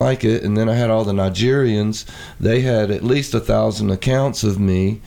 like 0.00 0.22
it. 0.22 0.44
And 0.44 0.56
then 0.56 0.68
I 0.68 0.74
had 0.74 0.90
all 0.90 1.02
the 1.02 1.12
Nigerians. 1.12 2.04
They 2.38 2.60
had 2.60 2.92
at 2.92 3.02
least 3.02 3.34
a 3.34 3.40
thousand 3.40 3.90
accounts 3.90 4.44
of 4.44 4.60
me. 4.60 5.00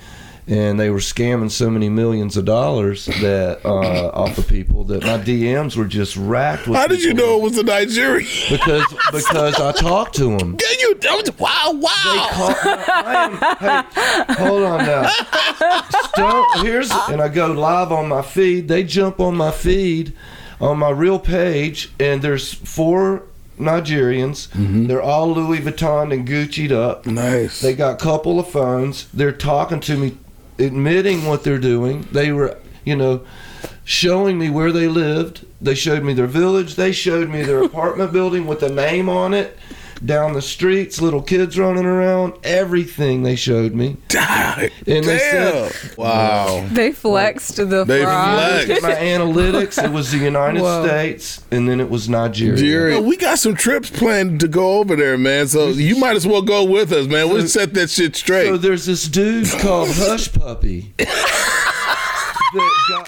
And 0.47 0.77
they 0.77 0.89
were 0.89 0.97
scamming 0.99 1.49
so 1.49 1.69
many 1.69 1.87
millions 1.87 2.35
of 2.35 2.43
dollars 2.43 3.05
that 3.05 3.61
uh, 3.63 4.09
off 4.09 4.37
of 4.37 4.49
people 4.49 4.83
that 4.85 5.03
my 5.03 5.17
DMs 5.17 5.77
were 5.77 5.85
just 5.85 6.17
racked 6.17 6.67
with. 6.67 6.75
How 6.75 6.87
did 6.87 7.03
you 7.03 7.13
know 7.13 7.37
it 7.37 7.41
was 7.41 7.57
a 7.57 7.63
Nigerian? 7.63 8.27
Because 8.49 8.85
because 9.13 9.55
I 9.55 9.71
talked 9.71 10.15
to 10.15 10.37
them. 10.37 10.57
Can 10.57 10.79
you? 10.81 10.99
Wow, 11.39 11.71
wow. 11.71 11.91
I 11.93 13.29
am, 13.31 14.27
hey, 14.27 14.43
hold 14.43 14.63
on 14.63 14.85
now. 14.85 15.09
Stone, 16.09 16.65
here's 16.65 16.91
and 16.91 17.21
I 17.21 17.29
go 17.29 17.47
live 17.47 17.93
on 17.93 18.09
my 18.09 18.21
feed. 18.21 18.67
They 18.67 18.83
jump 18.83 19.21
on 19.21 19.37
my 19.37 19.51
feed 19.51 20.11
on 20.59 20.79
my 20.79 20.89
real 20.89 21.17
page, 21.17 21.93
and 21.97 22.21
there's 22.21 22.53
four 22.53 23.23
Nigerians. 23.59 24.47
Mm-hmm. 24.49 24.87
They're 24.87 25.01
all 25.01 25.31
Louis 25.33 25.59
Vuitton 25.59 26.13
and 26.13 26.27
Gucci'd 26.27 26.71
up. 26.71 27.05
Nice. 27.05 27.61
They 27.61 27.73
got 27.73 28.01
a 28.01 28.03
couple 28.03 28.39
of 28.39 28.47
phones. 28.49 29.07
They're 29.13 29.31
talking 29.31 29.79
to 29.81 29.97
me, 29.97 30.17
admitting 30.57 31.25
what 31.25 31.43
they're 31.43 31.59
doing. 31.59 32.07
They 32.11 32.31
were, 32.31 32.57
you 32.85 32.95
know, 32.95 33.25
showing 33.83 34.37
me 34.37 34.49
where 34.49 34.71
they 34.71 34.87
lived. 34.87 35.45
They 35.59 35.75
showed 35.75 36.03
me 36.03 36.13
their 36.13 36.27
village. 36.27 36.75
They 36.75 36.91
showed 36.91 37.29
me 37.29 37.43
their 37.43 37.63
apartment 37.63 38.11
building 38.11 38.47
with 38.47 38.63
a 38.63 38.69
name 38.69 39.09
on 39.09 39.33
it. 39.33 39.57
Down 40.03 40.33
the 40.33 40.41
streets, 40.41 40.99
little 40.99 41.21
kids 41.21 41.59
running 41.59 41.85
around. 41.85 42.33
Everything 42.43 43.21
they 43.21 43.35
showed 43.35 43.73
me. 43.75 43.97
Damn. 44.07 44.69
And 44.87 45.05
they 45.05 45.19
said- 45.19 45.71
wow. 45.95 46.67
They 46.71 46.91
flexed 46.91 47.57
the 47.57 47.83
They 47.85 48.01
fraud. 48.03 48.63
flexed. 48.65 48.81
My 48.81 48.93
analytics, 48.95 49.83
it 49.83 49.91
was 49.91 50.11
the 50.11 50.17
United 50.31 50.61
Whoa. 50.61 50.87
States, 50.87 51.43
and 51.51 51.69
then 51.69 51.79
it 51.79 51.89
was 51.89 52.09
Nigeria. 52.09 52.57
Jerry, 52.57 52.99
we 52.99 53.15
got 53.15 53.37
some 53.37 53.53
trips 53.55 53.89
planned 53.91 54.39
to 54.39 54.47
go 54.47 54.79
over 54.79 54.95
there, 54.95 55.17
man. 55.19 55.47
So 55.47 55.67
you 55.67 55.95
might 55.97 56.15
as 56.15 56.25
well 56.25 56.41
go 56.41 56.63
with 56.63 56.91
us, 56.91 57.05
man. 57.07 57.29
We'll 57.29 57.47
set 57.47 57.73
that 57.75 57.91
shit 57.91 58.15
straight. 58.15 58.47
So 58.47 58.57
there's 58.57 58.85
this 58.87 59.07
dude 59.07 59.49
called 59.59 59.89
Hush 59.91 60.31
Puppy. 60.33 60.93
that 60.97 62.71
got, 62.89 63.07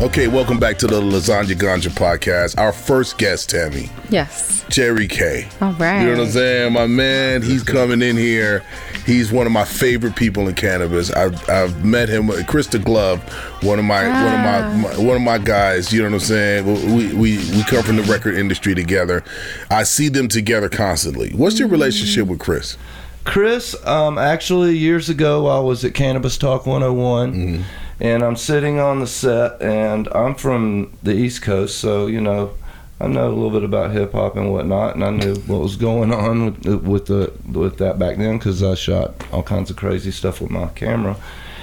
Okay, 0.00 0.28
welcome 0.28 0.60
back 0.60 0.78
to 0.78 0.86
the 0.86 1.00
Lasagna 1.00 1.54
Ganja 1.56 1.90
podcast. 1.90 2.56
Our 2.56 2.72
first 2.72 3.18
guest, 3.18 3.50
Tammy, 3.50 3.90
Yes. 4.10 4.64
Jerry 4.68 5.08
K. 5.08 5.48
All 5.60 5.72
right. 5.72 5.98
You 6.02 6.06
know 6.06 6.18
what 6.18 6.26
I'm 6.26 6.30
saying? 6.30 6.72
My 6.72 6.86
man, 6.86 7.42
he's 7.42 7.64
coming 7.64 8.00
in 8.00 8.16
here. 8.16 8.62
He's 9.04 9.32
one 9.32 9.44
of 9.44 9.52
my 9.52 9.64
favorite 9.64 10.14
people 10.14 10.46
in 10.46 10.54
cannabis. 10.54 11.10
I've, 11.10 11.50
I've 11.50 11.84
met 11.84 12.08
him, 12.08 12.30
Chris 12.44 12.68
the 12.68 12.78
Glove, 12.78 13.20
one 13.64 13.80
of 13.80 13.84
my 13.86 14.04
one 14.06 14.34
of 14.34 14.40
my, 14.40 14.62
ah. 14.62 14.76
my 14.76 15.04
one 15.04 15.16
of 15.16 15.22
my 15.22 15.38
guys. 15.38 15.92
You 15.92 16.02
know 16.02 16.10
what 16.10 16.14
I'm 16.14 16.20
saying? 16.20 16.94
We, 16.94 17.14
we 17.14 17.38
we 17.56 17.64
come 17.64 17.82
from 17.82 17.96
the 17.96 18.04
record 18.04 18.36
industry 18.36 18.76
together. 18.76 19.24
I 19.68 19.82
see 19.82 20.08
them 20.08 20.28
together 20.28 20.68
constantly. 20.68 21.30
What's 21.30 21.58
your 21.58 21.66
relationship 21.66 22.26
mm. 22.26 22.28
with 22.28 22.38
Chris? 22.38 22.76
Chris, 23.24 23.74
um, 23.86 24.16
actually, 24.16 24.76
years 24.76 25.10
ago, 25.10 25.48
I 25.48 25.58
was 25.60 25.84
at 25.84 25.92
Cannabis 25.92 26.38
Talk 26.38 26.64
101, 26.66 27.34
mm-hmm. 27.34 27.62
And 28.00 28.22
I'm 28.22 28.36
sitting 28.36 28.78
on 28.78 29.00
the 29.00 29.06
set, 29.06 29.60
and 29.60 30.08
I'm 30.08 30.34
from 30.34 30.96
the 31.02 31.12
East 31.12 31.42
Coast, 31.42 31.78
so, 31.78 32.06
you 32.06 32.20
know, 32.20 32.52
I 33.00 33.06
know 33.06 33.28
a 33.28 33.30
little 33.30 33.50
bit 33.50 33.62
about 33.62 33.92
hip 33.92 34.12
hop 34.12 34.36
and 34.36 34.52
whatnot, 34.52 34.94
and 34.96 35.04
I 35.04 35.10
knew 35.10 35.36
what 35.46 35.60
was 35.60 35.76
going 35.76 36.12
on 36.12 36.46
with, 36.46 36.82
with 36.82 37.06
the 37.06 37.32
with 37.48 37.78
that 37.78 37.98
back 37.98 38.16
then 38.16 38.38
because 38.38 38.62
I 38.62 38.74
shot 38.74 39.14
all 39.32 39.44
kinds 39.44 39.70
of 39.70 39.76
crazy 39.76 40.10
stuff 40.10 40.40
with 40.40 40.50
my 40.50 40.66
camera, 40.68 41.16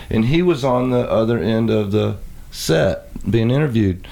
and 0.09 0.25
he 0.25 0.41
was 0.41 0.63
on 0.63 0.91
the 0.91 1.09
other 1.09 1.38
end 1.38 1.69
of 1.69 1.91
the 1.91 2.17
set 2.52 3.09
being 3.30 3.52
interviewed. 3.52 4.07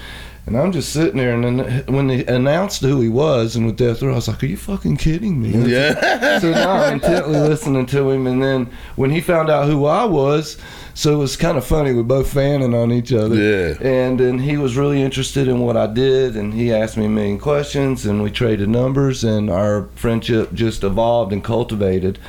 And 0.46 0.58
I'm 0.58 0.74
just 0.74 0.92
sitting 0.92 1.18
there, 1.18 1.34
and 1.34 1.60
then 1.60 1.86
when 1.86 2.08
they 2.08 2.26
announced 2.26 2.82
who 2.82 3.00
he 3.00 3.08
was, 3.08 3.56
and 3.56 3.66
with 3.66 3.78
Death 3.78 4.02
Row, 4.02 4.12
I 4.12 4.16
was 4.16 4.28
like, 4.28 4.44
"Are 4.44 4.48
you 4.48 4.58
fucking 4.58 4.98
kidding 4.98 5.42
me?" 5.42 5.52
Yeah. 5.72 6.40
so 6.40 6.52
now 6.52 6.72
I'm 6.72 6.96
intently 6.96 7.40
listening 7.40 7.86
to 7.88 8.10
him, 8.12 8.28
and 8.28 8.44
then 8.44 8.70
when 8.98 9.10
he 9.10 9.22
found 9.22 9.50
out 9.50 9.68
who 9.68 9.86
I 9.86 10.04
was, 10.04 10.58
so 10.96 11.14
it 11.14 11.18
was 11.18 11.38
kind 11.38 11.58
of 11.58 11.66
funny. 11.66 11.94
We 11.94 12.04
both 12.04 12.32
fanning 12.32 12.74
on 12.74 12.92
each 12.92 13.14
other. 13.14 13.36
Yeah. 13.36 13.78
And 13.82 14.20
then 14.20 14.38
he 14.38 14.58
was 14.58 14.76
really 14.76 15.02
interested 15.02 15.48
in 15.48 15.60
what 15.60 15.78
I 15.78 15.88
did, 15.88 16.36
and 16.36 16.54
he 16.54 16.74
asked 16.74 16.98
me 16.98 17.06
a 17.06 17.10
million 17.10 17.40
questions, 17.40 18.06
and 18.06 18.22
we 18.22 18.30
traded 18.30 18.68
numbers, 18.68 19.24
and 19.24 19.50
our 19.50 19.88
friendship 19.96 20.54
just 20.54 20.84
evolved 20.84 21.32
and 21.32 21.42
cultivated. 21.42 22.20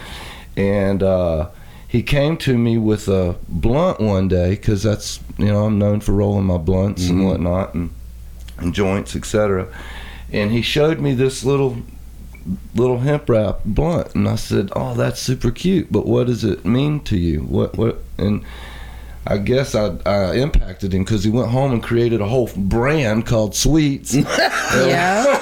And 0.57 1.03
uh, 1.03 1.49
he 1.89 2.03
came 2.03 2.37
to 2.39 2.57
me 2.57 2.79
with 2.79 3.09
a 3.09 3.35
blunt 3.49 4.01
one 4.01 4.29
day, 4.29 4.51
because 4.51 4.85
that's 4.85 5.19
you 5.37 5.47
know 5.47 5.65
I'm 5.65 5.81
known 5.81 5.99
for 5.99 6.13
rolling 6.13 6.45
my 6.45 6.59
blunts 6.59 7.09
and 7.09 7.27
whatnot, 7.27 7.75
and 7.75 7.91
and 8.59 8.75
joints, 8.75 9.15
etc. 9.17 9.69
And 10.33 10.51
he 10.53 10.63
showed 10.63 11.01
me 11.01 11.15
this 11.15 11.45
little 11.45 11.79
little 12.75 12.99
hemp 12.99 13.29
wrap 13.29 13.61
blunt 13.65 14.15
and 14.15 14.29
I 14.29 14.37
said, 14.37 14.71
"Oh, 14.77 14.95
that's 14.95 15.21
super 15.21 15.51
cute, 15.51 15.91
but 15.91 16.07
what 16.07 16.27
does 16.27 16.45
it 16.45 16.65
mean 16.65 17.01
to 17.05 17.17
you? 17.17 17.41
What 17.41 17.77
what?" 17.77 18.03
And 18.19 18.45
I 19.27 19.39
guess 19.39 19.75
I, 19.75 19.97
I 20.05 20.35
impacted 20.35 20.93
him 20.93 21.05
because 21.05 21.25
he 21.25 21.31
went 21.31 21.49
home 21.51 21.73
and 21.73 21.83
created 21.83 22.21
a 22.21 22.27
whole 22.27 22.51
brand 22.57 23.27
called 23.27 23.55
Sweets, 23.55 24.15
Yeah. 24.75 25.41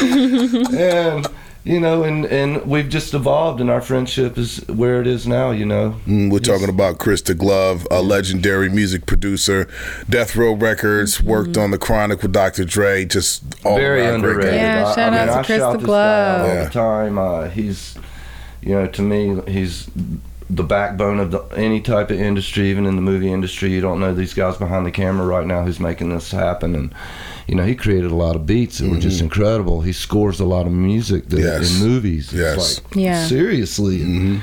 and 0.00 1.26
you 1.64 1.78
know, 1.78 2.02
and 2.04 2.24
and 2.26 2.64
we've 2.66 2.88
just 2.88 3.12
evolved, 3.14 3.60
and 3.60 3.68
our 3.70 3.80
friendship 3.80 4.38
is 4.38 4.58
where 4.68 5.00
it 5.00 5.06
is 5.06 5.26
now. 5.26 5.50
You 5.50 5.66
know, 5.66 5.96
Mm, 6.06 6.30
We're 6.32 6.38
talking 6.38 6.68
about 6.68 6.98
Chris 6.98 7.20
the 7.22 7.34
Glove, 7.34 7.86
a 7.90 8.00
legendary 8.02 8.68
music 8.70 9.04
producer, 9.06 9.68
Death 10.08 10.34
Row 10.36 10.54
Records, 10.54 11.22
worked 11.22 11.56
on 11.58 11.70
the 11.70 11.78
Chronic 11.78 12.22
with 12.22 12.32
Dr. 12.32 12.64
Dre. 12.64 13.04
Just 13.04 13.42
all 13.64 13.76
very 13.76 14.04
underrated. 14.06 14.54
Yeah, 14.54 14.86
I, 14.86 14.94
shout 14.94 15.12
I 15.12 15.18
out 15.18 15.26
mean, 15.26 15.26
to 15.26 15.32
I 15.40 15.42
Chris 15.44 15.58
the 15.60 15.76
this 15.78 15.86
guy 15.86 16.32
out 16.32 16.40
all 16.40 16.46
Glove. 16.46 16.64
the 16.66 16.70
time. 16.72 17.18
Uh, 17.18 17.48
he's, 17.50 17.98
you 18.62 18.70
know, 18.74 18.86
to 18.86 19.02
me, 19.02 19.40
he's 19.52 19.88
the 20.52 20.64
backbone 20.64 21.20
of 21.20 21.30
the, 21.30 21.40
any 21.56 21.80
type 21.80 22.10
of 22.10 22.20
industry, 22.20 22.70
even 22.70 22.84
in 22.86 22.96
the 22.96 23.02
movie 23.02 23.32
industry. 23.32 23.70
You 23.70 23.80
don't 23.80 24.00
know 24.00 24.12
these 24.14 24.34
guys 24.34 24.56
behind 24.56 24.84
the 24.84 24.90
camera 24.90 25.26
right 25.26 25.46
now 25.46 25.62
who's 25.62 25.78
making 25.80 26.10
this 26.10 26.30
happen, 26.32 26.74
and 26.74 26.94
you 27.46 27.54
know, 27.54 27.64
he 27.64 27.74
created 27.74 28.10
a 28.10 28.14
lot 28.14 28.36
of 28.36 28.46
beats 28.46 28.78
that 28.78 28.88
were 28.90 28.98
just 28.98 29.20
incredible. 29.20 29.80
He 29.80 29.92
scores 29.92 30.38
a 30.40 30.44
lot 30.44 30.66
of 30.66 30.72
music 30.72 31.28
that, 31.28 31.36
Mm-hmm. 31.36 31.62
Yes. 31.62 31.80
in 31.80 31.88
movies. 31.88 32.32
Yes. 32.32 32.78
It's 32.78 32.84
like, 32.84 32.94
Yeah. 32.96 33.26
seriously. 33.26 34.02
And, 34.02 34.42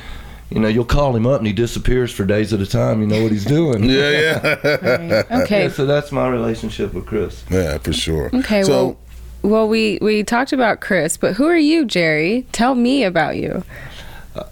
You 0.50 0.59
know, 0.62 0.69
you'll 0.69 0.85
call 0.85 1.13
him 1.16 1.28
up 1.28 1.40
and 1.40 1.47
he 1.47 1.51
disappears 1.53 2.09
for 2.12 2.24
days 2.25 2.53
at 2.53 2.62
a 2.62 2.66
time. 2.66 3.01
You 3.01 3.07
know 3.07 3.22
what 3.22 3.31
he's 3.34 3.44
doing. 3.45 3.84
Yeah, 3.89 4.09
yeah. 4.12 4.56
Right. 4.63 5.25
Okay. 5.44 5.63
Yeah, 5.63 5.69
so 5.69 5.85
that's 5.85 6.12
my 6.13 6.28
relationship 6.29 6.94
with 6.94 7.06
Chris. 7.06 7.44
yeah, 7.50 7.78
for 7.79 7.91
sure. 7.91 8.29
Okay. 8.34 8.63
So, 8.63 8.69
well, 8.72 8.97
well, 9.44 9.68
we 9.69 10.00
we 10.01 10.24
talked 10.24 10.51
about 10.53 10.79
Chris, 10.81 11.16
but 11.18 11.34
who 11.35 11.45
are 11.47 11.57
you, 11.57 11.85
Jerry? 11.85 12.45
Tell 12.53 12.75
me 12.75 13.03
about 13.03 13.35
you. 13.38 13.63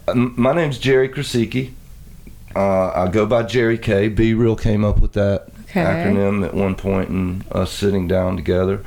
Um, 0.08 0.34
My 0.36 0.54
name's 0.54 0.78
Jerry 0.78 1.08
Krecicki. 1.08 1.72
Uh, 2.54 2.90
I 2.94 3.08
go 3.08 3.26
by 3.26 3.42
Jerry 3.42 3.76
K. 3.78 4.08
B 4.08 4.32
Real 4.34 4.56
came 4.56 4.84
up 4.84 5.00
with 5.00 5.12
that 5.12 5.48
Okay. 5.68 5.82
acronym 5.82 6.44
at 6.44 6.54
one 6.54 6.74
point 6.74 7.08
and 7.10 7.44
us 7.52 7.70
sitting 7.72 8.06
down 8.08 8.36
together. 8.36 8.82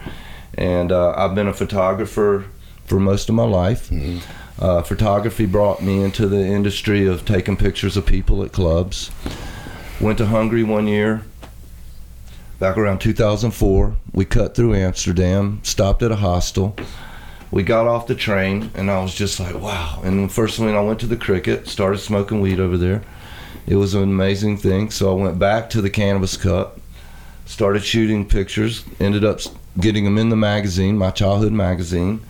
And 0.56 0.92
uh, 0.92 1.14
I've 1.16 1.36
been 1.36 1.48
a 1.48 1.54
photographer 1.54 2.46
for 2.86 3.00
most 3.00 3.30
of 3.30 3.36
my 3.36 3.44
life. 3.44 3.92
Uh, 4.60 4.82
photography 4.82 5.46
brought 5.46 5.84
me 5.84 6.02
into 6.02 6.28
the 6.28 6.40
industry 6.44 7.06
of 7.06 7.26
taking 7.26 7.56
pictures 7.58 7.96
of 7.96 8.06
people 8.06 8.44
at 8.44 8.52
clubs. 8.52 9.12
Went 10.02 10.18
to 10.18 10.26
Hungary 10.26 10.64
one 10.64 10.88
year, 10.88 11.24
back 12.60 12.78
around 12.78 13.00
2004. 13.00 13.96
We 14.14 14.26
cut 14.26 14.56
through 14.56 14.74
Amsterdam, 14.76 15.60
stopped 15.64 16.02
at 16.02 16.12
a 16.12 16.16
hostel. 16.16 16.76
We 17.52 17.64
got 17.64 17.88
off 17.88 18.08
the 18.08 18.16
train, 18.16 18.72
and 18.76 18.92
I 18.92 19.02
was 19.02 19.16
just 19.16 19.40
like, 19.40 19.56
wow. 19.56 20.02
And 20.04 20.30
the 20.30 20.34
first 20.34 20.58
thing 20.58 20.76
I 20.76 20.82
went 20.82 21.00
to 21.00 21.08
the 21.08 21.18
cricket, 21.18 21.68
started 21.68 21.98
smoking 21.98 22.42
weed 22.42 22.60
over 22.60 22.78
there. 22.78 23.02
It 23.66 23.76
was 23.76 23.94
an 23.96 24.04
amazing 24.04 24.58
thing. 24.58 24.92
So 24.92 25.12
I 25.12 25.22
went 25.22 25.40
back 25.40 25.70
to 25.72 25.82
the 25.82 25.90
Cannabis 25.90 26.38
Cup, 26.38 26.80
started 27.46 27.84
shooting 27.84 28.28
pictures, 28.28 28.84
ended 29.00 29.24
up 29.24 29.40
getting 29.80 30.04
them 30.04 30.18
in 30.18 30.30
the 30.30 30.36
magazine, 30.36 30.98
my 30.98 31.12
childhood 31.12 31.54
magazine. 31.54 32.22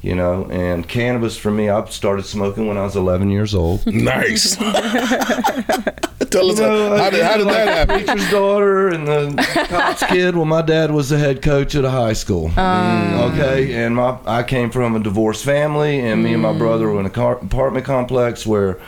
You 0.00 0.16
know, 0.16 0.46
and 0.50 0.88
cannabis 0.88 1.36
for 1.36 1.52
me, 1.52 1.68
I 1.68 1.84
started 1.84 2.24
smoking 2.24 2.66
when 2.66 2.76
I 2.76 2.82
was 2.82 2.96
11 2.96 3.30
years 3.30 3.54
old. 3.54 3.86
nice. 3.86 4.56
Tell 6.32 6.50
us 6.50 6.58
know, 6.58 6.96
how, 6.96 7.10
did, 7.10 7.22
how 7.22 7.36
did 7.36 7.46
like 7.46 7.54
that 7.56 7.88
happen? 7.88 8.04
Preacher's 8.04 8.30
daughter 8.30 8.88
and 8.88 9.06
the 9.06 9.66
cop's 9.68 10.02
kid. 10.08 10.34
Well, 10.34 10.44
my 10.44 10.62
dad 10.62 10.90
was 10.90 11.10
the 11.10 11.18
head 11.18 11.42
coach 11.42 11.74
at 11.74 11.84
a 11.84 11.90
high 11.90 12.14
school. 12.14 12.50
Ah. 12.56 13.30
Mm, 13.30 13.32
okay, 13.32 13.84
and 13.84 13.96
my 13.96 14.18
I 14.26 14.42
came 14.42 14.70
from 14.70 14.96
a 14.96 15.00
divorced 15.00 15.44
family, 15.44 16.00
and 16.00 16.22
me 16.22 16.32
and 16.32 16.42
my 16.42 16.52
mm. 16.52 16.58
brother 16.58 16.88
were 16.88 17.00
in 17.00 17.06
a 17.06 17.10
car, 17.10 17.36
apartment 17.36 17.84
complex 17.84 18.46
where 18.46 18.80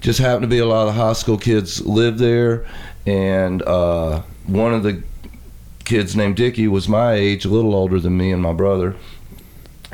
just 0.00 0.18
happened 0.18 0.42
to 0.42 0.48
be 0.48 0.58
a 0.58 0.66
lot 0.66 0.88
of 0.88 0.94
the 0.94 1.00
high 1.00 1.12
school 1.12 1.38
kids 1.38 1.84
lived 1.84 2.18
there, 2.18 2.66
and 3.06 3.62
uh, 3.62 4.22
one 4.46 4.74
of 4.74 4.82
the 4.82 5.02
kids 5.84 6.14
named 6.14 6.36
Dickie 6.36 6.68
was 6.68 6.88
my 6.88 7.14
age, 7.14 7.44
a 7.44 7.48
little 7.48 7.74
older 7.74 7.98
than 7.98 8.16
me 8.16 8.30
and 8.30 8.42
my 8.42 8.52
brother, 8.52 8.94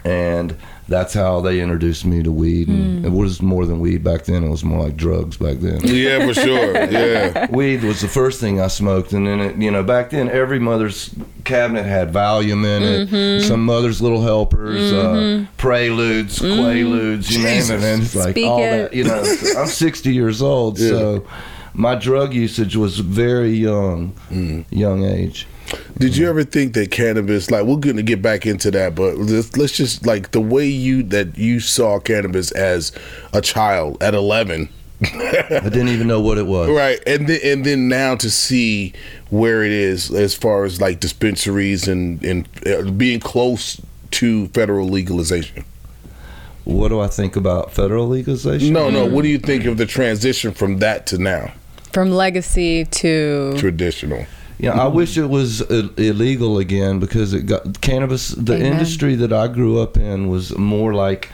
and 0.04 0.56
that's 0.88 1.14
how 1.14 1.40
they 1.40 1.60
introduced 1.60 2.04
me 2.04 2.22
to 2.22 2.30
weed. 2.32 2.68
And 2.68 2.98
Hmm. 3.00 3.04
It 3.06 3.12
was 3.12 3.40
more 3.42 3.64
than 3.66 3.80
weed 3.80 4.04
back 4.04 4.24
then. 4.24 4.44
It 4.44 4.48
was 4.50 4.64
more 4.64 4.82
like 4.84 4.96
drugs 4.96 5.36
back 5.36 5.58
then. 5.58 5.80
Yeah, 5.84 6.26
for 6.26 6.34
sure. 6.34 6.72
Yeah. 6.90 7.50
weed 7.50 7.82
was 7.82 8.00
the 8.00 8.08
first 8.08 8.40
thing 8.40 8.60
I 8.60 8.68
smoked, 8.68 9.12
and 9.12 9.26
then 9.26 9.40
it, 9.40 9.56
you 9.56 9.70
know 9.70 9.82
back 9.82 10.10
then 10.10 10.28
every 10.28 10.58
mother's 10.58 11.10
cabinet 11.44 11.84
had 11.84 12.12
Valium 12.12 12.64
in 12.64 12.82
it, 12.82 13.08
Mm-hmm. 13.10 13.46
some 13.48 13.64
mother's 13.64 14.00
little 14.02 14.22
helpers, 14.22 14.92
uh, 14.92 15.44
Preludes, 15.56 16.38
Quaaludes, 16.38 17.30
you 17.30 17.42
name 17.42 17.62
it, 17.62 17.70
and 17.82 18.02
it's 18.02 18.14
like 18.14 18.30
Speak 18.32 18.46
all 18.46 18.58
it. 18.62 18.70
that. 18.90 18.94
You 18.94 19.04
know, 19.04 19.22
I'm 19.58 19.66
60 19.66 20.12
years 20.12 20.40
old, 20.42 20.78
so 20.78 21.26
my 21.72 21.94
drug 21.94 22.32
usage 22.34 22.76
was 22.76 22.98
very 23.00 23.52
young, 23.52 24.14
young 24.70 25.04
age. 25.04 25.46
Did 25.98 26.16
you 26.16 26.28
ever 26.28 26.44
think 26.44 26.74
that 26.74 26.90
cannabis, 26.90 27.50
like 27.50 27.64
we're 27.64 27.76
going 27.76 27.96
to 27.96 28.02
get 28.02 28.20
back 28.20 28.46
into 28.46 28.70
that, 28.72 28.94
but 28.94 29.16
let's, 29.16 29.56
let's 29.56 29.76
just 29.76 30.06
like 30.06 30.32
the 30.32 30.40
way 30.40 30.66
you 30.66 31.02
that 31.04 31.38
you 31.38 31.60
saw 31.60 32.00
cannabis 32.00 32.50
as 32.52 32.92
a 33.32 33.40
child 33.40 34.02
at 34.02 34.14
11, 34.14 34.68
I 35.02 35.60
didn't 35.64 35.88
even 35.88 36.06
know 36.06 36.20
what 36.20 36.38
it 36.38 36.46
was. 36.46 36.70
right? 36.70 37.00
And 37.06 37.28
then 37.28 37.40
and 37.44 37.64
then 37.64 37.88
now 37.88 38.16
to 38.16 38.30
see 38.30 38.92
where 39.30 39.62
it 39.62 39.72
is 39.72 40.10
as 40.10 40.34
far 40.34 40.64
as 40.64 40.80
like 40.80 41.00
dispensaries 41.00 41.88
and 41.88 42.22
and 42.24 42.48
uh, 42.66 42.90
being 42.90 43.20
close 43.20 43.80
to 44.12 44.48
federal 44.48 44.88
legalization. 44.88 45.64
What 46.64 46.88
do 46.88 47.00
I 47.00 47.08
think 47.08 47.36
about 47.36 47.72
federal 47.72 48.08
legalization? 48.08 48.72
No, 48.72 48.88
no. 48.88 49.04
What 49.06 49.22
do 49.22 49.28
you 49.28 49.38
think 49.38 49.66
of 49.66 49.76
the 49.76 49.84
transition 49.86 50.52
from 50.52 50.78
that 50.78 51.06
to 51.08 51.18
now 51.18 51.52
From 51.92 52.10
legacy 52.10 52.86
to 52.86 53.54
traditional? 53.58 54.26
Yeah, 54.58 54.80
I 54.80 54.86
wish 54.86 55.16
it 55.18 55.26
was 55.26 55.60
illegal 55.62 56.58
again 56.58 57.00
because 57.00 57.34
it 57.34 57.42
got 57.42 57.80
cannabis. 57.80 58.28
The 58.28 58.54
Amen. 58.54 58.72
industry 58.72 59.16
that 59.16 59.32
I 59.32 59.48
grew 59.48 59.80
up 59.80 59.96
in 59.96 60.28
was 60.28 60.56
more 60.56 60.94
like, 60.94 61.30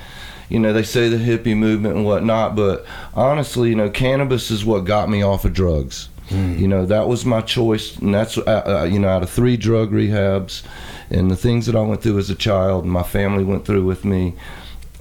you 0.49 0.58
know, 0.58 0.72
they 0.72 0.82
say 0.82 1.08
the 1.08 1.19
hippie 1.19 1.56
movement 1.56 1.96
and 1.96 2.05
whatnot, 2.05 2.56
but 2.56 2.84
honestly, 3.14 3.69
you 3.69 3.75
know, 3.76 3.90
cannabis 3.90 4.50
is 4.50 4.64
what 4.64 4.84
got 4.84 5.11
me 5.11 5.22
off 5.22 5.44
of 5.44 5.52
drugs. 5.52 6.08
You 6.31 6.69
know, 6.69 6.87
that 6.87 7.08
was 7.08 7.25
my 7.25 7.40
choice, 7.40 7.96
and 7.96 8.14
that's 8.14 8.38
uh, 8.38 8.43
uh, 8.82 8.84
you 8.84 9.00
know, 9.00 9.08
out 9.08 9.25
of 9.25 9.31
three 9.31 9.56
drug 9.56 9.90
rehabs, 9.90 10.62
and 11.11 11.28
the 11.28 11.34
things 11.34 11.66
that 11.66 11.75
I 11.75 11.81
went 11.81 12.02
through 12.05 12.19
as 12.19 12.31
a 12.31 12.37
child, 12.37 12.84
and 12.84 12.93
my 12.93 13.02
family 13.02 13.43
went 13.43 13.64
through 13.64 13.84
with 13.84 14.05
me. 14.05 14.37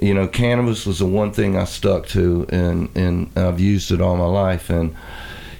You 0.01 0.15
know, 0.15 0.27
cannabis 0.27 0.87
was 0.87 0.97
the 0.97 1.05
one 1.05 1.31
thing 1.31 1.55
I 1.55 1.65
stuck 1.65 2.07
to, 2.07 2.47
and 2.49 2.89
and 2.95 3.29
I've 3.37 3.59
used 3.59 3.91
it 3.91 4.01
all 4.01 4.17
my 4.17 4.25
life, 4.25 4.71
and 4.71 4.95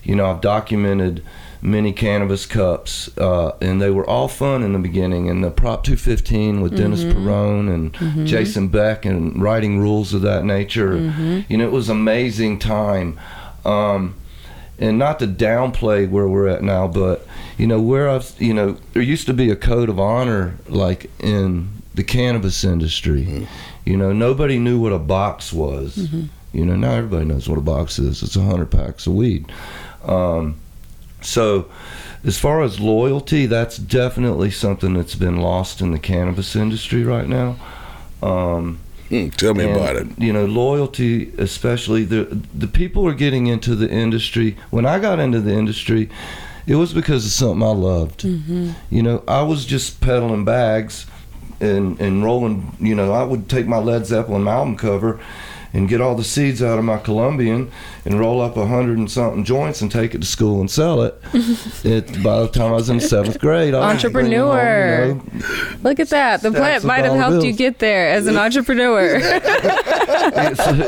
you 0.02 0.16
know, 0.16 0.26
I've 0.26 0.42
documented 0.42 1.24
many 1.62 1.92
cannabis 1.92 2.46
cups, 2.46 3.10
uh, 3.18 3.52
and 3.62 3.82
they 3.82 3.90
were 3.92 4.08
all 4.10 4.28
fun 4.28 4.64
in 4.64 4.74
the 4.74 4.80
beginning. 4.80 5.30
And 5.30 5.44
the 5.44 5.52
Prop 5.52 5.84
215 5.84 6.62
with 6.62 6.78
Dennis 6.78 7.04
Peron 7.04 7.68
and 7.68 8.28
Jason 8.28 8.70
Beck 8.70 9.06
and 9.06 9.42
writing 9.42 9.80
rules 9.80 10.14
of 10.14 10.22
that 10.22 10.46
nature, 10.46 10.98
you 11.50 11.58
know, 11.58 11.66
it 11.66 11.72
was 11.72 11.90
amazing 11.90 12.60
time. 12.60 13.20
Um, 13.66 14.16
and 14.78 14.98
not 14.98 15.20
to 15.20 15.28
downplay 15.28 16.10
where 16.10 16.28
we're 16.28 16.48
at 16.48 16.64
now, 16.64 16.88
but 16.88 17.28
you 17.58 17.68
know, 17.68 17.82
where 17.82 18.08
I've, 18.10 18.34
you 18.40 18.54
know, 18.54 18.78
there 18.94 19.02
used 19.02 19.26
to 19.28 19.34
be 19.34 19.50
a 19.52 19.56
code 19.58 19.90
of 19.90 20.00
honor 20.00 20.56
like 20.70 21.10
in 21.20 21.70
the 21.96 22.04
cannabis 22.06 22.64
industry. 22.64 23.46
You 23.84 23.98
know, 23.98 24.14
nobody 24.14 24.58
knew 24.58 24.80
what 24.80 24.94
a 24.94 25.00
box 25.00 25.52
was. 25.52 25.98
You 26.54 26.66
know, 26.66 26.78
now 26.78 26.92
everybody 26.92 27.26
knows 27.26 27.50
what 27.50 27.58
a 27.58 27.62
box 27.62 28.00
is. 28.00 28.24
It's 28.24 28.38
a 28.38 28.42
hundred 28.42 28.72
packs 28.72 29.06
of 29.06 29.14
weed. 29.16 29.52
Um, 30.06 30.56
so, 31.22 31.70
as 32.24 32.38
far 32.38 32.62
as 32.64 32.80
loyalty, 32.80 33.46
that's 33.46 33.78
definitely 33.78 34.52
something 34.52 34.94
that's 34.94 35.16
been 35.16 35.38
lost 35.38 35.82
in 35.82 35.92
the 35.92 36.00
cannabis 36.00 36.56
industry 36.56 37.04
right 37.04 37.28
now. 37.28 37.58
Um, 38.22 38.80
Hmm, 39.10 39.30
tell 39.30 39.56
me 39.56 39.66
and, 39.66 39.76
about 39.76 39.96
it. 39.96 40.08
You 40.20 40.32
know, 40.32 40.46
loyalty, 40.46 41.34
especially 41.40 42.04
the 42.04 42.26
the 42.54 42.68
people 42.68 43.08
are 43.08 43.14
getting 43.14 43.48
into 43.48 43.76
the 43.76 43.90
industry. 43.90 44.56
When 44.70 44.86
I 44.86 45.00
got 45.00 45.20
into 45.20 45.42
the 45.42 45.52
industry, 45.52 46.10
it 46.68 46.76
was 46.76 46.94
because 46.94 47.26
of 47.26 47.32
something 47.32 47.68
I 47.68 47.72
loved. 47.72 48.22
Mm-hmm. 48.22 48.72
You 48.92 49.02
know, 49.02 49.24
I 49.28 49.42
was 49.42 49.66
just 49.66 50.00
peddling 50.00 50.46
bags 50.46 51.08
and 51.60 52.00
and 52.00 52.24
rolling. 52.24 52.78
You 52.80 52.94
know, 52.94 53.12
I 53.12 53.24
would 53.24 53.50
take 53.50 53.66
my 53.66 53.80
Led 53.80 54.06
Zeppelin 54.06 54.48
album 54.48 54.78
cover 54.78 55.20
and 55.74 55.88
get 55.88 56.02
all 56.02 56.16
the 56.16 56.24
seeds 56.24 56.64
out 56.64 56.80
of 56.80 56.86
my 56.86 56.98
Colombian 56.98 57.72
and 58.06 58.20
roll 58.20 58.42
up 58.42 58.58
a 58.58 58.66
hundred 58.66 58.98
and 58.98 59.10
something 59.10 59.44
joints 59.44 59.82
and 59.82 59.92
take 59.92 60.16
it 60.16 60.22
to 60.22 60.28
school 60.28 60.60
and 60.60 60.70
sell 60.70 61.02
it. 61.04 61.20
it 61.84 62.24
by 62.24 62.42
the 62.42 62.48
time 62.48 62.70
I 62.70 62.76
was 62.76 62.90
in 62.90 63.00
seventh 63.00 63.40
grade, 63.40 63.74
I 63.74 63.94
was 63.94 64.02
bringing 64.12 64.40
home, 64.40 64.50
Entrepreneur. 64.50 65.06
you 65.06 65.14
know, 65.14 65.78
look 65.84 66.00
at 66.00 66.10
that. 66.10 66.42
The 66.42 66.52
plant 66.52 66.84
might 66.84 67.04
have 67.04 67.14
dollar 67.14 67.32
helped 67.32 67.46
you 67.46 67.54
get 67.54 67.80
there 67.80 68.10
as 68.10 68.28
an 68.28 68.38
entrepreneur. 68.46 69.20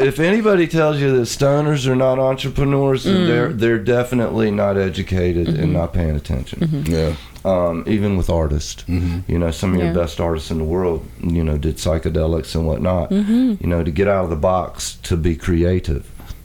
If 0.03 0.19
anybody 0.19 0.67
tells 0.67 0.99
you 0.99 1.15
that 1.17 1.23
stoners 1.23 1.87
are 1.87 1.95
not 1.95 2.19
entrepreneurs, 2.19 3.03
then 3.03 3.21
mm. 3.21 3.27
they're 3.27 3.53
they're 3.53 3.79
definitely 3.79 4.51
not 4.51 4.77
educated 4.77 5.47
and 5.47 5.57
mm-hmm. 5.57 5.73
not 5.73 5.93
paying 5.93 6.15
attention. 6.15 6.59
Mm-hmm. 6.59 6.91
Yeah. 6.91 7.15
Um, 7.43 7.83
even 7.87 8.17
with 8.17 8.29
artists, 8.29 8.83
mm-hmm. 8.83 9.19
you 9.31 9.39
know, 9.39 9.49
some 9.49 9.73
of 9.73 9.79
Yeah. 9.79 9.85
your 9.85 9.95
best 9.95 10.19
artists 10.19 10.51
in 10.51 10.59
the 10.59 10.63
world, 10.63 11.03
you 11.23 11.43
know, 11.43 11.57
did 11.57 11.77
psychedelics 11.77 12.53
and 12.53 12.67
whatnot. 12.67 13.09
Mm-hmm. 13.09 13.55
You 13.59 13.67
know, 13.67 13.83
to 13.83 13.89
get 13.89 14.07
out 14.07 14.25
of 14.25 14.29
the 14.29 14.35
box 14.35 14.97
to 15.03 15.17
be 15.17 15.35
creative. 15.35 16.03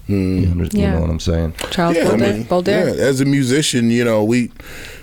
Mm-hmm. 0.08 0.38
You, 0.38 0.50
under, 0.52 0.64
you 0.76 0.86
know 0.88 1.00
what 1.00 1.10
I'm 1.10 1.20
saying? 1.20 1.54
Charles 1.70 1.98
I 1.98 2.16
mean, 2.16 2.44
Boulder. 2.44 2.70
yeah, 2.70 3.04
as 3.04 3.20
a 3.20 3.24
musician, 3.24 3.90
you 3.90 4.04
know, 4.04 4.22
we 4.24 4.52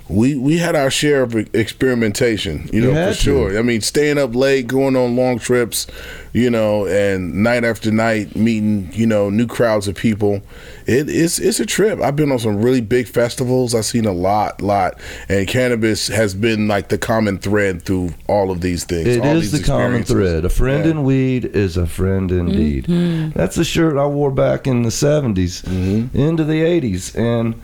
we 0.10 0.36
we 0.36 0.58
had 0.58 0.76
our 0.76 0.92
share 0.92 1.24
of 1.24 1.34
experimentation, 1.56 2.70
you 2.74 2.82
You 2.82 2.88
know, 2.88 2.94
for 2.94 3.00
had 3.00 3.16
to. 3.16 3.22
sure. 3.22 3.58
I 3.60 3.62
mean, 3.62 3.82
staying 3.82 4.18
up 4.18 4.36
late, 4.36 4.68
going 4.68 4.96
on 4.96 5.16
long 5.16 5.40
trips, 5.40 5.88
you 6.34 6.50
know, 6.50 6.86
and 6.88 7.36
night 7.44 7.64
after 7.64 7.90
night 7.92 8.36
meeting, 8.36 8.90
you 8.94 9.06
know, 9.08 9.30
new 9.30 9.48
crowds 9.48 9.88
of 9.88 9.96
people. 9.96 10.42
It, 10.86 11.08
it's 11.10 11.40
it's 11.40 11.60
a 11.62 11.66
trip. 11.66 12.02
I've 12.02 12.18
been 12.18 12.32
on 12.34 12.40
some 12.40 12.62
really 12.62 12.82
big 12.82 13.08
festivals. 13.08 13.74
I've 13.74 13.86
seen 13.86 14.06
a 14.06 14.12
lot, 14.12 14.62
lot, 14.62 15.00
and 15.30 15.48
cannabis 15.48 16.10
has 16.10 16.34
been 16.36 16.68
like 16.68 16.90
the 16.90 16.98
common 16.98 17.38
thread 17.38 17.84
through 17.84 18.14
all 18.28 18.52
of 18.52 18.60
these 18.60 18.84
things. 18.84 19.08
It 19.08 19.22
all 19.22 19.38
is 19.38 19.52
these 19.54 19.62
the 19.62 19.66
common 19.66 20.04
thread. 20.04 20.44
A 20.44 20.50
friend 20.50 20.84
Yeah. 20.84 20.92
in 20.92 21.04
weed 21.06 21.46
is 21.46 21.78
a 21.78 21.88
friend 21.88 22.30
indeed. 22.32 22.88
Mm-hmm. 22.88 23.38
That's 23.40 23.56
a 23.58 23.64
shirt 23.64 23.98
I 23.98 24.06
wore 24.08 24.32
back 24.32 24.68
in 24.68 24.82
the 24.82 24.90
70s, 24.90 25.64
mm-hmm. 25.64 26.18
into 26.18 26.44
the 26.44 26.62
80s. 26.62 27.16
And, 27.16 27.56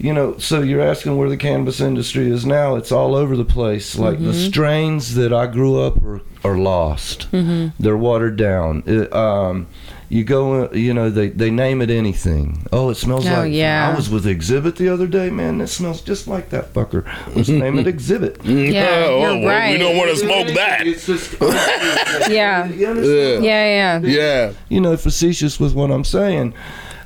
you 0.00 0.12
know, 0.12 0.36
so 0.38 0.62
you're 0.62 0.80
asking 0.80 1.16
where 1.16 1.28
the 1.28 1.36
cannabis 1.36 1.80
industry 1.80 2.30
is 2.30 2.46
now. 2.46 2.76
It's 2.76 2.90
all 2.92 3.14
over 3.14 3.36
the 3.36 3.44
place. 3.44 3.96
Like 3.98 4.18
the 4.18 4.32
strains 4.34 5.14
that 5.14 5.32
I 5.32 5.46
grew 5.46 5.80
up 5.80 6.02
are, 6.02 6.20
are 6.44 6.56
lost, 6.56 7.28
they're 7.32 7.96
watered 7.96 8.36
down. 8.36 8.82
It, 8.86 9.12
um, 9.12 9.66
you 10.08 10.24
go, 10.24 10.64
uh, 10.64 10.72
you 10.72 10.92
know, 10.92 11.08
they, 11.08 11.28
they 11.28 11.52
name 11.52 11.80
it 11.80 11.88
anything. 11.88 12.66
Oh, 12.72 12.90
it 12.90 12.96
smells 12.96 13.28
Oh, 13.28 13.42
like. 13.42 13.52
yeah. 13.52 13.88
I 13.88 13.94
was 13.94 14.10
with 14.10 14.24
Xzibit 14.24 14.74
the 14.74 14.88
other 14.88 15.06
day, 15.06 15.30
man. 15.30 15.60
It 15.60 15.68
smells 15.68 16.00
just 16.00 16.26
like 16.26 16.50
that 16.50 16.74
fucker. 16.74 17.04
Let's 17.36 17.48
name 17.64 17.78
it 17.78 17.86
Xzibit. 17.86 18.44
Yeah, 18.72 19.04
Oh, 19.06 19.20
you're 19.20 19.38
well, 19.38 19.46
right. 19.46 19.70
We 19.70 19.78
don't 19.78 19.96
want 19.96 20.10
to 20.10 20.16
smoke 20.16 20.48
that. 20.56 20.84
It's 20.88 21.06
just, 21.06 21.36
Yeah. 22.28 22.66
You 22.66 22.86
understand? 22.88 23.44
Yeah, 23.44 24.00
yeah. 24.00 24.00
Yeah. 24.00 24.52
You 24.68 24.80
know, 24.80 24.96
facetious 24.96 25.60
with 25.60 25.74
what 25.74 25.92
I'm 25.92 26.04
saying. 26.04 26.54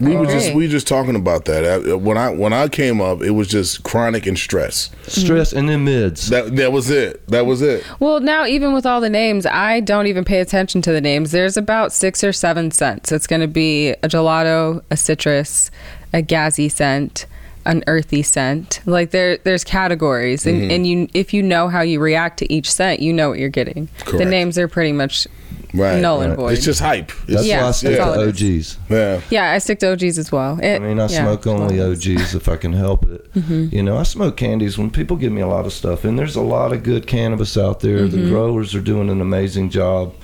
We 0.00 0.16
were 0.16 0.22
agree. 0.22 0.34
just 0.34 0.54
we 0.54 0.64
were 0.64 0.70
just 0.70 0.88
talking 0.88 1.16
about 1.16 1.44
that 1.46 1.64
Uh, 1.64 1.96
when 1.98 2.16
I 2.18 2.30
when 2.30 2.52
I 2.52 2.68
came 2.68 3.00
up. 3.00 3.22
It 3.22 3.30
was 3.30 3.48
just 3.48 3.82
chronic 3.84 4.26
and 4.26 4.38
stress. 4.38 4.90
Stress 5.06 5.52
and 5.52 5.68
then 5.68 5.84
mids. 5.84 6.30
That 6.30 6.56
that 6.56 6.72
was 6.72 6.90
it. 6.90 7.26
That 7.28 7.46
was 7.46 7.62
it. 7.62 7.84
Well, 8.00 8.20
now 8.20 8.46
even 8.46 8.72
with 8.72 8.86
all 8.86 9.00
the 9.00 9.10
names, 9.10 9.46
I 9.46 9.80
don't 9.80 10.06
even 10.06 10.24
pay 10.24 10.40
attention 10.40 10.82
to 10.82 10.92
the 10.92 11.00
names. 11.00 11.30
There's 11.30 11.56
about 11.56 11.92
six 11.92 12.24
or 12.24 12.32
seven 12.32 12.70
scents. 12.70 13.12
It's 13.12 13.26
going 13.26 13.42
to 13.42 13.48
be 13.48 13.90
a 13.90 14.08
gelato, 14.08 14.82
a 14.90 14.96
citrus, 14.96 15.70
a 16.12 16.22
gassy 16.22 16.68
scent, 16.68 17.26
an 17.64 17.82
earthy 17.86 18.22
scent. 18.22 18.80
Like 18.86 19.10
there, 19.10 19.38
there's 19.38 19.64
categories, 19.64 20.46
and, 20.46 20.70
and 20.70 20.86
you, 20.86 21.08
if 21.14 21.32
you 21.32 21.42
know 21.42 21.68
how 21.68 21.80
you 21.82 22.00
react 22.00 22.38
to 22.40 22.52
each 22.52 22.70
scent, 22.70 23.00
you 23.00 23.12
know 23.12 23.30
what 23.30 23.38
you're 23.38 23.48
getting. 23.48 23.88
The 24.10 24.24
names 24.24 24.58
are 24.58 24.68
pretty 24.68 24.92
much 24.92 25.26
Right. 25.74 26.00
null 26.00 26.20
and 26.22 26.36
void. 26.36 26.52
It's 26.52 26.64
just 26.64 26.80
hype. 26.80 27.10
It's, 27.10 27.26
That's 27.26 27.46
Yeah, 27.46 27.56
why 27.56 27.62
I 27.62 27.66
that's 27.66 27.78
stick 27.78 28.00
all 28.00 28.14
to 28.14 28.28
it 28.28 28.40
is. 28.40 28.76
OGs. 28.76 28.90
yeah. 28.90 29.20
yeah. 29.30 29.52
I 29.52 29.58
stick 29.58 29.78
to 29.80 29.92
OGs 29.92 30.18
as 30.18 30.30
well. 30.30 30.58
It- 30.62 30.76
I 30.76 30.78
mean, 30.78 31.00
I 31.00 31.08
yeah. 31.08 31.22
smoke 31.24 31.46
only 31.46 31.80
OGs 31.82 32.34
if 32.34 32.48
I 32.48 32.56
can 32.56 32.72
help 32.72 33.04
it. 33.04 33.32
Mm-hmm. 33.34 33.74
You 33.74 33.82
know, 33.82 33.96
I 33.98 34.04
smoke 34.04 34.36
candies 34.36 34.78
when 34.78 34.90
people 34.90 35.16
give 35.16 35.32
me 35.32 35.40
a 35.40 35.46
lot 35.48 35.66
of 35.66 35.72
stuff, 35.72 36.04
and 36.04 36.18
there's 36.18 36.36
a 36.36 36.42
lot 36.42 36.72
of 36.72 36.82
good 36.84 37.06
cannabis 37.06 37.56
out 37.58 37.80
there. 37.80 38.00
Mm-hmm. 38.06 38.22
The 38.22 38.28
growers 38.28 38.74
are 38.74 38.80
doing 38.80 39.10
an 39.10 39.20
amazing 39.20 39.70
job, 39.70 40.14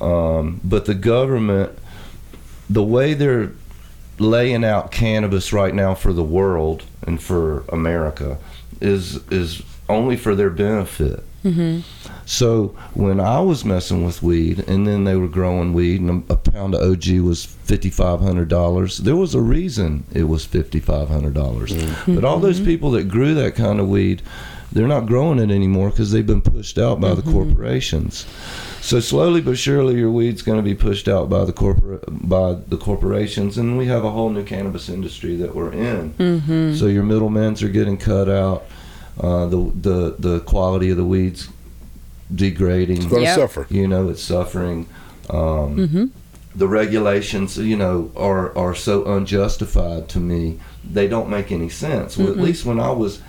um, 0.00 0.60
but 0.64 0.86
the 0.86 0.94
government, 0.94 1.72
the 2.68 2.82
way 2.82 3.14
they're 3.14 3.52
laying 4.18 4.64
out 4.64 4.90
cannabis 4.90 5.52
right 5.52 5.74
now 5.74 5.94
for 5.94 6.12
the 6.12 6.22
world 6.24 6.82
and 7.06 7.22
for 7.22 7.64
America, 7.68 8.38
is 8.80 9.16
is 9.30 9.62
only 9.88 10.16
for 10.16 10.34
their 10.34 10.50
benefit. 10.50 11.22
So 12.26 12.68
when 12.94 13.18
I 13.18 13.40
was 13.40 13.64
messing 13.64 14.04
with 14.04 14.22
weed, 14.22 14.64
and 14.68 14.86
then 14.86 15.04
they 15.04 15.16
were 15.16 15.28
growing 15.28 15.72
weed, 15.72 16.00
and 16.00 16.30
a, 16.30 16.36
pound 16.36 16.74
of 16.74 16.82
OG 16.82 17.20
was 17.20 17.44
fifty 17.44 17.90
five 17.90 18.20
hundred 18.20 18.48
dollars. 18.48 18.98
There 18.98 19.16
was 19.16 19.34
a 19.34 19.40
reason 19.40 20.04
it 20.12 20.24
was 20.24 20.44
fifty 20.44 20.80
five 20.80 21.08
hundred 21.08 21.34
dollars. 21.34 21.72
Mm-hmm. 21.72 22.14
But 22.14 22.24
all 22.24 22.38
those 22.38 22.56
mm-hmm. 22.56 22.66
people 22.66 22.90
that 22.92 23.08
grew 23.08 23.34
that 23.34 23.54
kind 23.54 23.80
of 23.80 23.88
weed, 23.88 24.22
they're 24.72 24.86
not 24.86 25.06
growing 25.06 25.38
it 25.38 25.50
anymore 25.50 25.90
because 25.90 26.12
they've 26.12 26.26
been 26.26 26.42
pushed 26.42 26.78
out 26.78 27.00
by 27.00 27.14
the 27.14 27.22
mm-hmm. 27.22 27.32
corporations. 27.32 28.26
So 28.80 29.00
slowly 29.00 29.40
but 29.40 29.58
surely, 29.58 29.96
your 29.96 30.10
weed's 30.10 30.42
going 30.42 30.58
to 30.58 30.62
be 30.62 30.74
pushed 30.74 31.08
out 31.08 31.28
by 31.28 31.44
the 31.44 31.52
corporate 31.52 32.04
by 32.08 32.54
the 32.54 32.76
corporations, 32.76 33.58
and 33.58 33.78
we 33.78 33.86
have 33.86 34.04
a 34.04 34.10
whole 34.10 34.30
new 34.30 34.44
cannabis 34.44 34.88
industry 34.88 35.36
that 35.36 35.54
we're 35.54 35.72
in. 35.72 36.14
So 36.76 36.86
your 36.86 37.02
middlemen's 37.02 37.62
are 37.62 37.68
getting 37.68 37.96
cut 37.96 38.28
out. 38.28 38.64
Uh, 39.20 39.46
the 39.46 39.70
the 39.80 40.14
the 40.18 40.40
quality 40.40 40.90
of 40.90 40.96
the 40.96 41.04
weeds 41.04 41.48
degrading. 42.34 42.96
It's 42.98 43.06
going 43.06 43.22
to 43.22 43.28
Yep. 43.28 43.36
suffer. 43.38 43.66
You 43.70 43.86
know, 43.88 44.08
it's 44.08 44.22
suffering. 44.22 44.86
Um, 45.28 46.12
The 46.56 46.66
regulations, 46.66 47.56
you 47.58 47.76
know, 47.76 48.10
are 48.16 48.56
are 48.56 48.74
so 48.74 49.04
unjustified 49.04 50.08
to 50.08 50.18
me. 50.20 50.58
They 50.92 51.06
don't 51.06 51.28
make 51.28 51.52
any 51.52 51.68
sense. 51.68 52.16
Well, 52.18 52.28
at 52.28 52.38
least 52.38 52.64
when 52.66 52.80
I 52.80 52.90
was 52.90 53.20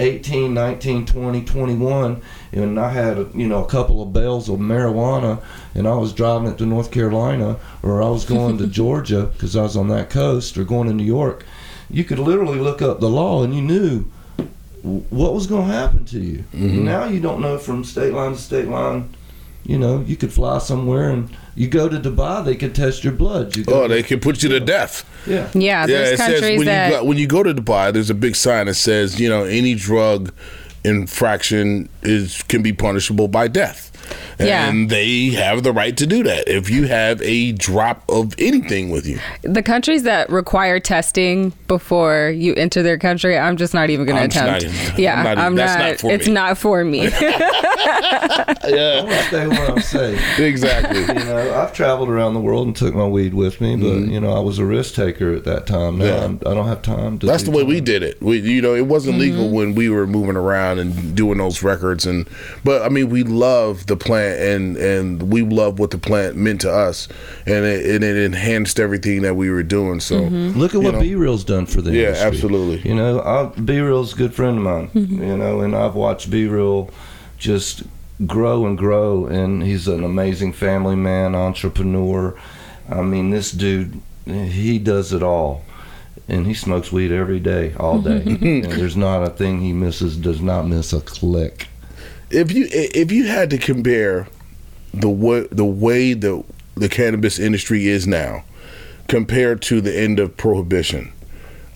18, 0.00 0.54
19, 0.54 1.06
20, 1.06 1.42
21, 1.42 2.20
and 2.52 2.78
I 2.80 2.90
had, 2.90 3.26
you 3.34 3.46
know, 3.48 3.64
a 3.64 3.68
couple 3.68 4.00
of 4.02 4.12
bales 4.12 4.48
of 4.48 4.58
marijuana, 4.58 5.38
and 5.74 5.86
I 5.88 5.94
was 5.94 6.12
driving 6.12 6.48
it 6.48 6.58
to 6.58 6.66
North 6.66 6.90
Carolina, 6.90 7.56
or 7.82 8.02
I 8.02 8.08
was 8.08 8.24
going 8.24 8.58
to 8.58 8.66
Georgia 8.80 9.28
because 9.32 9.54
I 9.56 9.62
was 9.62 9.76
on 9.76 9.88
that 9.88 10.08
coast, 10.10 10.56
or 10.58 10.64
going 10.64 10.88
to 10.88 10.94
New 10.94 11.04
York, 11.04 11.44
you 11.90 12.02
could 12.04 12.18
literally 12.18 12.58
look 12.60 12.80
up 12.82 12.98
the 13.00 13.08
law 13.10 13.42
and 13.44 13.54
you 13.54 13.62
knew 13.62 13.88
w- 13.88 14.04
what 14.82 15.34
was 15.34 15.46
going 15.46 15.66
to 15.68 15.72
happen 15.72 16.04
to 16.06 16.18
you. 16.20 16.38
Mm-hmm. 16.54 16.84
Now 16.84 17.04
you 17.04 17.20
don't 17.20 17.40
know 17.40 17.58
from 17.58 17.84
state 17.84 18.12
line 18.12 18.32
to 18.32 18.38
state 18.38 18.68
line. 18.68 19.10
You 19.64 19.78
know, 19.78 20.00
you 20.00 20.16
could 20.16 20.32
fly 20.32 20.58
somewhere 20.58 21.10
and 21.10 21.28
you 21.54 21.68
go 21.68 21.90
to 21.90 21.98
Dubai, 21.98 22.42
they 22.42 22.54
could 22.56 22.74
test 22.74 23.04
your 23.04 23.12
blood. 23.12 23.54
You 23.54 23.64
go 23.64 23.84
Oh, 23.84 23.88
they 23.88 24.02
can 24.02 24.18
put 24.18 24.42
you 24.42 24.48
to 24.50 24.60
death. 24.60 25.04
yeah. 25.26 25.50
Yeah, 25.52 25.86
there's 25.86 26.12
it 26.12 26.16
says 26.16 26.40
countries 26.40 26.58
when 26.58 26.66
that 26.66 26.86
you 26.90 26.96
go, 26.98 27.04
when 27.04 27.18
you 27.18 27.26
go 27.26 27.42
to 27.42 27.52
Dubai, 27.52 27.92
there's 27.92 28.08
a 28.08 28.14
big 28.14 28.34
sign 28.34 28.66
that 28.66 28.74
says, 28.74 29.20
you 29.20 29.28
know, 29.28 29.44
any 29.44 29.74
drug 29.74 30.32
infraction 30.84 31.88
is 32.02 32.42
can 32.44 32.62
be 32.62 32.72
punishable 32.72 33.28
by 33.28 33.48
death. 33.48 33.87
Yeah. 34.38 34.68
And 34.68 34.88
they 34.90 35.30
have 35.30 35.62
the 35.62 35.72
right 35.72 35.96
to 35.96 36.06
do 36.06 36.22
that 36.22 36.48
if 36.48 36.70
you 36.70 36.86
have 36.86 37.20
a 37.22 37.52
drop 37.52 38.04
of 38.08 38.34
anything 38.38 38.90
with 38.90 39.06
you. 39.06 39.18
the 39.42 39.62
countries 39.62 40.04
that 40.04 40.30
require 40.30 40.80
testing 40.80 41.52
before 41.66 42.30
you 42.30 42.54
enter 42.54 42.82
their 42.82 42.98
country, 42.98 43.36
I'm 43.36 43.56
just 43.56 43.74
not 43.74 43.90
even 43.90 44.06
going 44.06 44.18
to 44.18 44.24
attempt. 44.24 44.66
not 44.66 44.98
yeah, 44.98 45.18
I'm 45.18 45.24
not 45.24 45.38
I'm 45.38 45.54
that's 45.54 45.78
not. 45.78 45.88
not 45.88 46.00
for 46.00 46.10
it's 46.12 46.26
me. 46.26 46.32
not 46.32 46.58
for 46.58 46.84
me. 46.84 47.10
Yeah, 48.68 49.04
I'll 49.08 49.22
stay 49.24 49.46
where 49.46 49.70
I'm 49.70 49.80
safe. 49.80 50.38
exactly. 50.38 51.00
You 51.00 51.24
know, 51.24 51.54
I've 51.58 51.72
traveled 51.72 52.08
around 52.08 52.34
the 52.34 52.40
world 52.40 52.66
and 52.66 52.76
took 52.76 52.94
my 52.94 53.06
weed 53.06 53.34
with 53.34 53.60
me, 53.60 53.76
but 53.76 53.86
mm-hmm. 53.86 54.10
you 54.10 54.20
know, 54.20 54.32
I 54.32 54.40
was 54.40 54.58
a 54.58 54.64
risk 54.64 54.94
taker 54.94 55.34
at 55.34 55.44
that 55.44 55.66
time. 55.66 55.98
Now 55.98 56.04
Yeah. 56.04 56.24
I'm, 56.24 56.40
I 56.46 56.54
don't 56.54 56.66
have 56.66 56.82
time 56.82 57.18
to. 57.20 57.26
That's 57.26 57.44
the 57.44 57.50
way 57.50 57.62
we 57.62 57.80
did 57.80 58.02
it. 58.02 58.20
We, 58.22 58.38
you 58.38 58.60
know, 58.60 58.74
it 58.74 58.86
wasn't 58.86 59.18
legal 59.18 59.44
mm-hmm. 59.44 59.54
when 59.54 59.74
we 59.74 59.88
were 59.88 60.06
moving 60.06 60.36
around 60.36 60.78
and 60.78 61.14
doing 61.14 61.38
those 61.38 61.62
records, 61.62 62.06
and 62.06 62.28
but 62.64 62.82
I 62.82 62.88
mean, 62.88 63.08
we 63.08 63.22
love 63.22 63.86
the 63.86 63.96
plant, 63.98 64.40
and 64.40 64.76
and 64.76 65.30
we 65.30 65.42
love 65.42 65.78
what 65.78 65.90
the 65.90 65.98
plant 65.98 66.36
meant 66.36 66.62
to 66.62 66.72
us, 66.72 67.08
and 67.46 67.64
it, 67.64 67.84
and 67.86 68.04
it 68.04 68.16
enhanced 68.16 68.80
everything 68.80 69.22
that 69.22 69.34
we 69.34 69.50
were 69.50 69.62
doing. 69.62 70.00
So 70.00 70.20
mm-hmm. 70.22 70.58
Look 70.58 70.74
at 70.74 70.80
what 70.80 70.94
know. 70.94 71.00
B 71.00 71.14
Real's 71.14 71.44
done 71.44 71.66
for 71.66 71.82
the 71.82 71.92
Yeah, 71.92 72.08
industry. 72.08 72.26
absolutely. 72.28 72.88
You 72.88 72.94
know, 72.94 73.52
B 73.64 73.80
Real's 73.80 74.14
a 74.14 74.16
good 74.16 74.34
friend 74.34 74.58
of 74.58 74.64
mine. 74.64 74.88
Mm-hmm. 74.90 75.22
You 75.22 75.36
know, 75.36 75.60
and 75.60 75.76
I've 75.76 75.94
watched 75.94 76.30
B 76.30 76.46
Real 76.46 76.90
just 77.36 77.82
grow 78.26 78.66
and 78.66 78.76
grow, 78.78 79.26
and 79.26 79.62
he's 79.62 79.86
an 79.88 80.04
amazing 80.04 80.52
family 80.52 80.96
man, 80.96 81.34
entrepreneur. 81.34 82.38
I 82.90 83.02
mean, 83.02 83.30
this 83.30 83.52
dude, 83.52 84.00
he 84.24 84.78
does 84.78 85.12
it 85.12 85.22
all. 85.22 85.62
And 86.30 86.46
he 86.46 86.52
smokes 86.52 86.92
weed 86.92 87.10
every 87.10 87.40
day, 87.40 87.72
all 87.78 88.00
day. 88.02 88.20
Mm-hmm. 88.20 88.70
and 88.70 88.72
there's 88.78 88.98
not 88.98 89.22
a 89.22 89.30
thing 89.30 89.62
he 89.62 89.72
misses, 89.72 90.14
does 90.16 90.42
not 90.42 90.66
miss 90.66 90.92
a 90.92 91.00
click. 91.00 91.68
If 92.30 92.52
you 92.52 92.68
if 92.70 93.10
you 93.10 93.26
had 93.26 93.50
to 93.50 93.58
compare 93.58 94.28
the 94.92 95.08
way 95.08 95.46
the 95.50 95.64
way 95.64 96.12
the 96.12 96.44
the 96.74 96.88
cannabis 96.88 97.38
industry 97.38 97.86
is 97.86 98.06
now 98.06 98.44
compared 99.08 99.62
to 99.62 99.80
the 99.80 99.96
end 99.96 100.18
of 100.18 100.36
prohibition, 100.36 101.12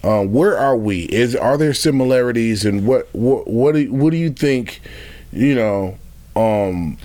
uh, 0.02 0.23
where 0.25 0.56
are 0.59 0.76
we? 0.76 1.04
Is 1.04 1.35
are 1.35 1.56
there 1.56 1.75
similarities, 1.75 2.64
and 2.64 2.87
what 2.87 3.09
what 3.12 3.49
what 3.49 3.75
do, 3.75 3.92
what 3.92 4.11
do 4.11 4.16
you 4.16 4.30
think? 4.30 4.80
You 5.32 5.54
know, 5.54 5.99
um, 6.37 6.99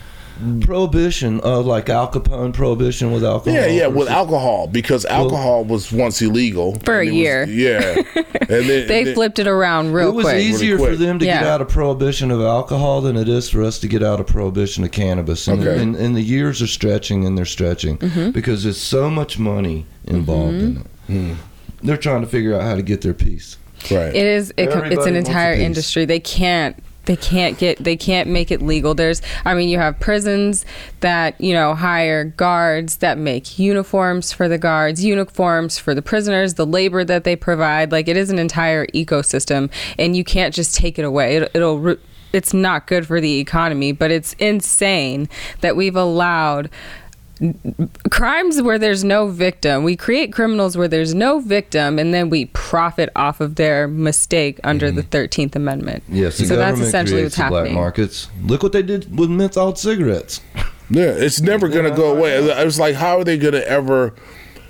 Prohibition, 0.62 1.39
of 1.41 1.65
like 1.65 1.89
Al 1.89 2.12
Capone 2.12 2.53
prohibition 2.53 3.12
with 3.12 3.24
alcohol. 3.24 3.60
yeah, 3.60 3.65
yeah, 3.67 3.88
with 3.88 4.08
alcohol 4.08 4.67
because 4.67 5.06
alcohol 5.06 5.63
was 5.65 5.91
once 5.91 6.22
illegal 6.22 6.75
For 6.86 7.00
a 7.00 7.08
and 7.08 7.10
it 7.10 7.12
was- 7.12 7.17
year. 7.17 7.46
yeah, 7.46 7.96
and 8.15 8.48
then 8.70 8.88
they 8.88 9.03
then- 9.03 9.13
flipped 9.13 9.39
it 9.39 9.48
around 9.48 9.94
real 9.94 10.10
it 10.10 10.15
was 10.15 10.25
quick. 10.25 10.41
easier 10.44 10.77
quick. 10.77 10.89
for 10.91 10.96
them 10.96 11.20
to 11.20 11.25
get 11.25 11.44
out 11.44 11.62
of 11.62 11.70
prohibition 11.70 12.32
of 12.32 12.41
alcohol 12.41 13.01
than 13.01 13.15
it 13.17 13.27
is 13.29 13.50
for 13.50 13.63
us 13.63 13.79
to 13.79 13.88
get 13.88 14.03
out 14.03 14.20
of 14.20 14.27
prohibition 14.27 14.84
of 14.84 14.91
cannabis. 14.91 15.48
And, 15.48 15.62
Okay. 15.62 15.82
and, 15.82 15.96
and 15.96 16.15
the 16.15 16.22
years 16.22 16.62
are 16.62 16.67
stretching 16.67 17.25
and 17.25 17.38
they're 17.38 17.46
stretching 17.46 17.98
Mm-hmm. 17.98 18.32
because 18.32 18.63
there's 18.63 18.79
so 18.82 19.10
much 19.10 19.39
money 19.39 19.86
involved 20.06 20.56
in 20.62 20.84
it. 21.10 21.38
They're 21.84 21.98
trying 21.98 22.22
to 22.22 22.27
figure 22.27 22.56
out 22.56 22.63
how 22.63 22.75
to 22.75 22.82
get 22.82 23.01
their 23.01 23.13
piece. 23.13 23.58
right. 23.91 24.08
It 24.15 24.15
is. 24.25 24.51
It, 24.58 24.70
it's 24.91 25.06
an 25.06 25.15
entire 25.15 25.53
industry. 25.53 26.06
They 26.06 26.20
can't. 26.20 26.75
They 27.07 27.15
can't 27.15 27.57
get. 27.57 27.83
They 27.83 27.97
can't 27.97 28.29
make 28.29 28.51
it 28.51 28.61
legal. 28.61 28.93
There's. 28.93 29.21
I 29.43 29.53
mean, 29.55 29.69
you 29.69 29.79
have 29.79 29.99
prisons 29.99 30.65
that 30.99 31.39
you 31.41 31.53
know 31.53 31.73
hire 31.73 32.25
guards 32.25 32.97
that 32.97 33.17
make 33.17 33.57
uniforms 33.57 34.31
for 34.31 34.47
the 34.47 34.57
guards, 34.59 35.03
uniforms 35.03 35.77
for 35.79 35.95
the 35.95 36.01
prisoners, 36.01 36.53
the 36.53 36.65
labor 36.65 37.03
that 37.03 37.23
they 37.23 37.35
provide. 37.35 37.91
Like 37.91 38.07
it 38.07 38.17
is 38.17 38.29
an 38.29 38.37
entire 38.39 38.85
ecosystem, 38.87 39.71
and 39.97 40.15
you 40.15 40.23
can't 40.23 40.53
just 40.53 40.75
take 40.75 40.99
it 40.99 41.03
away. 41.05 41.37
It, 41.37 41.51
it'll. 41.55 41.79
ru- 41.79 41.99
It's 42.33 42.53
not 42.53 42.87
good 42.87 43.07
for 43.07 43.21
the 43.21 43.39
economy, 43.39 43.93
but 43.93 44.11
it's 44.11 44.33
insane 44.33 45.29
that 45.61 45.75
we've 45.77 45.95
allowed 45.95 46.69
crimes 48.10 48.62
where 48.62 48.79
there's 48.79 49.03
no 49.03 49.27
victim. 49.27 49.84
We 49.84 49.96
create 49.96 50.34
criminals 50.34 50.77
where 50.77 50.88
there's 50.88 51.13
no 51.13 51.39
victim, 51.39 52.00
and 52.00 52.13
then 52.13 52.29
we 52.29 52.46
profit 52.46 53.10
off 53.15 53.41
of 53.41 53.56
their 53.56 53.88
mistake 53.88 54.60
under 54.63 54.91
the 54.91 55.01
mm-hmm. 55.01 55.10
Thirteenth 55.10 55.56
Amendment. 55.56 56.03
Yes, 56.10 56.38
the 56.38 56.46
so 56.46 56.56
that's 56.56 56.79
essentially 56.79 57.24
what's 57.24 57.36
happening. 57.36 57.74
black 57.74 57.74
markets. 57.74 58.29
Look 58.44 58.63
what 58.63 58.72
they 58.72 58.84
did 58.84 59.17
with 59.17 59.29
menthol 59.29 59.75
cigarettes. 59.75 60.41
Yeah, 60.89 61.12
it's 61.12 61.41
never 61.41 61.67
gonna 61.67 61.96
go 61.96 62.15
away. 62.15 62.51
I 62.51 62.63
was 62.63 62.79
like, 62.79 62.96
how 62.96 63.20
are 63.20 63.24
they 63.24 63.38
gonna 63.38 63.60
ever 63.60 64.13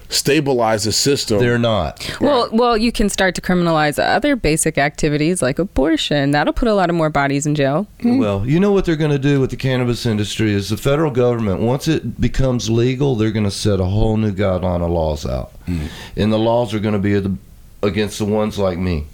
stabilize 0.10 0.84
the 0.84 0.92
system? 0.92 1.40
They're 1.40 1.58
not. 1.58 2.18
Well, 2.22 2.50
well, 2.52 2.78
you 2.78 2.92
can 2.92 3.10
start 3.10 3.36
to 3.36 3.42
criminalize 3.42 4.02
other 4.02 4.36
basic 4.36 4.78
activities 4.78 5.42
like 5.42 5.60
abortion. 5.60 6.32
That'll 6.32 6.54
put 6.54 6.68
a 6.68 6.74
lot 6.74 6.90
of 6.90 6.96
more 6.96 7.10
bodies 7.10 7.46
in 7.46 7.56
jail. 7.56 7.88
Hmm. 8.02 8.18
Well, 8.18 8.46
you 8.46 8.60
know 8.60 8.72
what 8.72 8.86
they're 8.86 8.96
going 8.96 9.12
to 9.12 9.20
do 9.20 9.40
with 9.40 9.50
the 9.50 9.58
cannabis 9.58 10.06
industry 10.06 10.54
is 10.54 10.70
the 10.70 10.78
federal 10.78 11.12
government, 11.12 11.62
once 11.62 11.88
it 11.88 12.20
becomes 12.20 12.70
legal, 12.70 13.16
they're 13.16 13.32
going 13.32 13.46
to 13.46 13.52
set 13.52 13.80
a 13.80 13.86
whole 13.86 14.18
new 14.18 14.32
guideline 14.32 14.84
of 14.84 14.92
laws 14.92 15.26
out. 15.26 15.52
Hmm. 15.66 15.88
And 16.16 16.32
the 16.32 16.40
laws 16.40 16.74
are 16.74 16.80
going 16.80 16.94
to 16.94 17.00
be 17.00 17.20
the, 17.20 17.36
against 17.84 18.20
the 18.20 18.26
ones 18.26 18.58
like 18.58 18.78
me. 18.78 19.06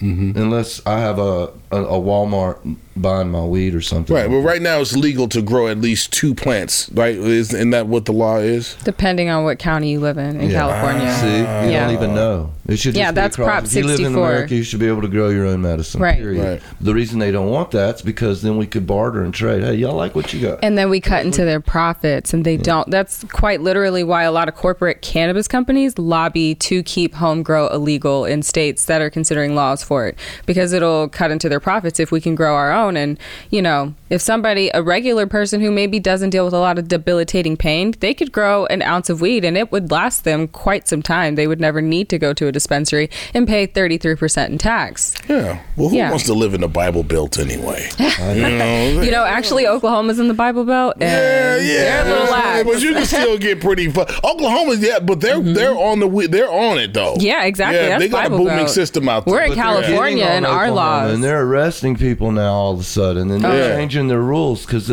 Mm-hmm. 0.00 0.38
Unless 0.38 0.86
I 0.86 1.00
have 1.00 1.18
a, 1.18 1.50
a, 1.72 1.82
a 1.82 2.00
Walmart 2.00 2.76
buying 3.00 3.30
my 3.30 3.44
weed 3.44 3.74
or 3.74 3.80
something. 3.80 4.14
Right. 4.14 4.28
Well, 4.28 4.40
right 4.42 4.60
now 4.62 4.80
it's 4.80 4.96
legal 4.96 5.28
to 5.28 5.42
grow 5.42 5.68
at 5.68 5.78
least 5.78 6.12
two 6.12 6.34
plants. 6.34 6.90
Right? 6.92 7.16
Is, 7.16 7.52
isn't 7.54 7.70
that 7.70 7.86
what 7.86 8.04
the 8.04 8.12
law 8.12 8.36
is? 8.38 8.74
Depending 8.84 9.28
on 9.28 9.44
what 9.44 9.58
county 9.58 9.90
you 9.92 10.00
live 10.00 10.18
in 10.18 10.40
in 10.40 10.50
Yeah. 10.50 10.58
California. 10.58 11.08
Ah, 11.10 11.20
see, 11.20 11.36
you 11.38 11.72
Yeah. 11.72 11.84
don't 11.86 11.94
even 11.94 12.14
know. 12.14 12.50
It 12.66 12.76
should 12.78 12.92
just 12.94 12.96
Yeah, 12.98 13.10
be 13.10 13.14
that's 13.16 13.36
across- 13.36 13.48
Prop 13.48 13.64
If 13.64 13.74
you 13.74 13.84
live 13.84 14.00
in 14.00 14.06
America, 14.06 14.54
you 14.54 14.62
should 14.62 14.80
be 14.80 14.88
able 14.88 15.00
to 15.02 15.08
grow 15.08 15.30
your 15.30 15.46
own 15.46 15.62
medicine. 15.62 16.00
Right. 16.02 16.18
Period. 16.18 16.44
Right. 16.44 16.62
The 16.80 16.92
reason 16.92 17.18
they 17.18 17.30
don't 17.30 17.48
want 17.48 17.70
that 17.70 17.96
is 17.96 18.02
because 18.02 18.42
then 18.42 18.56
we 18.58 18.66
could 18.66 18.86
barter 18.86 19.22
and 19.22 19.32
trade. 19.32 19.62
Hey, 19.62 19.74
y'all 19.76 19.94
like 19.94 20.14
what 20.14 20.34
you 20.34 20.40
got? 20.40 20.58
And 20.62 20.76
then 20.76 20.90
we 20.90 21.00
cut 21.00 21.24
into 21.24 21.44
their 21.44 21.60
profits, 21.60 22.34
and 22.34 22.44
they 22.44 22.56
don't. 22.58 22.90
That's 22.90 23.24
quite 23.32 23.62
literally 23.62 24.04
why 24.04 24.24
a 24.24 24.32
lot 24.32 24.48
of 24.48 24.54
corporate 24.54 25.00
cannabis 25.00 25.48
companies 25.48 25.98
lobby 25.98 26.54
to 26.56 26.82
keep 26.82 27.14
home 27.14 27.42
grow 27.42 27.68
illegal 27.68 28.24
in 28.26 28.42
states 28.42 28.84
that 28.84 29.00
are 29.00 29.10
considering 29.10 29.54
laws 29.54 29.82
for 29.82 30.06
it, 30.06 30.18
because 30.44 30.72
it'll 30.72 31.08
cut 31.08 31.30
into 31.30 31.48
their 31.48 31.60
profits 31.60 31.98
if 31.98 32.12
we 32.12 32.20
can 32.20 32.34
grow 32.34 32.54
our 32.54 32.70
own. 32.72 32.87
And 32.96 33.18
you 33.50 33.60
know, 33.62 33.94
if 34.10 34.20
somebody, 34.20 34.70
a 34.74 34.82
regular 34.82 35.26
person 35.26 35.60
who 35.60 35.70
maybe 35.70 35.98
doesn't 36.00 36.30
deal 36.30 36.44
with 36.44 36.54
a 36.54 36.58
lot 36.58 36.78
of 36.78 36.88
debilitating 36.88 37.56
pain, 37.56 37.94
they 38.00 38.14
could 38.14 38.32
grow 38.32 38.66
an 38.66 38.82
ounce 38.82 39.10
of 39.10 39.20
weed, 39.20 39.44
and 39.44 39.56
it 39.56 39.70
would 39.72 39.90
last 39.90 40.24
them 40.24 40.48
quite 40.48 40.88
some 40.88 41.02
time. 41.02 41.34
They 41.34 41.46
would 41.46 41.60
never 41.60 41.80
need 41.82 42.08
to 42.10 42.18
go 42.18 42.32
to 42.32 42.46
a 42.46 42.52
dispensary 42.52 43.10
and 43.34 43.46
pay 43.46 43.66
thirty 43.66 43.98
three 43.98 44.14
percent 44.16 44.52
in 44.52 44.58
tax. 44.58 45.14
Yeah. 45.28 45.60
Well, 45.76 45.88
who 45.90 45.96
Yeah. 45.96 46.10
wants 46.10 46.24
to 46.26 46.34
live 46.34 46.54
in 46.54 46.60
the 46.60 46.68
Bible 46.68 47.02
Belt 47.02 47.38
anyway? 47.38 47.88
you 47.98 48.42
know. 48.42 49.02
You 49.02 49.10
know, 49.10 49.24
actually, 49.24 49.66
Oklahoma's 49.66 50.18
in 50.18 50.28
the 50.28 50.34
Bible 50.34 50.64
Belt, 50.64 50.94
and 51.00 51.02
Yeah, 51.02 51.56
yeah, 51.58 52.04
they're 52.04 52.06
a 52.06 52.08
little 52.08 52.26
yeah, 52.26 52.32
lax. 52.32 52.64
but 52.64 52.80
you 52.82 52.92
can 52.94 53.06
still 53.06 53.38
get 53.38 53.60
pretty. 53.60 53.90
Fu- 53.90 54.00
Oklahoma, 54.24 54.74
yeah, 54.78 54.98
but 55.00 55.20
they're 55.20 55.40
they're 55.40 55.76
on 55.76 56.00
the 56.00 56.28
they're 56.28 56.50
on 56.50 56.78
it 56.78 56.92
though. 56.94 57.12
Mm-hmm. 57.14 57.20
Yeah, 57.26 57.44
exactly. 57.44 57.78
Yeah, 57.80 57.88
That's 57.90 58.02
they 58.02 58.08
got 58.08 58.24
Bible 58.24 58.36
a 58.36 58.38
booming 58.38 58.56
Belt. 58.56 58.70
system 58.70 59.08
out 59.08 59.24
there. 59.24 59.34
We're 59.34 59.42
in 59.44 59.54
California 59.54 60.24
hitting 60.24 60.36
and 60.38 60.46
our 60.46 60.66
Oklahoma, 60.66 60.74
laws. 61.06 61.12
and 61.14 61.24
they're 61.24 61.42
arresting 61.42 61.96
people 61.96 62.32
now 62.32 62.52
all 62.52 62.77
of 62.78 62.84
a 62.84 62.86
sudden, 62.86 63.30
and 63.30 63.44
they're 63.44 63.52
oh, 63.52 63.56
Yeah. 63.56 63.76
changing 63.76 64.08
their 64.08 64.22
rules 64.22 64.64
because 64.64 64.88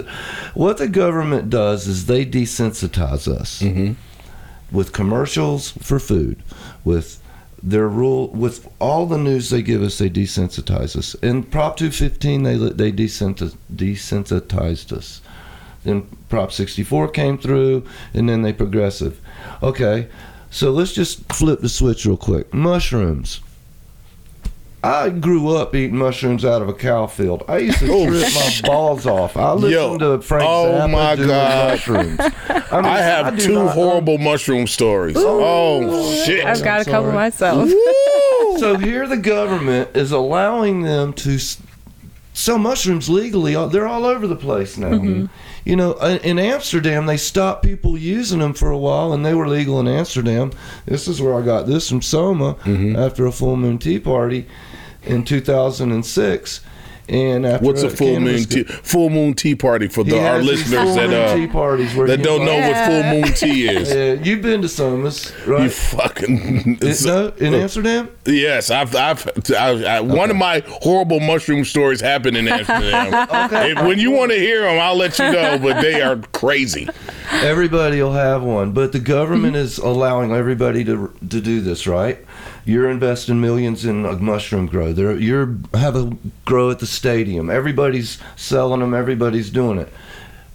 what 0.54 0.78
the 0.78 0.88
government 0.88 1.50
does 1.50 1.88
is 1.88 2.06
they 2.06 2.26
desensitize 2.26 3.28
us 3.28 3.62
mm-hmm. 3.62 3.94
with 4.76 4.92
commercials 4.92 5.72
for 5.82 6.00
food, 6.00 6.44
with 6.84 7.22
their 7.62 7.88
rule, 7.88 8.28
with 8.30 8.68
all 8.80 9.06
the 9.06 9.18
news 9.18 9.50
they 9.50 9.62
give 9.62 9.82
us, 9.82 9.98
they 9.98 10.10
desensitize 10.10 10.96
us. 10.96 11.16
In 11.16 11.44
Prop 11.44 11.78
215, 11.78 12.44
they 12.44 12.58
they 12.58 12.92
desensitized 12.92 14.92
us. 14.92 15.22
Then 15.84 16.08
Prop 16.30 16.52
64 16.52 17.10
came 17.10 17.38
through, 17.38 17.86
and 18.14 18.28
then 18.28 18.42
they 18.42 18.54
progressive. 18.54 19.20
Okay, 19.64 20.08
so 20.50 20.72
let's 20.72 20.94
just 20.94 21.32
flip 21.34 21.62
the 21.62 21.70
switch 21.70 22.06
real 22.06 22.18
quick. 22.18 22.54
Mushrooms. 22.54 23.42
I 24.86 25.10
grew 25.10 25.56
up 25.56 25.74
eating 25.76 25.98
mushrooms 25.98 26.46
out 26.46 26.62
of 26.62 26.70
a 26.70 26.74
cow 26.74 27.08
field. 27.08 27.44
I 27.48 27.58
used 27.58 27.80
to 27.80 27.88
Oh, 27.92 28.06
trip 28.08 28.34
my 28.34 28.60
balls 28.68 29.06
off. 29.08 29.36
I 29.36 29.54
listened 29.54 30.02
Yo. 30.02 30.18
to 30.18 30.22
Frank 30.22 30.44
Oh, 30.48 30.66
Zappa 30.72 30.92
my 30.92 31.16
doing 31.16 31.28
God. 31.30 31.72
mushrooms. 31.72 32.20
I, 32.50 32.76
mean, 32.82 32.86
I 32.86 32.98
have 33.00 33.38
do 33.38 33.46
two 33.46 33.54
not- 33.54 33.74
horrible 33.74 34.18
mushroom 34.18 34.68
stories. 34.68 35.16
Oh 35.18 36.14
shit! 36.26 36.46
I've 36.46 36.64
got 36.64 36.82
a 36.82 36.86
couple 36.86 37.06
sorry. 37.10 37.14
myself. 37.16 37.68
Woo! 37.70 38.58
So 38.60 38.78
here 38.78 39.06
the 39.06 39.18
government 39.18 39.90
is 39.98 40.14
allowing 40.14 40.84
them 40.84 41.12
to 41.14 41.38
sell 42.34 42.58
mushrooms 42.58 43.10
legally. 43.10 43.54
They're 43.68 43.88
all 43.88 44.06
over 44.06 44.28
the 44.28 44.36
place 44.38 44.78
now. 44.78 44.92
Mm-hmm. 44.92 45.26
You 45.66 45.76
know, 45.76 45.94
in 45.96 46.18
in 46.20 46.40
Amsterdam, 46.40 47.06
they 47.06 47.18
stopped 47.18 47.64
people 47.64 47.98
using 47.98 48.40
them 48.40 48.54
for 48.54 48.70
a 48.72 48.78
while, 48.78 49.12
and 49.14 49.26
they 49.26 49.34
were 49.34 49.48
legal 49.50 49.80
in 49.82 49.88
Amsterdam. 49.90 50.52
This 50.86 51.08
is 51.10 51.22
where 51.22 51.34
I 51.36 51.42
got 51.42 51.66
this 51.68 51.90
from 51.90 52.02
Soma 52.02 52.54
Mm-hmm. 52.64 52.96
after 52.96 53.26
a 53.26 53.32
full 53.32 53.58
moon 53.58 53.78
tea 53.78 54.00
party 54.00 54.46
in 55.06 55.24
2006. 55.24 56.62
And 57.08 57.46
after 57.46 57.64
What's 57.64 57.84
a 57.84 57.90
full 57.92 58.20
moon 58.20 58.46
tea 58.46 58.64
full 58.64 59.12
moon 59.12 59.36
tea 59.36 59.54
party 59.54 59.88
for 59.88 60.04
the, 60.04 60.20
our 60.20 60.42
listeners 60.42 60.80
full 60.86 60.96
that 60.96 61.10
moon 61.12 61.38
tea 61.38 61.48
uh 61.48 61.52
parties 61.54 61.94
where 61.94 62.08
that 62.08 62.24
don't 62.24 62.44
know 62.44 62.54
invites- 62.54 62.80
what 62.80 62.88
full 62.90 63.04
moon 63.22 63.34
tea 63.36 63.68
is? 63.70 63.94
Yeah, 63.94 64.14
you've 64.28 64.42
been 64.42 64.64
to 64.64 64.68
Soma's, 64.68 65.32
right? 65.46 65.62
You 65.66 65.70
fucking 65.70 66.80
It- 66.82 67.06
no, 67.06 67.28
in 67.38 67.54
Amsterdam. 67.54 68.10
Yes, 68.26 68.72
I've, 68.72 68.96
I've, 68.96 69.30
I, 69.52 69.98
I, 69.98 70.00
one 70.02 70.32
of 70.32 70.36
my 70.36 70.64
horrible 70.68 71.20
mushroom 71.20 71.64
stories 71.64 72.02
happened 72.02 72.38
in 72.38 72.48
Amsterdam. 72.48 73.28
If- 73.78 73.86
when 73.86 74.00
you 74.00 74.10
want 74.10 74.32
to 74.32 74.40
hear 74.40 74.62
them, 74.62 74.80
I'll 74.80 74.96
let 74.98 75.20
you 75.20 75.32
know, 75.32 75.60
but 75.60 75.82
they 75.84 76.02
are 76.02 76.16
crazy. 76.34 76.90
Everybody 77.32 78.02
will 78.02 78.14
have 78.14 78.42
one, 78.42 78.72
but 78.72 78.94
the 78.94 79.00
government 79.00 79.56
is 79.58 79.78
allowing 79.78 80.32
everybody 80.32 80.84
to 80.86 81.14
to 81.30 81.40
do 81.40 81.62
this, 81.62 81.86
right? 81.86 82.18
You're 82.66 82.90
investing 82.90 83.40
millions 83.40 83.86
in 83.86 84.06
a 84.06 84.14
mushroom 84.14 84.66
grow. 84.66 84.92
There, 84.92 85.16
you're 85.16 85.56
have 85.76 85.96
a 85.96 86.18
grow 86.46 86.72
at 86.72 86.80
the 86.80 86.88
stadium. 86.88 87.50
Everybody's 87.50 88.18
selling 88.36 88.80
them. 88.80 88.94
Everybody's 88.96 89.52
doing 89.52 89.78
it. 89.78 89.94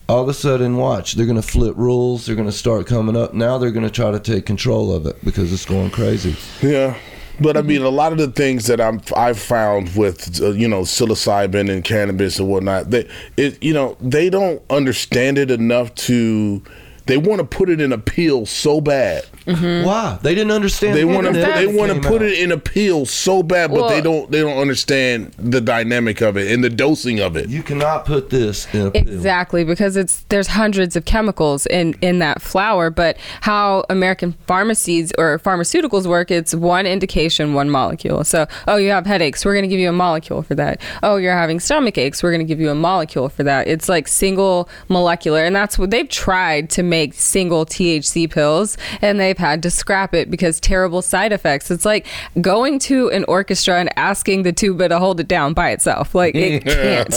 All 0.09 0.23
of 0.23 0.29
a 0.29 0.35
sudden, 0.35 0.77
watch. 0.77 1.13
They're 1.13 1.27
going 1.27 1.41
to 1.41 1.47
flip 1.47 1.75
rules. 1.77 2.27
They're 2.27 2.35
going 2.35 2.49
to 2.49 2.53
start 2.53 2.89
coming 2.89 3.17
up. 3.17 3.33
Now 3.33 3.59
they're 3.59 3.71
going 3.71 3.87
to 3.87 3.93
try 3.93 4.11
to 4.11 4.19
take 4.19 4.45
control 4.45 4.93
of 4.93 5.07
it 5.07 5.25
because 5.25 5.53
it's 5.53 5.65
going 5.65 5.91
crazy. 5.91 6.35
Yeah. 6.61 6.99
But 7.41 7.57
I 7.57 7.63
mean, 7.63 7.83
a 7.83 7.89
lot 7.89 8.13
of 8.13 8.19
the 8.19 8.31
things 8.31 8.67
that 8.67 8.81
I'm 8.81 9.01
I've 9.17 9.39
found 9.39 9.95
with 9.97 10.43
uh, 10.43 10.51
you 10.51 10.69
know 10.69 10.83
psilocybin 10.83 11.71
and 11.71 11.83
cannabis 11.83 12.39
and 12.39 12.49
whatnot, 12.49 12.91
they 12.91 13.09
it 13.37 13.63
you 13.63 13.73
know 13.73 13.97
they 14.01 14.29
don't 14.29 14.63
understand 14.69 15.39
it 15.39 15.51
enough 15.51 15.95
to 15.95 16.63
they 17.07 17.17
want 17.17 17.41
to 17.41 17.47
put 17.47 17.71
it 17.71 17.81
in 17.81 17.93
a 17.93 17.99
pill 17.99 18.45
so 18.45 18.81
bad. 18.81 19.25
Mm-hmm. 19.47 19.87
Why? 19.87 20.19
They 20.23 20.35
didn't 20.35 20.53
understand. 20.53 20.97
They 20.97 21.05
want 21.05 21.27
to 21.27 21.33
they 21.33 21.67
want 21.67 21.93
to 21.93 22.01
put 22.01 22.23
out. 22.23 22.29
it 22.29 22.39
in 22.39 22.53
a 22.53 22.59
pill 22.59 23.07
so 23.07 23.43
bad, 23.43 23.71
but 23.71 23.89
they 23.89 24.01
don't 24.01 24.31
they 24.31 24.41
don't 24.41 24.59
understand 24.59 25.33
the 25.39 25.61
dynamic 25.61 26.21
of 26.21 26.37
it 26.37 26.53
and 26.53 26.63
the 26.63 26.71
dosing 26.71 27.21
of 27.21 27.37
it. 27.37 27.49
You 27.49 27.63
cannot 27.63 28.05
put 28.05 28.31
this 28.31 28.73
in 28.75 28.89
a 28.89 28.91
pill. 28.91 29.03
Exactly, 29.03 29.65
because 29.65 29.97
it's 29.97 30.21
there's 30.29 30.49
hundreds 30.49 30.97
of 30.97 31.05
chemicals 31.05 31.67
in 31.67 31.95
in 32.01 32.19
that 32.19 32.43
flower. 32.43 32.91
But 32.91 33.17
how 33.41 33.85
American 33.89 34.33
pharmacies 34.47 35.13
or 35.19 35.39
pharmaceuticals 35.39 36.07
work, 36.07 36.31
it's 36.31 36.55
one 36.55 36.87
indication, 36.87 37.55
one 37.55 37.71
molecule. 37.71 38.25
So, 38.25 38.47
oh, 38.69 38.77
you 38.77 38.91
have 38.91 39.07
headaches, 39.07 39.45
we're 39.45 39.55
going 39.55 39.65
to 39.65 39.69
give 39.69 39.81
you 39.81 39.89
a 39.89 39.93
molecule 39.93 40.43
for 40.43 40.55
that. 40.57 40.81
Oh, 41.03 41.17
you're 41.17 41.37
having 41.37 41.61
stomach 41.61 41.99
aches, 41.99 42.23
we're 42.23 42.31
going 42.33 42.47
to 42.47 42.49
give 42.49 42.61
you 42.61 42.71
a 42.71 42.75
molecule 42.75 43.29
for 43.29 43.43
that. 43.45 43.69
It's 43.69 43.89
like 43.89 44.09
single 44.09 44.69
molecular, 44.89 45.45
and 45.45 45.55
that's 45.55 45.79
what 45.79 45.91
they've 45.91 46.09
tried 46.09 46.71
to 46.71 46.83
make 46.83 47.15
single 47.15 47.67
THC 47.67 48.31
pills, 48.31 48.77
and 49.01 49.21
they've 49.31 49.39
had 49.39 49.63
to 49.63 49.71
scrap 49.71 50.13
it 50.13 50.29
because 50.29 50.59
terrible 50.59 51.03
side 51.03 51.33
effects. 51.33 51.71
It's 51.71 51.85
like 51.85 52.05
going 52.41 52.81
to 52.81 53.11
an 53.11 53.25
orchestra 53.29 53.79
and 53.79 53.89
asking 53.97 54.43
the 54.43 54.53
tuba 54.53 54.89
to 54.89 54.99
hold 54.99 55.21
it 55.21 55.29
down 55.29 55.55
by 55.55 55.71
itself. 55.71 56.15
Like 56.17 56.35
it 56.35 56.65
can't. 56.65 57.09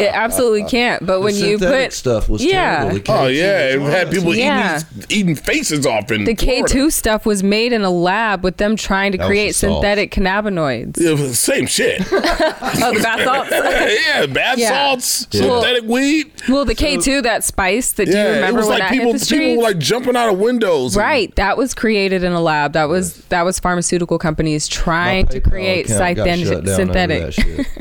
it 0.00 0.10
absolutely 0.12 0.64
can't. 0.64 1.06
But 1.06 1.18
The 1.18 1.20
when 1.20 1.34
you 1.36 1.58
put 1.58 1.92
stuff 1.92 2.28
was 2.28 2.44
yeah. 2.44 2.84
terrible. 2.90 3.00
Oh 3.12 3.26
yeah, 3.28 3.74
it 3.74 3.80
had 3.82 4.10
people 4.10 4.34
Yeah. 4.34 4.80
eating 4.90 5.04
eating 5.08 5.34
faces 5.36 5.86
off 5.86 6.10
in 6.10 6.24
the 6.24 6.34
K 6.34 6.62
two 6.62 6.90
stuff 6.90 7.24
was 7.24 7.42
made 7.44 7.72
in 7.72 7.82
a 7.82 7.90
lab 7.90 8.42
with 8.42 8.56
them 8.56 8.74
trying 8.74 9.12
to 9.12 9.18
That 9.18 9.26
create 9.28 9.48
the 9.48 9.54
salt. 9.54 9.82
synthetic 9.82 10.10
cannabinoids. 10.10 10.98
It 11.00 11.12
was 11.12 11.20
the 11.20 11.34
same 11.34 11.66
shit. 11.66 12.00
oh, 12.12 12.20
the 12.20 13.00
bath 13.02 13.22
salts. 13.22 13.50
yeah, 14.06 14.26
bath 14.26 14.58
Yeah. 14.58 14.68
salts, 14.70 15.28
Yeah. 15.30 15.42
synthetic 15.42 15.84
weed. 15.84 16.32
Well, 16.48 16.64
the 16.64 16.74
K 16.74 16.96
two, 16.96 17.22
that 17.22 17.44
spice 17.44 17.92
that 17.92 18.06
do 18.06 18.10
you 18.10 18.16
Yeah, 18.16 18.24
it 18.32 18.34
remember 18.36 18.58
was 18.60 18.68
when 18.68 18.78
like 18.80 18.88
that 18.88 18.92
people, 18.92 19.12
hit 19.12 19.20
the 19.20 19.26
people 19.38 19.56
were 19.58 19.62
like 19.62 19.78
jumping 19.78 20.16
out 20.16 20.32
of 20.32 20.38
windows. 20.38 20.96
And- 21.04 21.10
Right, 21.10 21.34
that 21.36 21.56
was 21.56 21.74
created 21.74 22.24
in 22.24 22.32
a 22.32 22.40
lab. 22.40 22.72
That 22.72 22.88
was 22.88 23.16
that 23.26 23.42
was 23.42 23.58
pharmaceutical 23.60 24.18
companies 24.18 24.66
trying 24.68 25.26
to 25.28 25.40
create 25.40 25.86
account 25.90 26.16
got 26.16 26.26
synthen- 26.28 26.44
shut 26.44 26.64
down 26.64 26.80
over 26.90 27.32
synthetic. 27.32 27.34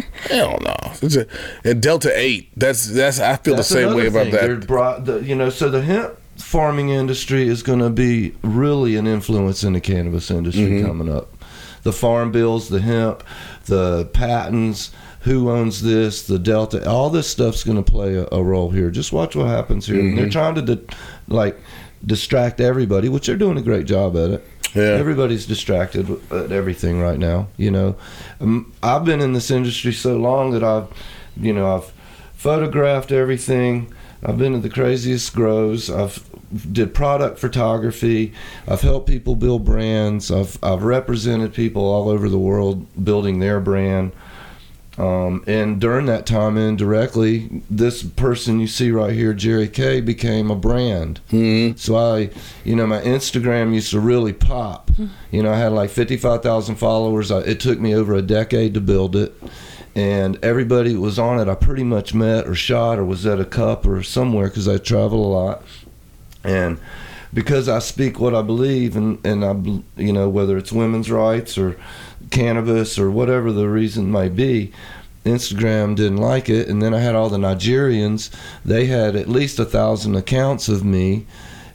Hell 0.29 0.57
no. 0.62 0.75
It's 1.01 1.15
a, 1.15 1.25
and 1.63 1.81
Delta 1.81 2.12
Eight. 2.17 2.49
That's 2.55 2.86
that's. 2.88 3.19
I 3.19 3.36
feel 3.38 3.55
That's 3.55 3.69
the 3.69 3.75
same 3.75 3.95
way 3.95 4.07
about 4.07 4.27
thing. 4.27 4.59
that. 4.59 4.67
Brought, 4.67 5.05
the, 5.05 5.17
you 5.19 5.36
know, 5.36 5.49
so 5.49 5.69
the 5.69 5.81
hemp 5.81 6.17
farming 6.38 6.89
industry 6.89 7.47
is 7.47 7.62
going 7.63 7.79
to 7.79 7.89
be 7.89 8.33
really 8.41 8.95
an 8.95 9.05
influence 9.07 9.63
in 9.63 9.73
the 9.73 9.81
cannabis 9.81 10.31
industry 10.31 10.63
Mm-hmm. 10.65 10.88
coming 10.88 11.13
up. 11.13 11.29
The 11.83 11.91
farm 11.91 12.31
bills, 12.31 12.69
the 12.69 12.79
hemp, 12.79 13.23
the 13.65 14.05
patents, 14.13 14.91
who 15.21 15.49
owns 15.49 15.81
this, 15.81 16.25
the 16.27 16.39
delta, 16.39 16.89
all 16.89 17.09
this 17.09 17.27
stuff's 17.29 17.63
going 17.63 17.81
to 17.81 17.91
play 17.91 18.15
a, 18.15 18.25
a 18.31 18.41
role 18.41 18.69
here. 18.71 18.89
Just 18.89 19.12
watch 19.12 19.36
what 19.36 19.47
happens 19.47 19.86
here. 19.86 19.97
Mm-hmm. 19.97 20.15
They're 20.15 20.29
trying 20.29 20.55
to 20.55 20.62
di- 20.62 20.95
like 21.27 21.57
distract 22.05 22.59
everybody, 22.59 23.09
which 23.09 23.27
they're 23.27 23.37
doing 23.37 23.57
a 23.57 23.61
great 23.61 23.85
job 23.85 24.15
at 24.15 24.29
it. 24.31 24.47
Yeah. 24.75 24.83
Everybody's 24.83 25.45
distracted 25.45 26.09
at 26.31 26.51
everything 26.51 26.99
right 26.99 27.19
now. 27.19 27.47
You 27.57 27.71
know, 27.71 27.95
um, 28.41 28.73
I've 28.81 29.05
been 29.05 29.21
in 29.21 29.33
this 29.33 29.51
industry 29.51 29.93
so 29.93 30.17
long 30.17 30.51
that 30.51 30.63
I've, 30.63 30.87
you 31.37 31.53
know, 31.53 31.75
I've 31.75 31.91
photographed 32.33 33.11
everything. 33.11 33.93
I've 34.25 34.37
been 34.37 34.53
to 34.53 34.59
the 34.59 34.69
craziest 34.69 35.35
grows. 35.35 35.89
I've 35.89 36.27
did 36.71 36.93
product 36.93 37.39
photography. 37.39 38.33
I've 38.67 38.81
helped 38.81 39.07
people 39.07 39.35
build 39.35 39.65
brands. 39.65 40.31
I've 40.31 40.57
I've 40.63 40.83
represented 40.83 41.53
people 41.53 41.83
all 41.83 42.09
over 42.09 42.29
the 42.29 42.37
world 42.37 42.85
building 43.03 43.39
their 43.39 43.59
brand. 43.59 44.11
Um, 44.97 45.43
and 45.47 45.82
during 45.82 46.06
that 46.06 46.25
time, 46.27 46.56
indirectly, 46.58 47.63
this 47.69 48.03
person 48.03 48.60
you 48.60 48.67
see 48.67 48.91
right 48.91 49.13
here, 49.13 49.34
Jerry 49.34 49.67
K, 49.67 50.01
became 50.01 50.51
a 50.51 50.56
brand. 50.56 51.19
Mhm. 51.32 51.77
So 51.79 51.95
I, 51.95 52.29
you 52.63 52.75
know, 52.75 52.86
my 52.86 53.01
Instagram 53.01 53.73
used 53.73 53.89
to 53.91 53.99
really 53.99 54.34
pop. 54.34 54.91
You 55.32 55.41
know, 55.41 55.51
I 55.51 55.58
had 55.58 55.71
like 55.71 55.89
55,000 55.89 56.75
followers. 56.75 57.32
I, 57.32 57.39
it 57.39 57.60
took 57.60 57.79
me 57.79 57.95
over 57.95 58.13
a 58.13 58.21
decade 58.21 58.75
to 58.75 58.82
build 58.82 59.15
it. 59.15 59.34
And 59.95 60.38
everybody 60.43 60.93
that 60.93 60.99
was 60.99 61.17
on 61.17 61.39
it, 61.39 61.47
I 61.47 61.56
pretty 61.56 61.84
much 61.84 62.13
met 62.13 62.47
or 62.47 62.53
shot 62.56 62.99
or 62.99 63.06
was 63.06 63.25
at 63.25 63.39
a 63.39 63.45
cup 63.45 63.88
or 63.88 64.03
somewhere 64.03 64.47
because 64.47 64.67
I 64.67 64.77
travel 64.77 65.25
a 65.25 65.32
lot. 65.34 65.63
And 66.43 66.77
because 67.34 67.67
I 67.67 67.79
speak 67.79 68.19
what 68.19 68.36
I 68.36 68.41
believe, 68.43 68.95
and, 68.95 69.23
and 69.25 69.43
I, 69.43 69.53
you 69.99 70.13
know, 70.13 70.29
whether 70.29 70.58
it's 70.58 70.71
women's 70.71 71.10
rights 71.10 71.58
or 71.58 71.77
cannabis 72.34 72.98
or 73.00 73.10
whatever 73.12 73.52
the 73.52 73.69
reason 73.69 74.12
may 74.12 74.28
be, 74.30 74.72
Instagram 75.26 75.96
didn't 75.96 76.17
like 76.17 76.50
it. 76.50 76.67
And 76.67 76.82
then 76.82 76.93
I 76.93 77.00
had 77.00 77.15
all 77.15 77.30
the 77.30 77.38
Nigerians, 77.38 78.30
they 78.65 78.88
had 78.88 79.15
at 79.15 79.30
least 79.30 79.60
a 79.60 79.65
thousand 79.65 80.15
accounts 80.15 80.67
of 80.67 80.84
me. 80.84 81.26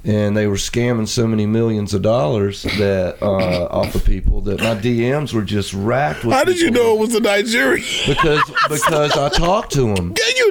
And 0.05 0.37
they 0.37 0.47
were 0.47 0.55
scamming 0.57 1.09
so 1.09 1.27
many 1.27 1.45
millions 1.45 1.93
of 1.93 2.03
dollars 2.03 2.63
that 2.63 3.19
uh, 3.21 3.67
off 3.67 3.95
of 3.95 4.05
people 4.05 4.41
that 4.43 4.61
my 4.61 4.75
DMs 4.77 5.35
were 5.35 5.43
just 5.43 5.75
racked 5.75 6.25
with. 6.25 6.33
How 6.35 6.45
did 6.45 6.61
you 6.61 6.71
know 6.71 6.95
it 6.95 7.01
was 7.01 7.15
a 7.15 7.21
Nigerian? 7.21 7.85
Because 8.07 8.41
because 8.69 9.13
I 9.13 9.29
talked 9.29 9.73
to 9.73 9.93
them. 9.95 10.15
Can 10.15 10.37
you? 10.37 10.49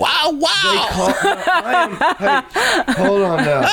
Wow! 0.00 0.30
Wow! 0.32 0.86
Call- 0.90 1.14
I 1.22 1.72
am- 1.74 1.96
hey, 2.86 2.92
hold 2.94 3.22
on 3.22 3.44
now. 3.44 3.70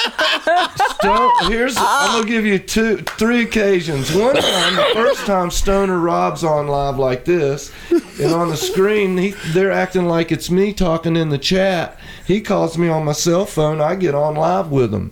Here's 1.02 1.76
I'm 1.78 2.20
gonna 2.22 2.28
give 2.28 2.46
you 2.46 2.60
two, 2.60 2.98
three 2.98 3.44
occasions. 3.44 4.14
One 4.14 4.36
time, 4.36 4.76
the 4.76 4.90
first 4.94 5.26
time 5.26 5.52
Stoner 5.52 6.00
Rob's 6.00 6.44
on 6.44 6.68
live 6.68 6.98
like 6.98 7.24
this, 7.26 7.72
and 7.92 8.34
on 8.34 8.50
the 8.50 8.58
screen, 8.58 9.18
he, 9.18 9.30
they're 9.48 9.72
acting 9.72 10.06
like 10.06 10.32
it's 10.32 10.50
me 10.50 10.74
talking 10.74 11.16
in 11.16 11.30
the 11.30 11.38
chat. 11.38 12.00
He 12.26 12.42
calls 12.42 12.78
me 12.78 12.88
on 12.88 13.06
my 13.06 13.12
cell 13.12 13.46
phone. 13.46 13.80
I 13.80 13.96
get 13.96 14.16
on 14.16 14.36
live 14.36 14.72
with 14.72 14.94
him. 14.94 15.12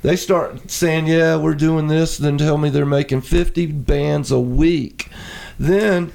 They 0.00 0.16
start 0.16 0.70
saying, 0.70 1.06
"Yeah, 1.06 1.36
we're 1.36 1.54
doing 1.54 1.88
this," 1.88 2.16
then 2.16 2.38
tell 2.38 2.56
me 2.56 2.70
they're 2.70 2.86
making 2.86 3.20
50 3.20 3.66
bands 3.66 4.30
a 4.30 4.40
week. 4.40 5.08
Then 5.58 6.12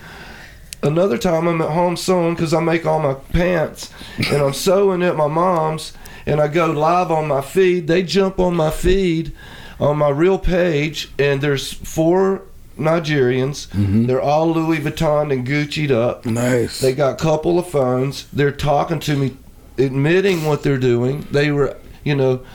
another 0.81 1.17
time 1.17 1.47
I'm 1.47 1.61
at 1.61 1.71
home 1.71 1.95
sewing 1.95 2.33
because 2.33 2.53
I 2.53 2.59
make 2.59 2.85
all 2.85 2.99
my 2.99 3.13
pants, 3.13 3.91
and 4.17 4.41
I'm 4.41 4.53
sewing 4.53 5.03
at 5.03 5.15
my 5.15 5.27
mom's, 5.27 5.93
and 6.27 6.41
I 6.41 6.47
go 6.47 6.67
live 6.67 7.09
on 7.09 7.27
my 7.27 7.41
feed. 7.41 7.87
They 7.87 8.03
jump 8.03 8.39
on 8.39 8.55
my 8.55 8.69
feed 8.69 9.33
on 9.79 9.97
my 9.97 10.09
real 10.09 10.37
page, 10.37 11.09
and 11.17 11.41
there's 11.41 11.73
four 11.73 12.43
Nigerians. 12.77 13.67
Mm-hmm. 13.69 14.05
They're 14.05 14.21
all 14.21 14.51
Louis 14.51 14.79
Vuitton 14.79 15.31
and 15.31 15.47
Gucci'd 15.47 15.91
up. 15.91 16.25
Nice. 16.25 16.79
They 16.79 16.93
got 16.93 17.13
a 17.13 17.23
couple 17.23 17.57
of 17.57 17.67
phones. 17.67 18.27
They're 18.31 18.51
talking 18.51 18.99
to 19.01 19.15
me, 19.15 19.37
admitting 19.77 20.45
what 20.45 20.63
they're 20.63 20.77
doing. 20.77 21.27
They 21.31 21.51
were, 21.51 21.77
you 22.03 22.15
know, 22.15 22.45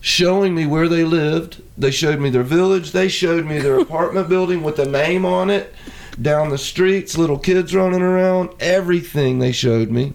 showing 0.00 0.54
me 0.54 0.66
where 0.66 0.88
they 0.88 1.04
lived. 1.04 1.62
They 1.76 1.90
showed 1.90 2.20
me 2.20 2.30
their 2.30 2.42
village. 2.42 2.92
They 2.92 3.08
showed 3.08 3.46
me 3.46 3.58
their 3.58 3.78
apartment 3.80 4.28
building 4.28 4.62
with 4.62 4.78
a 4.78 4.86
name 4.86 5.24
on 5.24 5.50
it. 5.50 5.74
Down 6.20 6.50
the 6.50 6.58
streets, 6.58 7.18
little 7.18 7.38
kids 7.38 7.74
running 7.74 8.02
around. 8.02 8.50
Everything 8.60 9.40
they 9.40 9.50
showed 9.50 9.90
me. 9.90 10.12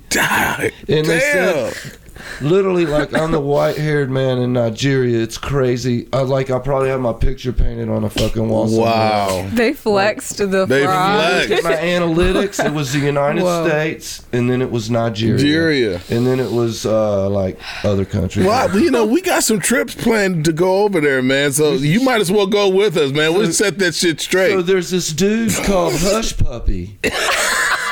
And 0.88 1.06
they 1.06 1.19
damn. 1.19 1.74
said, 1.74 1.98
literally, 2.41 2.86
like 2.86 3.13
I'm 3.13 3.32
the 3.32 3.39
white-haired 3.39 4.10
man 4.10 4.38
in 4.39 4.53
Nigeria. 4.53 5.19
It's 5.21 5.38
crazy. 5.38 6.08
I 6.13 6.21
like 6.21 6.49
I 6.49 6.60
probably 6.60 6.89
have 6.89 7.01
my 7.01 7.13
picture 7.13 7.51
painted 7.53 7.89
on 7.89 8.03
a 8.03 8.10
fucking 8.10 8.47
wall. 8.49 8.67
somewhere. 8.67 8.86
wow. 8.91 9.49
They 9.53 9.73
flexed 9.73 10.38
the 10.38 10.65
They 10.65 10.84
fraud. 10.86 11.45
flexed. 11.47 11.63
my 11.63 11.75
analytics, 11.75 12.63
it 12.65 12.73
was 12.73 12.93
the 12.93 12.99
United 12.99 13.43
Whoa. 13.43 13.67
States, 13.67 14.25
and 14.34 14.49
then 14.49 14.62
it 14.62 14.71
was 14.71 14.89
Nigeria, 14.89 15.36
Nigeria. 15.38 16.01
and 16.10 16.25
then 16.27 16.39
it 16.39 16.51
was 16.51 16.86
uh, 16.86 17.29
like 17.29 17.60
other 17.84 18.05
countries. 18.05 18.45
Well, 18.45 18.69
I- 18.69 18.79
you 18.79 18.91
know, 18.91 19.05
we 19.05 19.21
got 19.21 19.43
some 19.43 19.60
trips 19.60 19.95
planned 19.95 20.45
to 20.45 20.53
go 20.53 20.84
over 20.84 21.01
there, 21.01 21.21
man. 21.21 21.51
So 21.51 21.73
you 21.73 22.01
might 22.01 22.21
as 22.21 22.32
well 22.32 22.47
go 22.47 22.69
with 22.69 22.95
us, 22.97 23.12
man. 23.12 23.34
We'll 23.34 23.51
set 23.51 23.77
that 23.79 23.95
shit 23.95 24.21
straight. 24.21 24.51
So 24.51 24.62
there's 24.62 24.89
this 24.89 25.10
dude 25.12 25.53
called 25.65 25.93
Hushpuppi 25.93 26.91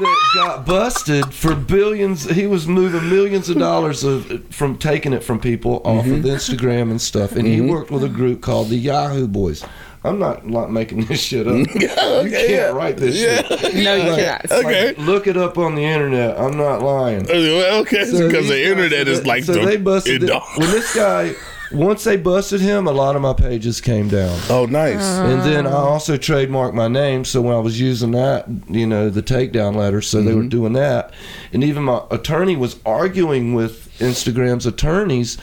that 0.00 0.30
got 0.34 0.66
busted 0.66 1.32
for 1.32 1.54
billions. 1.54 2.28
He 2.28 2.46
was 2.46 2.66
moving 2.66 3.08
millions 3.08 3.48
of 3.48 3.58
dollars 3.58 4.04
of 4.04 4.44
from 4.52 4.78
taking 4.78 5.12
it 5.12 5.22
from 5.22 5.40
people 5.40 5.80
off 5.84 6.06
of 6.06 6.12
mm-hmm. 6.12 6.26
Instagram 6.26 6.90
and 6.90 7.00
stuff, 7.00 7.32
and 7.32 7.46
he 7.46 7.58
mm-hmm. 7.58 7.68
worked 7.68 7.90
with 7.90 8.04
a 8.04 8.08
group 8.08 8.40
called 8.40 8.68
the 8.68 8.76
Yahoo 8.76 9.26
Boys. 9.28 9.64
I'm 10.02 10.18
not 10.18 10.48
like 10.48 10.70
making 10.70 11.04
this 11.04 11.20
shit 11.22 11.46
up. 11.46 11.54
you 11.74 11.88
can't 11.88 12.50
yeah. 12.50 12.66
write 12.68 12.96
this 12.96 13.20
Yeah. 13.20 13.42
shit. 13.42 13.74
No, 13.84 13.94
you 13.96 14.10
Like, 14.10 14.48
cannot. 14.48 14.64
okay. 14.64 14.94
Look 14.96 15.26
it 15.26 15.36
up 15.36 15.58
on 15.58 15.74
the 15.74 15.84
internet. 15.84 16.40
I'm 16.40 16.56
not 16.56 16.80
lying. 16.80 17.28
Uh, 17.30 17.80
okay, 17.82 18.06
So 18.06 18.26
because 18.26 18.48
the 18.48 18.64
internet 18.64 19.08
is 19.08 19.26
like 19.26 19.44
so 19.44 19.52
the 19.52 19.60
they 19.66 19.76
busted 19.76 20.22
it. 20.22 20.30
when 20.56 20.70
this 20.70 20.94
guy 20.94 21.34
once 21.72 22.04
they 22.04 22.16
busted 22.16 22.60
him 22.60 22.86
a 22.86 22.92
lot 22.92 23.14
of 23.16 23.22
my 23.22 23.32
pages 23.32 23.80
came 23.80 24.08
down 24.08 24.36
Oh, 24.48 24.66
nice. 24.66 25.00
and 25.02 25.42
then 25.42 25.66
I 25.66 25.72
also 25.72 26.16
trademarked 26.16 26.74
my 26.74 26.88
name 26.88 27.24
so 27.24 27.40
when 27.40 27.54
I 27.54 27.60
was 27.60 27.80
using 27.80 28.10
that 28.12 28.46
you 28.68 28.86
know 28.86 29.08
the 29.10 29.22
takedown 29.22 29.76
letters 29.76 30.08
so 30.08 30.20
they 30.22 30.34
were 30.34 30.40
Mm-hmm. 30.40 30.48
doing 30.48 30.72
that 30.74 31.12
and 31.52 31.62
even 31.62 31.84
my 31.84 32.02
attorney 32.10 32.56
was 32.56 32.76
arguing 32.84 33.54
with 33.54 33.88
Instagram's 33.98 34.66
attorneys 34.66 35.38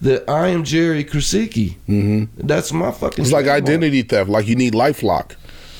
that 0.00 0.28
I 0.28 0.48
am 0.48 0.64
Jerry 0.64 1.04
Krecicki 1.04 1.76
mm-hmm. 1.88 2.46
that's 2.46 2.72
my 2.72 2.90
fucking 2.90 3.22
It's 3.24 3.32
like 3.32 3.44
trademark. 3.44 3.62
identity 3.70 4.02
theft. 4.02 4.28
Like 4.30 4.46
you 4.48 4.56
need 4.56 4.74
LifeLock. 4.74 5.36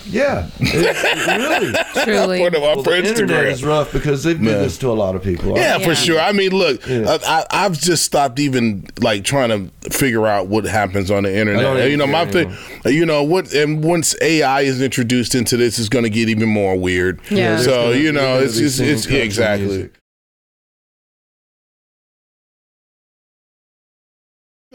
Yeah 0.07 0.49
it, 0.61 2.07
really 2.07 2.39
Truly. 2.39 2.39
Put 2.41 2.53
them 2.55 2.63
up 2.63 2.77
well, 2.77 2.85
for 2.85 2.91
the 2.91 3.07
internet 3.09 3.45
Instagram. 3.47 3.51
is 3.53 3.65
rough 3.65 3.93
because 3.93 4.25
they've 4.25 4.37
did 4.37 4.45
Man. 4.45 4.63
this 4.63 4.79
to 4.79 4.89
a 4.89 4.93
lot 4.93 5.15
of 5.15 5.23
people 5.23 5.57
Yeah, 5.57 5.77
Yeah. 5.79 5.85
for 5.87 5.95
sure. 5.95 6.19
I 6.21 6.33
mean, 6.33 6.51
look, 6.53 6.87
Yeah. 6.87 7.19
I, 7.27 7.39
I, 7.41 7.47
I've 7.65 7.79
just 7.79 8.03
stopped 8.05 8.39
even 8.41 8.87
like 9.01 9.25
trying 9.25 9.51
to 9.51 9.91
figure 9.91 10.27
out 10.27 10.49
what 10.49 10.65
happens 10.65 11.11
on 11.11 11.23
the 11.25 11.31
I 11.31 11.33
don't 11.45 11.49
internet. 11.49 11.65
Oh, 11.67 11.77
even 11.79 11.91
You 11.91 11.97
know, 11.99 12.07
my 12.07 12.25
care 12.27 12.47
thing, 12.47 12.93
you 12.95 13.07
know, 13.07 13.23
what, 13.23 13.53
and 13.55 13.85
once 13.85 14.15
AI 14.21 14.63
is 14.63 14.81
introduced 14.83 15.35
into 15.35 15.57
this, 15.57 15.79
it's 15.79 15.89
going 15.89 16.05
to 16.05 16.11
get 16.11 16.29
even 16.29 16.49
more 16.49 16.77
weird. 16.77 17.21
Yeah. 17.31 17.51
There's 17.57 17.65
So 17.65 17.71
gonna- 17.71 17.97
you 17.97 18.03
there's 18.05 18.15
know, 18.15 18.21
gonna 18.35 18.45
it's 18.47 18.55
be 18.57 18.61
just, 18.63 18.77
singing 18.79 18.93
it's 18.95 19.07
country 19.07 19.21
exactly. 19.23 19.67
music. 19.67 19.93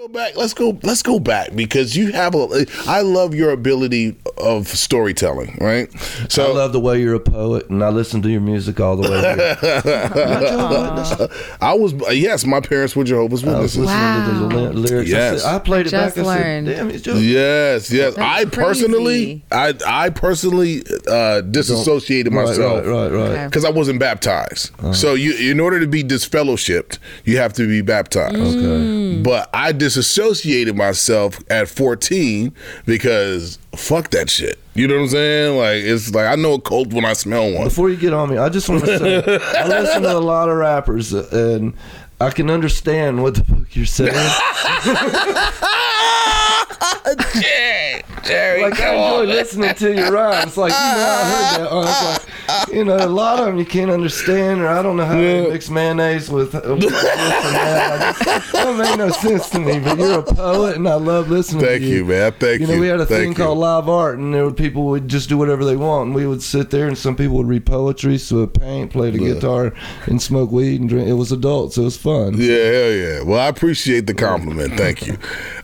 Go 0.08 0.13
back. 0.13 0.38
Let's 0.38 0.54
go. 0.54 0.80
Let's 0.84 1.04
go 1.04 1.20
back 1.20 1.54
because 1.54 1.98
you 1.98 2.13
have 2.13 2.34
a. 2.34 2.65
I 2.88 3.02
love 3.02 3.36
your 3.36 3.52
ability 3.52 4.15
of 4.38 4.70
storytelling. 4.70 5.58
Right. 5.60 5.91
So 6.30 6.50
I 6.50 6.54
love 6.56 6.72
the 6.72 6.80
way 6.80 7.02
you're 7.02 7.15
a 7.15 7.20
poet, 7.20 7.70
and 7.70 7.84
I 7.84 7.89
listen 7.89 8.22
to 8.22 8.30
your 8.30 8.39
music 8.39 8.80
all 8.80 8.96
the 8.96 9.12
way. 9.12 9.20
Here. 9.20 9.58
I 11.62 11.74
was 11.74 11.93
yes, 12.15 12.46
my 12.46 12.62
parents 12.62 12.96
were 12.96 13.04
Jehovah's 13.04 13.43
I 13.43 13.60
was 13.60 13.78
Witnesses. 13.78 13.80
listening 13.80 14.50
to 14.50 14.56
the 14.56 14.63
Wow. 14.67 14.72
lyrics. 14.72 15.10
Yes. 15.10 15.43
I, 15.43 15.48
said, 15.50 15.56
I 15.56 15.60
played 15.60 15.88
it 15.88 15.89
Just 15.89 16.15
back. 16.15 16.26
I 16.26 16.28
learned. 16.28 16.67
said, 16.67 16.76
"Damn, 16.78 16.89
it's 16.89 17.04
just." 17.04 17.22
Yes, 17.22 17.91
yes. 17.91 18.15
That's 18.15 18.17
I 18.17 18.46
personally, 18.46 19.43
I 19.52 19.74
I 19.86 20.10
personally 20.10 20.84
uh, 21.10 21.41
disassociated 21.41 22.34
Right, 22.34 22.46
myself 22.48 22.86
right, 22.86 22.93
right, 22.93 23.12
right. 23.12 23.30
Okay. 23.32 23.46
because 23.48 23.65
I 23.65 23.72
wasn't 23.72 24.00
baptized. 24.00 24.72
So 24.96 25.15
you, 25.15 25.52
in 25.52 25.60
order 25.60 25.82
to 25.82 25.88
be 25.88 26.02
disfellowshipped, 26.02 26.98
you 27.26 27.39
have 27.39 27.52
to 27.54 27.67
be 27.67 27.82
baptized. 27.82 28.38
Okay. 28.38 29.22
But 29.22 29.50
I 29.54 29.74
disassociated 29.97 30.75
myself 30.75 31.39
at 31.49 31.67
14 31.67 32.53
because 32.86 33.57
fuck 33.75 34.12
that 34.12 34.29
shit. 34.29 34.60
You 34.75 34.88
know 34.88 34.93
what 34.95 35.01
I'm 35.01 35.07
saying? 35.10 35.57
Like 35.57 35.83
it's 35.83 36.13
like 36.13 36.27
I 36.27 36.36
know 36.36 36.53
a 36.53 36.62
cult 36.62 36.93
when 36.93 37.03
I 37.03 37.13
smell 37.13 37.51
one. 37.51 37.63
Before 37.63 37.89
you 37.89 37.97
get 37.97 38.13
on 38.13 38.29
me, 38.29 38.38
I 38.38 38.49
just 38.49 38.69
want 38.69 38.86
to 38.86 38.99
say 38.99 39.39
I 39.57 39.67
listen 39.67 40.03
to 40.03 40.15
a 40.15 40.19
lot 40.19 40.49
of 40.49 40.57
rappers, 40.57 41.13
and 41.13 41.73
I 42.21 42.29
can 42.29 42.51
understand 42.51 43.23
what 43.23 43.33
the 43.36 43.43
fuck 43.43 43.75
you're 43.75 43.88
saying. 43.88 44.12
Jerry, 47.41 47.87
Jerry, 48.28 48.62
like 48.62 48.80
I 48.80 48.94
enjoy 48.94 49.22
on. 49.22 49.28
listening 49.28 49.76
to 49.76 49.94
your 49.94 50.12
rhymes. 50.12 50.58
Like 50.58 50.72
you 50.72 50.78
know, 50.78 51.08
I 51.10 51.24
heard 51.24 51.62
that. 51.62 51.68
Oh, 51.72 51.82
it's 51.82 52.28
like, 52.28 52.28
you 52.74 52.86
know, 52.86 52.98
a 52.98 53.08
lot 53.08 53.40
of 53.40 53.46
them 53.48 53.58
you 53.58 53.66
can't 53.66 53.92
understand, 53.92 54.62
or 54.62 54.68
I 54.68 54.82
don't 54.82 54.96
know 54.98 55.06
how 55.06 55.16
to 55.16 55.50
mix 55.50 55.70
mayonnaise 55.70 56.30
with, 56.30 56.56
uh, 56.56 56.76
with 56.76 56.90
that. 56.90 57.92
I 58.02 58.24
just, 58.24 58.52
that 58.54 58.63
don't 58.63 58.98
no 58.98 59.10
sense 59.10 59.50
to 59.50 59.60
me. 59.60 59.80
But 59.80 59.98
you're 59.98 60.20
a 60.20 60.24
poet, 60.24 60.78
and 60.78 60.88
I 60.88 60.96
love 60.96 61.30
listening. 61.30 61.63
Thank 61.66 61.82
to 61.82 61.88
you, 61.88 62.06
man. 62.06 62.32
Thank 62.34 62.62
you 62.62 62.68
you. 62.68 62.74
know, 62.74 62.80
we 62.80 62.88
had 62.88 63.00
a 63.00 63.06
Thank 63.06 63.20
thing 63.20 63.30
you. 63.30 63.36
called 63.36 63.58
live 63.58 63.90
art, 63.90 64.18
and 64.18 64.34
there 64.34 64.46
were 64.46 64.54
people 64.54 64.86
would 64.86 65.08
just 65.08 65.30
do 65.30 65.38
whatever 65.38 65.66
they 65.66 65.76
want, 65.76 66.08
and 66.08 66.16
we 66.16 66.26
would 66.26 66.42
sit 66.42 66.70
there, 66.70 66.88
and 66.88 66.98
some 66.98 67.16
people 67.16 67.38
would 67.38 67.48
read 67.48 67.66
poetry, 67.66 68.18
so 68.18 68.38
would 68.38 68.54
paint, 68.54 68.92
play 68.92 69.12
the 69.12 69.20
guitar, 69.20 69.74
and 70.06 70.22
smoke 70.22 70.52
weed 70.52 70.80
and 70.80 70.90
drink. 70.90 71.08
It 71.08 71.13
was 71.13 71.32
adults, 71.32 71.76
so 71.76 71.82
it 71.82 71.86
was 71.86 71.98
fun. 71.98 72.36
Yeah, 72.38 72.56
hell 72.56 72.92
yeah. 72.92 73.22
Well, 73.24 73.40
I 73.40 73.48
appreciate 73.48 74.08
the 74.08 74.13
compliment. 74.13 74.76
Thank 74.76 75.06
you. 75.06 75.18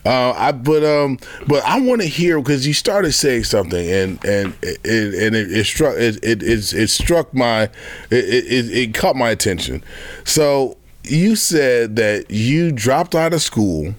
Uh, 0.06 0.34
I 0.36 0.52
but 0.52 0.84
um 0.84 1.17
but 1.47 1.63
I 1.63 1.80
want 1.80 2.02
to 2.02 2.08
hear 2.08 2.38
because 2.38 2.52
you 2.61 2.73
started 2.73 3.11
saying 3.13 3.43
something 3.45 3.89
and 3.89 4.23
and 4.25 4.53
it, 4.61 4.79
and 4.85 5.35
it, 5.35 5.51
it 5.51 5.65
struck 5.65 5.95
it 5.97 6.17
it, 6.23 6.43
it, 6.43 6.73
it 6.73 6.87
struck 6.89 7.33
my 7.33 7.63
it, 7.63 7.71
it 8.11 8.69
it 8.71 8.93
caught 8.93 9.15
my 9.15 9.29
attention. 9.29 9.83
So 10.23 10.77
you 11.03 11.35
said 11.35 11.95
that 11.97 12.31
you 12.31 12.71
dropped 12.71 13.15
out 13.15 13.33
of 13.33 13.41
school, 13.41 13.93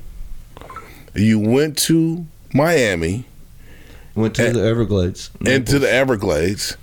you 1.14 1.38
went 1.38 1.76
to 1.78 2.24
Miami 2.52 3.24
Went 4.14 4.36
to 4.36 4.46
And- 4.46 4.56
the 4.56 4.64
Everglades. 4.64 5.30
into 5.44 5.78
the 5.80 5.90
Everglades, 5.92 6.76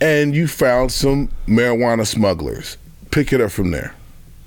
and 0.00 0.34
you 0.36 0.46
found 0.46 0.92
some 0.92 1.28
marijuana 1.48 2.06
smugglers. 2.06 2.76
Pick 3.10 3.32
it 3.32 3.40
up 3.40 3.50
from 3.50 3.72
there. 3.72 3.92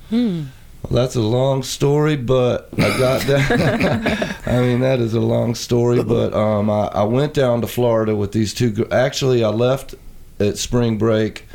Hmm. 0.10 0.43
Well, 0.84 1.02
that's 1.02 1.15
a 1.15 1.22
long 1.22 1.63
story, 1.63 2.17
but 2.17 2.69
I 2.74 2.98
got 2.98 3.22
that. 3.22 4.38
I 4.46 4.60
mean, 4.62 4.82
that 4.82 5.00
is 5.00 5.13
a 5.13 5.22
long 5.22 5.56
story, 5.56 6.04
but 6.04 6.34
um, 6.34 6.69
I, 6.69 6.88
I 6.88 7.04
went 7.04 7.34
down 7.34 7.62
to 7.62 7.67
Florida 7.67 8.15
with 8.15 8.32
these 8.34 8.54
two. 8.54 8.88
Actually, 8.91 9.43
I 9.43 9.50
left 9.50 9.96
at 10.39 10.58
spring 10.58 10.98
break 10.98 11.46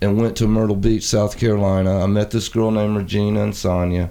and 0.00 0.20
went 0.20 0.36
to 0.38 0.46
Myrtle 0.46 0.76
Beach, 0.76 1.04
South 1.04 1.38
Carolina. 1.38 2.02
I 2.02 2.06
met 2.06 2.30
this 2.30 2.48
girl 2.48 2.70
named 2.70 2.96
Regina 2.96 3.42
and 3.42 3.54
Sonia 3.54 4.10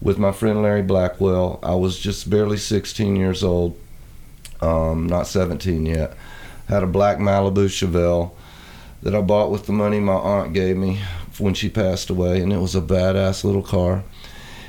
with 0.00 0.18
my 0.18 0.32
friend 0.32 0.62
Larry 0.62 0.82
Blackwell. 0.82 1.60
I 1.62 1.74
was 1.74 1.98
just 1.98 2.28
barely 2.28 2.56
16 2.56 3.16
years 3.16 3.44
old, 3.44 3.78
um, 4.60 5.06
not 5.06 5.26
17 5.26 5.86
yet. 5.86 6.14
Had 6.68 6.82
a 6.82 6.86
black 6.86 7.18
Malibu 7.18 7.66
Chevelle 7.66 8.32
that 9.02 9.14
I 9.14 9.20
bought 9.20 9.50
with 9.50 9.66
the 9.66 9.72
money 9.72 10.00
my 10.00 10.14
aunt 10.14 10.52
gave 10.52 10.76
me 10.76 11.00
when 11.40 11.54
she 11.54 11.68
passed 11.68 12.10
away, 12.10 12.40
and 12.40 12.52
it 12.52 12.58
was 12.58 12.74
a 12.74 12.80
badass 12.80 13.44
little 13.44 13.62
car. 13.62 14.04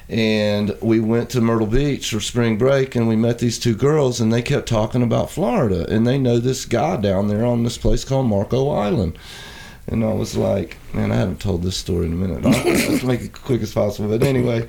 And 0.10 0.75
we 0.81 0.99
went 0.99 1.29
to 1.29 1.41
Myrtle 1.41 1.67
Beach 1.67 2.10
for 2.12 2.19
spring 2.19 2.57
break, 2.57 2.95
and 2.95 3.07
we 3.07 3.15
met 3.15 3.39
these 3.39 3.57
two 3.57 3.75
girls, 3.75 4.19
and 4.19 4.31
they 4.31 4.41
kept 4.41 4.67
talking 4.67 5.03
about 5.03 5.31
Florida, 5.31 5.86
and 5.89 6.05
they 6.05 6.17
know 6.17 6.38
this 6.38 6.65
guy 6.65 6.97
down 6.97 7.29
there 7.29 7.45
on 7.45 7.63
this 7.63 7.77
place 7.77 8.03
called 8.03 8.27
Marco 8.27 8.69
Island. 8.69 9.17
And 9.88 10.03
I 10.03 10.13
was 10.13 10.36
like, 10.36 10.77
man, 10.93 11.12
I 11.12 11.15
haven't 11.15 11.39
told 11.39 11.63
this 11.63 11.77
story 11.77 12.07
in 12.07 12.13
a 12.13 12.15
minute. 12.15 12.45
I'll, 12.45 12.63
let's 12.65 13.03
make 13.03 13.21
it 13.21 13.34
quick 13.34 13.62
as 13.62 13.73
possible. 13.73 14.10
But 14.10 14.25
anyway, 14.25 14.67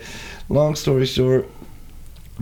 long 0.49 0.75
story 0.75 1.07
short, 1.07 1.49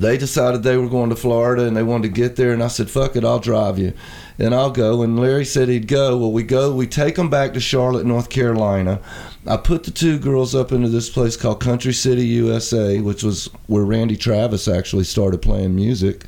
they 0.01 0.17
decided 0.17 0.63
they 0.63 0.79
were 0.79 0.89
going 0.89 1.11
to 1.11 1.17
Florida 1.17 1.67
and 1.67 1.77
they 1.77 1.83
wanted 1.83 2.09
to 2.09 2.21
get 2.21 2.37
there. 2.37 2.53
And 2.53 2.63
I 2.63 2.69
said, 2.69 2.89
fuck 2.89 3.17
it, 3.17 3.25
I'll 3.25 3.39
drive 3.39 3.79
you. 3.79 3.93
And 4.39 4.55
I'll 4.55 4.71
go. 4.71 5.03
And 5.03 5.21
Larry 5.21 5.45
said 5.45 5.69
he'd 5.69 5.89
go. 5.89 6.17
Well, 6.17 6.33
we 6.33 6.43
go, 6.43 6.75
we 6.75 6.87
take 6.87 7.17
them 7.17 7.29
back 7.29 7.53
to 7.53 7.61
Charlotte, 7.61 8.07
North 8.07 8.31
Carolina. 8.31 8.99
I 9.47 9.59
put 9.59 9.85
the 9.85 9.91
two 9.91 10.19
girls 10.19 10.55
up 10.55 10.73
into 10.73 10.89
this 10.89 11.11
place 11.11 11.37
called 11.37 11.61
Country 11.61 11.93
City, 11.93 12.25
USA, 12.27 12.99
which 13.01 13.23
was 13.23 13.51
where 13.67 13.85
Randy 13.85 14.17
Travis 14.17 14.69
actually 14.69 15.05
started 15.05 15.43
playing 15.43 15.77
music. 15.77 16.25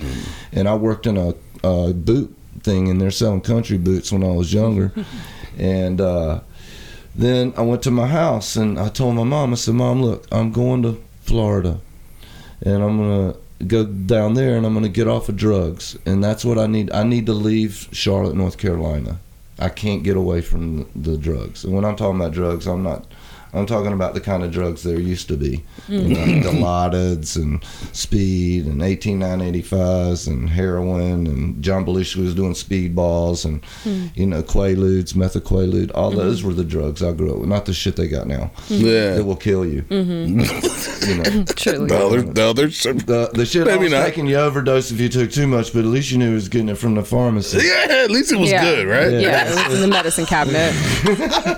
And 0.53 0.69
I 0.69 0.75
worked 0.75 1.07
in 1.07 1.17
a, 1.17 1.35
a 1.65 1.95
boot 1.95 2.37
thing 2.61 2.89
in 2.89 2.99
there 2.99 3.11
selling 3.11 3.41
country 3.41 3.79
boots 3.79 4.13
when 4.13 4.23
I 4.23 4.33
was 4.33 4.53
younger. 4.53 4.93
And 5.59 6.01
uh, 6.01 6.41
then 7.15 7.53
I 7.59 7.61
went 7.61 7.83
to 7.83 7.91
my 7.91 8.07
house 8.07 8.57
and 8.57 8.81
I 8.81 8.89
told 8.89 9.17
my 9.17 9.23
mom, 9.23 9.53
I 9.53 9.57
said, 9.57 9.75
Mom, 9.75 10.01
look, 10.01 10.27
I'm 10.33 10.51
going 10.51 10.83
to 10.85 10.99
Florida 11.21 11.79
and 12.63 12.83
I'm 12.83 12.97
going 12.97 13.33
to 13.33 13.42
go 13.67 13.85
down 13.85 14.35
there 14.35 14.57
and 14.57 14.67
I'm 14.67 14.73
going 14.73 14.85
to 14.85 14.91
get 14.91 15.09
off 15.09 15.29
of 15.29 15.37
drugs. 15.37 15.99
And 16.07 16.23
that's 16.23 16.45
what 16.45 16.59
I 16.59 16.67
need. 16.67 16.91
I 16.93 17.05
need 17.05 17.27
to 17.27 17.33
leave 17.33 17.89
Charlotte, 17.93 18.37
North 18.37 18.59
Carolina. 18.59 19.19
I 19.59 19.69
can't 19.69 20.03
get 20.03 20.17
away 20.17 20.41
from 20.41 20.89
the 20.97 21.17
drugs. 21.17 21.65
And 21.65 21.75
when 21.75 21.85
I'm 21.85 21.97
talking 21.97 22.21
about 22.21 22.33
drugs, 22.33 22.67
I'm 22.67 22.83
not. 22.83 23.07
I'm 23.55 23.67
talking 23.67 23.93
about 23.93 24.15
the 24.15 24.21
kind 24.21 24.43
of 24.43 24.51
drugs 24.51 24.83
there 24.83 24.99
used 24.99 25.29
to 25.29 25.37
be, 25.37 25.63
you 25.89 26.01
mm. 26.01 26.43
know, 26.43 26.51
Dilaudids 26.51 27.37
and 27.37 27.63
speed 27.95 28.67
and 28.67 28.81
18985s 28.81 30.27
and 30.27 30.49
heroin 30.49 31.27
and 31.27 31.63
John 31.63 31.85
Belushi 31.85 32.17
was 32.17 32.35
doing 32.35 32.53
speedballs 32.55 33.45
and 33.45 33.65
hmm. 33.83 34.07
you 34.15 34.27
know 34.27 34.43
Quaaludes, 34.43 35.15
methaqualude. 35.15 35.91
All 35.95 36.11
mm-hmm. 36.11 36.19
those 36.19 36.43
were 36.43 36.55
the 36.55 36.65
drugs 36.65 37.03
I 37.03 37.13
grew 37.13 37.33
up 37.33 37.39
with, 37.41 37.49
not 37.49 37.67
the 37.67 37.75
shit 37.75 37.97
they 37.97 38.09
got 38.09 38.27
now. 38.27 38.51
Mm-hmm. 38.69 38.87
Yeah. 38.87 39.17
It 39.17 39.27
will 39.27 39.37
kill 39.37 39.67
you. 39.67 39.83
Mm-hmm. 39.83 40.41
you 41.09 41.17
know. 41.17 41.45
Truly. 41.57 41.87
The 41.89 42.07
other, 42.07 42.23
the 42.23 42.43
other, 42.43 42.67
The, 42.69 43.31
the 43.35 43.47
shit 43.47 43.69
I 43.69 43.73
Maybe 43.73 43.85
was 43.85 43.93
not. 43.93 44.05
taking 44.07 44.27
you 44.27 44.37
overdose 44.37 44.91
if 44.91 45.01
you 45.01 45.09
took 45.09 45.31
too 45.31 45.47
much, 45.47 45.73
but 45.73 45.81
at 45.81 45.87
least 45.87 46.11
you 46.11 46.19
knew 46.19 46.29
he 46.29 46.35
was 46.35 46.49
getting 46.49 46.69
it 46.69 46.79
from 46.79 46.95
the 46.95 47.05
pharmacy. 47.05 47.59
yeah, 47.67 47.87
at 47.89 48.11
least 48.11 48.33
it 48.33 48.39
was 48.39 48.51
Yeah. 48.51 48.65
good, 48.65 48.87
right? 48.87 49.13
Yeah, 49.13 49.49
it 49.49 49.69
was 49.69 49.75
in 49.75 49.81
the 49.83 49.89
medicine 49.89 50.27
cabinet, 50.27 50.73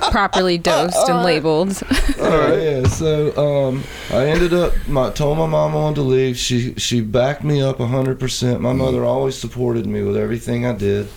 properly 0.11 0.59
dosed 0.59 1.09
and 1.09 1.23
labeled. 1.23 1.83
All 2.21 2.39
right, 2.39 2.63
yeah. 2.63 2.87
So 2.89 3.37
um, 3.37 3.83
I 4.11 4.27
ended 4.27 4.55
up. 4.55 4.73
My, 4.89 5.11
told 5.11 5.39
my 5.39 5.47
mom 5.47 5.73
I 5.73 5.75
wanted 5.75 5.97
to 5.97 6.03
leave. 6.03 6.39
She 6.39 6.75
she 6.77 7.01
backed 7.01 7.45
me 7.45 7.61
up 7.61 7.79
hundred 7.79 8.19
percent. 8.19 8.61
My 8.61 8.73
mother 8.73 9.05
always 9.05 9.37
supported 9.37 9.87
me 9.87 10.03
with 10.03 10.17
everything 10.17 10.65
I 10.65 10.73
did. 10.73 11.09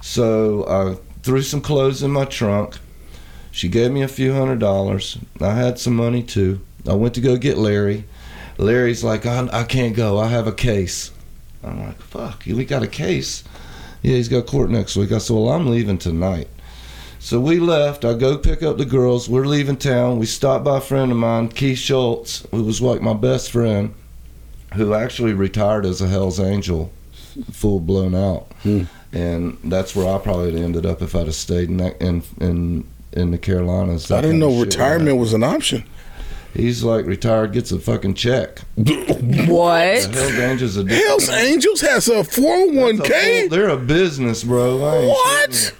So 0.00 0.66
I 0.68 1.20
threw 1.22 1.42
some 1.42 1.60
clothes 1.60 2.02
in 2.02 2.10
my 2.10 2.24
trunk. 2.24 2.78
She 3.50 3.68
gave 3.68 3.90
me 3.90 4.02
a 4.02 4.08
few 4.08 4.32
hundred 4.32 4.60
dollars. 4.60 5.18
I 5.40 5.54
had 5.54 5.78
some 5.78 5.96
money 5.96 6.22
too. 6.22 6.60
I 6.88 6.94
went 6.94 7.14
to 7.14 7.20
go 7.20 7.36
get 7.36 7.58
Larry. 7.58 8.04
Larry's 8.58 9.04
like, 9.04 9.26
I, 9.26 9.48
I 9.52 9.64
can't 9.64 9.94
go. 9.94 10.18
I 10.18 10.28
have 10.28 10.46
a 10.46 10.52
case. 10.52 11.10
I'm 11.62 11.84
like, 11.84 12.00
fuck, 12.00 12.44
we 12.46 12.64
got 12.64 12.82
a 12.82 12.88
case. 12.88 13.44
Yeah, 14.02 14.16
he's 14.16 14.28
got 14.28 14.46
court 14.46 14.70
next 14.70 14.96
week. 14.96 15.10
I 15.12 15.18
said, 15.18 15.34
well, 15.34 15.48
I'm 15.48 15.66
leaving 15.66 15.98
tonight. 15.98 16.48
So 17.26 17.40
we 17.40 17.58
left. 17.58 18.04
I 18.04 18.14
go 18.14 18.38
pick 18.38 18.62
up 18.62 18.78
the 18.78 18.84
girls. 18.84 19.28
We're 19.28 19.46
leaving 19.46 19.78
town. 19.78 20.20
We 20.20 20.26
stopped 20.26 20.64
by 20.64 20.78
a 20.78 20.80
friend 20.80 21.10
of 21.10 21.18
mine, 21.18 21.48
Keith 21.48 21.78
Schultz, 21.78 22.46
who 22.52 22.62
was 22.62 22.80
like 22.80 23.02
my 23.02 23.14
best 23.14 23.50
friend, 23.50 23.92
who 24.74 24.94
actually 24.94 25.32
retired 25.32 25.84
as 25.86 26.00
a 26.00 26.06
Hell's 26.06 26.38
Angel, 26.38 26.92
full 27.50 27.80
blown 27.80 28.14
out. 28.14 28.52
Hmm. 28.62 28.84
And 29.12 29.58
that's 29.64 29.96
where 29.96 30.06
I 30.06 30.20
probably 30.20 30.62
ended 30.62 30.86
up 30.86 31.02
if 31.02 31.16
I'd 31.16 31.26
have 31.26 31.34
stayed 31.34 31.68
in 31.68 31.78
that, 31.78 32.00
in 32.00 32.22
in 32.40 32.86
in 33.12 33.32
the 33.32 33.38
Carolinas. 33.38 34.08
I 34.08 34.20
didn't 34.20 34.38
know 34.38 34.50
of 34.50 34.58
shit 34.58 34.66
retirement 34.66 35.18
was 35.18 35.32
an 35.32 35.42
option. 35.42 35.82
He's 36.54 36.84
like 36.84 37.06
retired, 37.06 37.52
gets 37.52 37.72
a 37.72 37.80
fucking 37.80 38.14
check. 38.14 38.60
What? 38.76 40.14
Hell's 40.14 40.38
Angels 40.38 40.76
a 40.76 40.88
Hell's 40.88 41.28
Angels 41.28 41.80
has 41.80 42.06
a 42.06 42.22
401k. 42.22 43.50
They're 43.50 43.70
a 43.70 43.76
business, 43.76 44.44
bro. 44.44 44.84
I 44.84 44.96
ain't 44.98 45.08
What? 45.08 45.74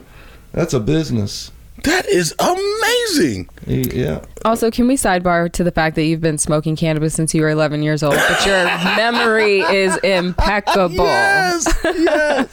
Shitting 0.57 0.59
you. 0.59 0.62
That's 0.62 0.75
a 0.75 0.81
business. 0.81 1.53
That 1.85 2.07
is 2.07 2.35
amazing. 2.40 3.49
Yeah. 3.66 4.25
Also, 4.45 4.71
can 4.71 4.88
we 4.88 4.97
sidebar 4.97 5.53
to 5.53 5.62
the 5.62 5.71
fact 5.71 5.95
that 5.97 6.05
you've 6.05 6.23
been 6.23 6.38
smoking 6.38 6.75
cannabis 6.75 7.14
since 7.14 7.35
you 7.35 7.42
were 7.42 7.51
11 7.51 7.83
years 7.83 8.03
old, 8.03 8.14
but 8.16 8.47
your 8.47 8.64
memory 8.97 9.61
is 9.61 9.97
impeccable? 9.99 11.05
Yes, 11.05 11.66
yes. 11.85 12.49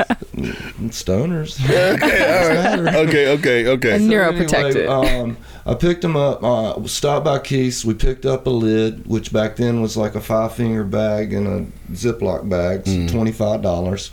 Stoners. 0.92 1.58
okay, 1.64 2.76
all 2.76 2.84
right. 2.84 2.96
Okay, 3.08 3.28
okay, 3.30 3.68
okay. 3.68 3.96
And 3.96 4.12
neuroprotected. 4.12 4.88
Anyway, 4.88 5.20
um, 5.22 5.38
I 5.66 5.74
picked 5.76 6.04
him 6.04 6.16
up. 6.18 6.44
Uh, 6.44 6.86
stopped 6.86 7.26
by 7.26 7.40
Keith's. 7.40 7.86
We 7.86 7.94
picked 7.94 8.26
up 8.26 8.46
a 8.46 8.50
lid, 8.52 9.08
which 9.08 9.32
back 9.32 9.56
then 9.56 9.82
was 9.82 9.96
like 9.96 10.16
a 10.16 10.22
five 10.22 10.54
finger 10.54 10.84
bag 10.84 11.32
and 11.34 11.48
a 11.48 11.92
Ziploc 11.94 12.48
bag, 12.50 12.84
Mm. 12.84 13.10
twenty 13.10 13.32
five 13.32 13.62
dollars. 13.62 14.12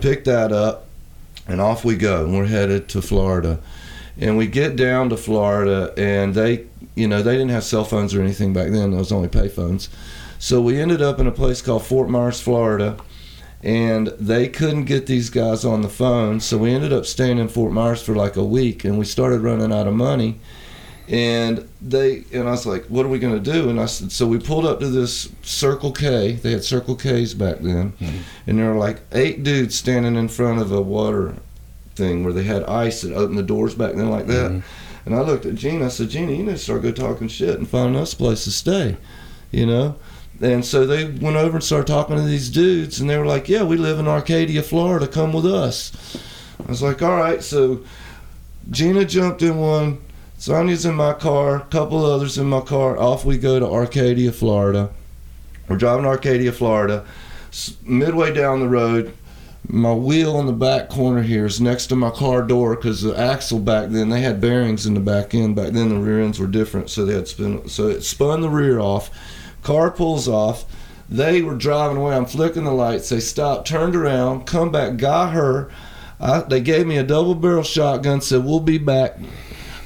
Picked 0.00 0.26
that 0.26 0.52
up, 0.52 0.86
and 1.50 1.60
off 1.60 1.84
we 1.84 1.96
go. 1.96 2.24
And 2.24 2.36
we're 2.36 2.46
headed 2.46 2.88
to 2.90 3.02
Florida. 3.02 3.60
And 4.18 4.36
we 4.36 4.46
get 4.46 4.76
down 4.76 5.08
to 5.10 5.16
Florida, 5.16 5.94
and 5.96 6.34
they, 6.34 6.66
you 6.94 7.08
know, 7.08 7.22
they 7.22 7.32
didn't 7.32 7.50
have 7.50 7.64
cell 7.64 7.84
phones 7.84 8.14
or 8.14 8.20
anything 8.20 8.52
back 8.52 8.70
then. 8.70 8.90
There 8.90 8.98
was 8.98 9.12
only 9.12 9.28
pay 9.28 9.48
phones. 9.48 9.88
So 10.38 10.60
we 10.60 10.80
ended 10.80 11.00
up 11.00 11.18
in 11.18 11.26
a 11.26 11.32
place 11.32 11.62
called 11.62 11.84
Fort 11.84 12.08
Myers, 12.08 12.40
Florida 12.40 12.96
and 13.62 14.08
they 14.18 14.48
couldn't 14.48 14.84
get 14.84 15.06
these 15.06 15.28
guys 15.28 15.64
on 15.64 15.82
the 15.82 15.88
phone. 15.88 16.40
So 16.40 16.56
we 16.56 16.72
ended 16.72 16.92
up 16.92 17.04
staying 17.04 17.38
in 17.38 17.48
Fort 17.48 17.72
Myers 17.72 18.02
for 18.02 18.14
like 18.14 18.36
a 18.36 18.44
week, 18.44 18.84
and 18.84 18.98
we 18.98 19.04
started 19.04 19.40
running 19.40 19.72
out 19.72 19.86
of 19.86 19.94
money. 19.94 20.40
And 21.10 21.68
they 21.82 22.22
and 22.32 22.46
I 22.46 22.52
was 22.52 22.66
like, 22.66 22.86
"What 22.86 23.04
are 23.04 23.08
we 23.08 23.18
going 23.18 23.42
to 23.42 23.52
do?" 23.52 23.68
And 23.68 23.80
I 23.80 23.86
said, 23.86 24.12
"So 24.12 24.28
we 24.28 24.38
pulled 24.38 24.64
up 24.64 24.78
to 24.78 24.86
this 24.86 25.28
Circle 25.42 25.90
K. 25.90 26.34
They 26.34 26.52
had 26.52 26.62
Circle 26.62 26.94
K's 26.94 27.34
back 27.34 27.58
then, 27.58 27.92
mm-hmm. 28.00 28.18
and 28.46 28.58
there 28.58 28.72
were 28.72 28.78
like 28.78 29.00
eight 29.10 29.42
dudes 29.42 29.74
standing 29.74 30.14
in 30.14 30.28
front 30.28 30.60
of 30.60 30.70
a 30.70 30.80
water 30.80 31.34
thing 31.96 32.22
where 32.22 32.32
they 32.32 32.44
had 32.44 32.62
ice 32.62 33.00
that 33.02 33.12
opened 33.12 33.38
the 33.38 33.42
doors 33.42 33.74
back 33.74 33.94
then 33.94 34.08
like 34.08 34.28
that." 34.28 34.52
Mm-hmm. 34.52 35.06
And 35.06 35.14
I 35.16 35.22
looked 35.22 35.46
at 35.46 35.56
Gina. 35.56 35.86
I 35.86 35.88
said, 35.88 36.10
"Gina, 36.10 36.30
you 36.30 36.44
need 36.44 36.52
to 36.52 36.58
start 36.58 36.82
go 36.82 36.92
talking 36.92 37.26
shit 37.26 37.58
and 37.58 37.68
find 37.68 37.96
us 37.96 38.12
a 38.12 38.16
place 38.16 38.44
to 38.44 38.52
stay," 38.52 38.96
you 39.50 39.66
know. 39.66 39.96
And 40.40 40.64
so 40.64 40.86
they 40.86 41.06
went 41.06 41.36
over 41.36 41.56
and 41.56 41.64
started 41.64 41.88
talking 41.88 42.16
to 42.16 42.22
these 42.22 42.50
dudes, 42.50 43.00
and 43.00 43.10
they 43.10 43.18
were 43.18 43.26
like, 43.26 43.48
"Yeah, 43.48 43.64
we 43.64 43.76
live 43.76 43.98
in 43.98 44.06
Arcadia, 44.06 44.62
Florida. 44.62 45.08
Come 45.08 45.32
with 45.32 45.46
us." 45.46 45.90
I 46.64 46.70
was 46.70 46.82
like, 46.82 47.02
"All 47.02 47.16
right." 47.16 47.42
So 47.42 47.80
Gina 48.70 49.04
jumped 49.04 49.42
in 49.42 49.58
one, 49.58 49.98
Sonia's 50.40 50.86
in 50.86 50.94
my 50.94 51.12
car, 51.12 51.60
couple 51.68 52.02
others 52.02 52.38
in 52.38 52.46
my 52.46 52.62
car. 52.62 52.96
Off 52.98 53.26
we 53.26 53.36
go 53.36 53.60
to 53.60 53.66
Arcadia, 53.66 54.32
Florida. 54.32 54.88
We're 55.68 55.76
driving 55.76 56.06
Arcadia, 56.06 56.50
Florida. 56.50 57.04
Midway 57.82 58.32
down 58.32 58.60
the 58.60 58.68
road, 58.68 59.14
my 59.68 59.92
wheel 59.92 60.40
in 60.40 60.46
the 60.46 60.54
back 60.54 60.88
corner 60.88 61.20
here 61.20 61.44
is 61.44 61.60
next 61.60 61.88
to 61.88 61.94
my 61.94 62.08
car 62.08 62.40
door 62.40 62.74
because 62.74 63.02
the 63.02 63.14
axle 63.14 63.58
back 63.58 63.90
then 63.90 64.08
they 64.08 64.22
had 64.22 64.40
bearings 64.40 64.86
in 64.86 64.94
the 64.94 65.00
back 65.00 65.34
end. 65.34 65.56
Back 65.56 65.74
then 65.74 65.90
the 65.90 65.98
rear 65.98 66.22
ends 66.22 66.40
were 66.40 66.46
different, 66.46 66.88
so 66.88 67.04
they 67.04 67.12
had 67.12 67.28
spin. 67.28 67.68
So 67.68 67.88
it 67.88 68.00
spun 68.00 68.40
the 68.40 68.48
rear 68.48 68.80
off. 68.80 69.10
Car 69.62 69.90
pulls 69.90 70.26
off. 70.26 70.64
They 71.10 71.42
were 71.42 71.54
driving 71.54 71.98
away. 71.98 72.16
I'm 72.16 72.24
flicking 72.24 72.64
the 72.64 72.72
lights. 72.72 73.10
They 73.10 73.20
stopped, 73.20 73.68
turned 73.68 73.94
around, 73.94 74.46
come 74.46 74.72
back, 74.72 74.96
got 74.96 75.34
her. 75.34 75.70
I, 76.18 76.40
they 76.40 76.62
gave 76.62 76.86
me 76.86 76.96
a 76.96 77.02
double 77.02 77.34
barrel 77.34 77.62
shotgun. 77.62 78.22
Said 78.22 78.42
we'll 78.42 78.60
be 78.60 78.78
back. 78.78 79.18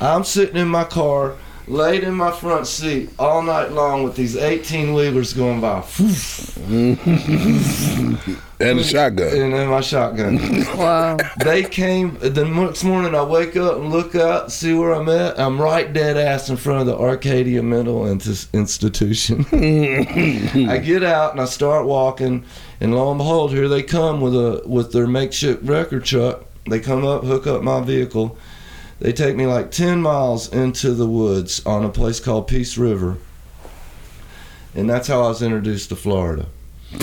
I'm 0.05 0.23
sitting 0.23 0.57
in 0.57 0.69
my 0.69 0.85
car, 0.85 1.35
laid 1.67 2.05
in 2.05 2.15
my 2.15 2.31
front 2.31 2.67
seat 2.67 3.09
all 3.19 3.41
night 3.41 3.73
long 3.73 4.03
with 4.03 4.17
these 4.17 4.37
18 4.37 4.93
wheelers 4.93 5.33
going 5.33 5.63
by. 5.63 5.81
And 8.61 8.79
a 8.79 8.85
shotgun. 8.85 9.37
And 9.37 9.53
then 9.53 9.69
my 9.69 9.81
shotgun. 9.81 10.39
Wow. 10.77 11.17
they 11.43 11.65
came 11.65 12.17
the 12.21 12.45
next 12.45 12.85
morning. 12.85 13.15
I 13.15 13.23
wake 13.23 13.57
up 13.57 13.79
and 13.79 13.91
look 13.91 14.15
out, 14.15 14.53
see 14.53 14.73
where 14.73 14.93
I'm 14.93 15.09
at. 15.09 15.39
I'm 15.41 15.61
right 15.61 15.93
dead 15.93 16.17
ass 16.17 16.49
in 16.49 16.57
front 16.57 16.81
of 16.81 16.87
the 16.87 16.97
Arcadia 16.97 17.63
Mental 17.63 18.07
Institution. 18.07 19.45
I 20.71 20.79
get 20.79 21.03
out 21.03 21.33
and 21.33 21.41
I 21.41 21.47
start 21.47 21.87
walking, 21.87 22.45
and 22.81 22.95
lo 22.95 23.11
and 23.11 23.19
behold, 23.19 23.51
here 23.51 23.69
they 23.69 23.83
come 23.83 24.21
with 24.21 24.35
a 24.35 24.63
with 24.67 24.93
their 24.93 25.09
makeshift 25.09 25.63
record 25.65 26.05
truck. 26.05 26.45
They 26.69 26.79
come 26.79 27.05
up, 27.05 27.25
hook 27.25 27.47
up 27.47 27.63
my 27.63 27.81
vehicle. 27.81 28.39
They 29.01 29.13
take 29.13 29.37
me 29.37 29.47
like 29.47 29.71
ten 29.71 30.01
miles 30.01 30.53
into 30.53 30.93
the 30.93 31.07
woods 31.07 31.65
on 31.67 31.85
a 31.85 31.89
place 31.89 32.21
called 32.21 32.47
Peace 32.49 32.79
River, 32.79 33.19
and 34.75 34.89
that's 34.89 35.09
how 35.09 35.23
I 35.23 35.29
was 35.29 35.43
introduced 35.43 35.89
to 35.91 35.97
Florida. 35.97 36.47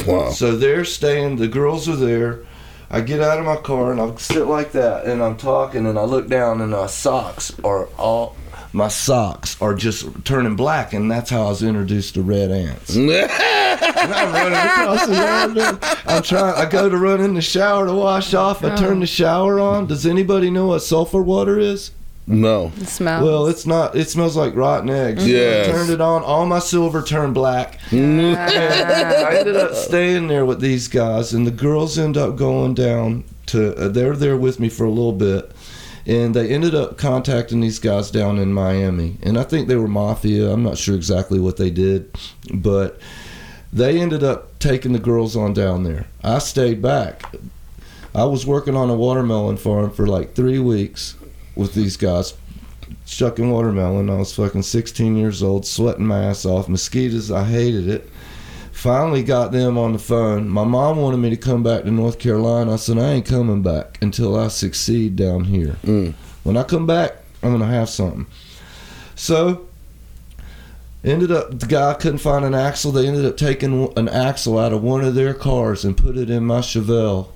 Wow. 0.08 0.32
So 0.32 0.56
they're 0.56 0.86
staying. 0.86 1.36
The 1.36 1.48
girls 1.48 1.90
are 1.90 1.96
there. 1.96 2.40
I 2.90 3.02
get 3.02 3.22
out 3.22 3.40
of 3.40 3.46
my 3.46 3.56
car 3.56 3.92
and 3.92 4.02
I 4.02 4.16
sit 4.16 4.48
like 4.48 4.74
that, 4.74 5.06
and 5.06 5.22
I'm 5.24 5.38
talking, 5.38 5.86
and 5.86 5.98
I 5.98 6.04
look 6.04 6.28
down, 6.28 6.62
and 6.62 6.72
my 6.72 6.88
socks 6.88 7.54
are 7.64 7.88
all. 7.98 8.36
My 8.74 8.88
socks 8.88 9.62
are 9.62 9.74
just 9.76 10.06
turning 10.24 10.56
black, 10.56 10.94
and 10.94 11.12
that's 11.12 11.30
how 11.30 11.46
I 11.46 11.50
was 11.50 11.62
introduced 11.64 12.14
to 12.16 12.22
red 12.22 12.52
ants. 12.52 12.96
And 14.02 14.14
I'm 14.14 14.34
running 14.34 14.54
across 14.54 15.08
the 15.08 15.16
yard. 15.16 15.80
I'm 16.08 16.24
trying. 16.24 16.56
I 16.56 16.70
go 16.70 16.90
to 16.90 16.98
run 16.98 17.22
in 17.22 17.36
the 17.36 17.42
shower 17.42 17.86
to 17.86 17.94
wash 17.94 18.34
off. 18.34 18.64
I 18.64 18.76
turn 18.76 19.00
the 19.00 19.06
shower 19.08 19.60
on. 19.60 19.86
Does 19.88 20.06
anybody 20.06 20.50
know 20.50 20.68
what 20.68 20.80
sulfur 20.80 21.22
water 21.22 21.60
is? 21.60 21.92
no. 22.28 22.70
The 22.78 22.86
smell. 22.86 23.24
Well, 23.24 23.48
it's 23.48 23.66
not. 23.66 23.96
It 23.96 24.10
smells 24.10 24.36
like 24.36 24.56
rotten 24.56 24.90
eggs. 24.90 25.28
Yeah. 25.28 25.66
I 25.68 25.72
turned 25.72 25.90
it 25.90 26.02
on. 26.02 26.24
All 26.24 26.46
my 26.46 26.60
silver 26.60 27.02
turned 27.02 27.34
black. 27.34 27.80
And 27.92 28.36
I 28.38 29.38
ended 29.40 29.56
up 29.58 29.74
staying 29.76 30.28
there 30.28 30.46
with 30.46 30.62
these 30.62 30.88
guys, 30.88 31.34
and 31.34 31.46
the 31.46 31.52
girls 31.52 31.98
end 31.98 32.18
up 32.18 32.36
going 32.36 32.74
down 32.74 33.24
to. 33.48 33.76
Uh, 33.76 33.88
they're 33.88 34.16
there 34.16 34.38
with 34.38 34.60
me 34.60 34.70
for 34.70 34.86
a 34.86 34.90
little 34.90 35.14
bit, 35.14 35.52
and 36.06 36.36
they 36.36 36.50
ended 36.50 36.74
up 36.76 36.98
contacting 36.98 37.62
these 37.62 37.80
guys 37.80 38.12
down 38.12 38.38
in 38.38 38.54
Miami, 38.54 39.18
and 39.24 39.38
I 39.38 39.44
think 39.44 39.68
they 39.68 39.76
were 39.76 39.88
mafia. 39.88 40.52
I'm 40.52 40.64
not 40.64 40.78
sure 40.78 40.96
exactly 40.96 41.40
what 41.40 41.58
they 41.58 41.70
did, 41.70 42.16
but 42.54 43.00
they 43.72 44.00
ended 44.00 44.24
up 44.24 44.60
taking 44.60 44.94
the 44.94 45.00
girls 45.00 45.36
on 45.36 45.54
down 45.54 45.84
there. 45.84 46.08
I 46.24 46.40
stayed 46.40 46.82
back. 46.82 47.24
I 48.14 48.26
was 48.26 48.46
working 48.46 48.76
on 48.76 48.90
a 48.90 48.96
watermelon 48.96 49.58
farm 49.58 49.92
for 49.92 50.08
like 50.08 50.36
three 50.36 50.60
weeks. 50.60 51.16
with 51.56 51.74
these 51.74 51.98
guys, 51.98 52.34
shucking 53.06 53.52
watermelon. 53.52 54.10
I 54.10 54.16
was 54.16 54.34
fucking 54.34 54.64
16 54.64 55.16
years 55.16 55.44
old, 55.44 55.66
sweating 55.66 56.06
my 56.08 56.24
ass 56.24 56.46
off. 56.46 56.70
Mosquitoes, 56.70 57.32
I 57.32 57.44
hated 57.44 57.88
it. 57.88 58.10
Finally 58.72 59.24
got 59.24 59.52
them 59.52 59.78
on 59.78 59.94
the 59.94 60.00
phone. 60.00 60.50
My 60.50 60.64
mom 60.64 60.98
wanted 60.98 61.18
me 61.18 61.30
to 61.30 61.38
come 61.38 61.62
back 61.62 61.84
to 61.84 61.92
North 61.92 62.20
Carolina. 62.20 62.74
I 62.74 62.78
said, 62.78 62.98
I 62.98 63.12
ain't 63.12 63.26
coming 63.26 63.62
back 63.62 64.00
until 64.02 64.40
I 64.40 64.48
succeed 64.48 65.16
down 65.16 65.44
here. 65.44 65.76
Mm. 65.84 66.14
When 66.44 66.58
I 66.58 66.64
come 66.64 66.88
back, 66.88 67.18
I'm 67.44 67.52
gonna 67.52 67.68
have 67.68 67.90
something. 67.90 68.26
So 69.16 69.68
ended 71.04 71.32
up 71.32 71.60
the 71.60 71.66
guy 71.66 71.94
couldn't 71.96 72.20
find 72.20 72.46
an 72.46 72.56
axle. 72.56 72.92
They 72.92 73.08
ended 73.08 73.26
up 73.26 73.38
taking 73.38 73.96
an 73.98 74.10
axle 74.10 74.58
out 74.58 74.74
of 74.74 74.84
one 74.84 75.04
of 75.04 75.16
their 75.16 75.34
cars 75.34 75.84
and 75.84 75.98
put 75.98 76.18
it 76.18 76.30
in 76.30 76.46
my 76.46 76.60
Chevelle, 76.60 77.30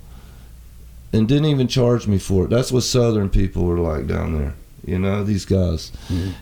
and 1.14 1.28
didn't 1.28 1.46
even 1.46 1.68
charge 1.68 2.08
me 2.08 2.18
for 2.18 2.46
it. 2.46 2.50
That's 2.50 2.72
what 2.72 2.84
Southern 2.84 3.30
people 3.30 3.66
were 3.66 3.80
like 3.80 4.08
down 4.08 4.38
there. 4.38 4.56
You 4.86 5.00
know 5.00 5.24
these 5.24 5.46
guys, 5.46 5.92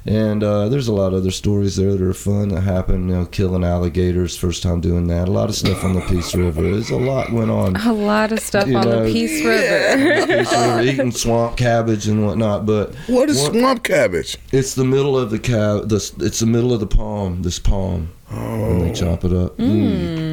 and 0.06 0.44
uh, 0.44 0.68
there's 0.68 0.90
a 0.90 0.94
lot 0.94 1.14
of 1.14 1.20
other 1.22 1.32
stories 1.32 1.78
there 1.78 1.92
that 1.92 2.02
are 2.02 2.14
fun 2.14 2.50
that 2.50 2.62
happen 2.62 3.08
You 3.08 3.16
know, 3.16 3.26
killing 3.26 3.64
alligators, 3.64 4.36
first 4.36 4.62
time 4.64 4.82
doing 4.82 5.08
that. 5.08 5.30
A 5.30 5.32
lot 5.32 5.48
of 5.50 5.56
stuff 5.56 5.84
on 5.84 5.94
the 5.94 6.02
Peace 6.02 6.36
River. 6.36 6.62
There's 6.62 6.90
a 6.90 6.98
lot 6.98 7.32
went 7.32 7.52
on. 7.52 7.76
A 7.78 7.94
lot 7.94 8.32
of 8.34 8.40
stuff 8.40 8.66
on 8.66 8.72
know, 8.74 9.06
the 9.06 9.12
Peace 9.14 9.46
River. 9.46 10.26
Peace 10.28 10.52
River, 10.52 10.82
eating 10.82 11.12
swamp 11.12 11.56
cabbage 11.56 12.08
and 12.08 12.26
whatnot, 12.26 12.66
but 12.66 12.94
What 13.08 13.30
is 13.30 13.42
What- 13.42 13.54
swamp 13.54 13.84
cabbage? 13.84 14.38
it's 14.52 14.76
the 14.76 14.84
middle 14.86 15.18
of 15.18 15.30
the 15.32 15.40
cab. 15.40 15.88
The, 15.90 16.12
it's 16.20 16.40
the 16.40 16.46
middle 16.46 16.74
of 16.74 16.80
the 16.82 16.88
palm. 16.88 17.44
This 17.44 17.60
palm. 17.60 18.10
And 18.30 18.82
they 18.82 18.92
chop 18.94 19.24
it 19.24 19.32
up. 19.32 19.58
Mm. 19.58 20.33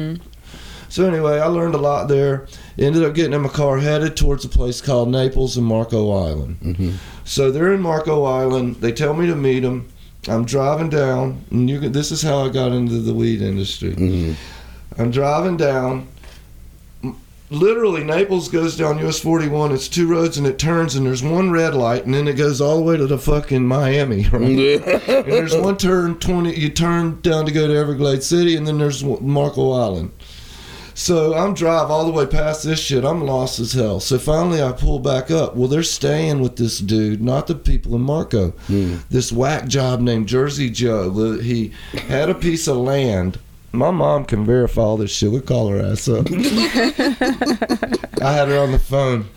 So 0.91 1.07
anyway, 1.07 1.39
I 1.39 1.45
learned 1.45 1.73
a 1.73 1.77
lot 1.77 2.09
there. 2.09 2.47
Ended 2.77 3.05
up 3.05 3.15
getting 3.15 3.31
in 3.31 3.39
my 3.39 3.47
car, 3.47 3.77
headed 3.77 4.17
towards 4.17 4.43
a 4.43 4.49
place 4.49 4.81
called 4.81 5.07
Naples 5.07 5.55
and 5.55 5.65
Marco 5.65 6.11
Island. 6.11 6.59
Mm-hmm. 6.61 6.91
So 7.23 7.49
they're 7.49 7.71
in 7.71 7.79
Marco 7.81 8.25
Island. 8.25 8.75
They 8.75 8.91
tell 8.91 9.13
me 9.13 9.25
to 9.27 9.35
meet 9.35 9.61
them. 9.61 9.87
I'm 10.27 10.43
driving 10.43 10.89
down, 10.89 11.45
and 11.49 11.69
you 11.69 11.79
can, 11.79 11.93
this 11.93 12.11
is 12.11 12.21
how 12.21 12.45
I 12.45 12.49
got 12.49 12.73
into 12.73 12.99
the 12.99 13.13
weed 13.13 13.41
industry. 13.41 13.93
Mm-hmm. 13.93 14.33
I'm 15.01 15.11
driving 15.11 15.55
down. 15.55 16.09
Literally, 17.49 18.03
Naples 18.03 18.49
goes 18.49 18.75
down 18.75 18.99
US 18.99 19.19
41. 19.19 19.71
It's 19.71 19.87
two 19.87 20.07
roads, 20.07 20.37
and 20.37 20.45
it 20.45 20.59
turns, 20.59 20.95
and 20.95 21.05
there's 21.05 21.23
one 21.23 21.51
red 21.51 21.73
light, 21.73 22.03
and 22.03 22.13
then 22.13 22.27
it 22.27 22.33
goes 22.33 22.59
all 22.59 22.75
the 22.75 22.83
way 22.83 22.97
to 22.97 23.07
the 23.07 23.17
fucking 23.17 23.65
Miami. 23.65 24.23
Right? 24.31 24.41
and 24.43 25.25
there's 25.25 25.55
one 25.55 25.77
turn 25.77 26.19
20. 26.19 26.53
You 26.53 26.69
turn 26.69 27.21
down 27.21 27.45
to 27.45 27.51
go 27.53 27.67
to 27.67 27.75
Everglades 27.77 28.25
City, 28.25 28.57
and 28.57 28.67
then 28.67 28.77
there's 28.77 29.05
Marco 29.05 29.71
Island. 29.71 30.11
So 30.93 31.33
I'm 31.33 31.53
drive 31.53 31.89
all 31.89 32.05
the 32.05 32.11
way 32.11 32.25
past 32.25 32.63
this 32.63 32.79
shit. 32.79 33.03
I'm 33.03 33.21
lost 33.25 33.59
as 33.59 33.73
hell. 33.73 33.99
So 33.99 34.19
finally, 34.19 34.61
I 34.61 34.71
pull 34.71 34.99
back 34.99 35.31
up. 35.31 35.55
Well, 35.55 35.67
they're 35.67 35.83
staying 35.83 36.41
with 36.41 36.57
this 36.57 36.79
dude, 36.79 37.21
not 37.21 37.47
the 37.47 37.55
people 37.55 37.95
in 37.95 38.01
Marco. 38.01 38.51
Hmm. 38.67 38.97
This 39.09 39.31
whack 39.31 39.67
job 39.67 40.01
named 40.01 40.27
Jersey 40.27 40.69
Joe. 40.69 41.39
He 41.39 41.71
had 41.93 42.29
a 42.29 42.35
piece 42.35 42.67
of 42.67 42.77
land. 42.77 43.39
My 43.73 43.91
mom 43.91 44.25
can 44.25 44.45
verify 44.45 44.81
all 44.81 44.97
this 44.97 45.11
shit. 45.11 45.31
We'll 45.31 45.41
call 45.41 45.69
her 45.69 45.79
ass 45.79 46.09
up. 46.09 46.27
I 48.21 48.33
had 48.33 48.49
her 48.49 48.59
on 48.59 48.73
the 48.73 48.79
phone. 48.79 49.27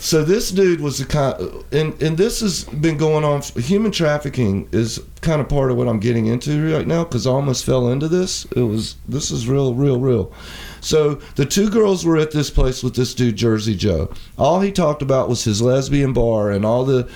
So 0.00 0.24
this 0.24 0.50
dude 0.50 0.80
was 0.80 0.98
the 0.98 1.04
kind, 1.04 1.36
and 1.72 2.02
and 2.02 2.16
this 2.16 2.40
has 2.40 2.64
been 2.64 2.96
going 2.96 3.22
on. 3.22 3.42
Human 3.42 3.92
trafficking 3.92 4.66
is 4.72 4.98
kind 5.20 5.42
of 5.42 5.48
part 5.50 5.70
of 5.70 5.76
what 5.76 5.88
I'm 5.88 6.00
getting 6.00 6.24
into 6.24 6.72
right 6.74 6.86
now 6.86 7.04
because 7.04 7.26
I 7.26 7.30
almost 7.30 7.66
fell 7.66 7.90
into 7.90 8.08
this. 8.08 8.46
It 8.56 8.62
was 8.62 8.96
this 9.06 9.30
is 9.30 9.46
real, 9.46 9.74
real, 9.74 10.00
real. 10.00 10.32
So 10.80 11.16
the 11.36 11.46
two 11.46 11.70
girls 11.70 12.04
were 12.04 12.16
at 12.16 12.30
this 12.30 12.50
place 12.50 12.82
with 12.82 12.94
this 12.94 13.14
dude 13.14 13.36
Jersey 13.36 13.74
Joe. 13.74 14.12
All 14.38 14.60
he 14.60 14.72
talked 14.72 15.02
about 15.02 15.28
was 15.28 15.44
his 15.44 15.62
lesbian 15.62 16.12
bar 16.12 16.50
and 16.50 16.64
all 16.64 16.84
the 16.84 17.08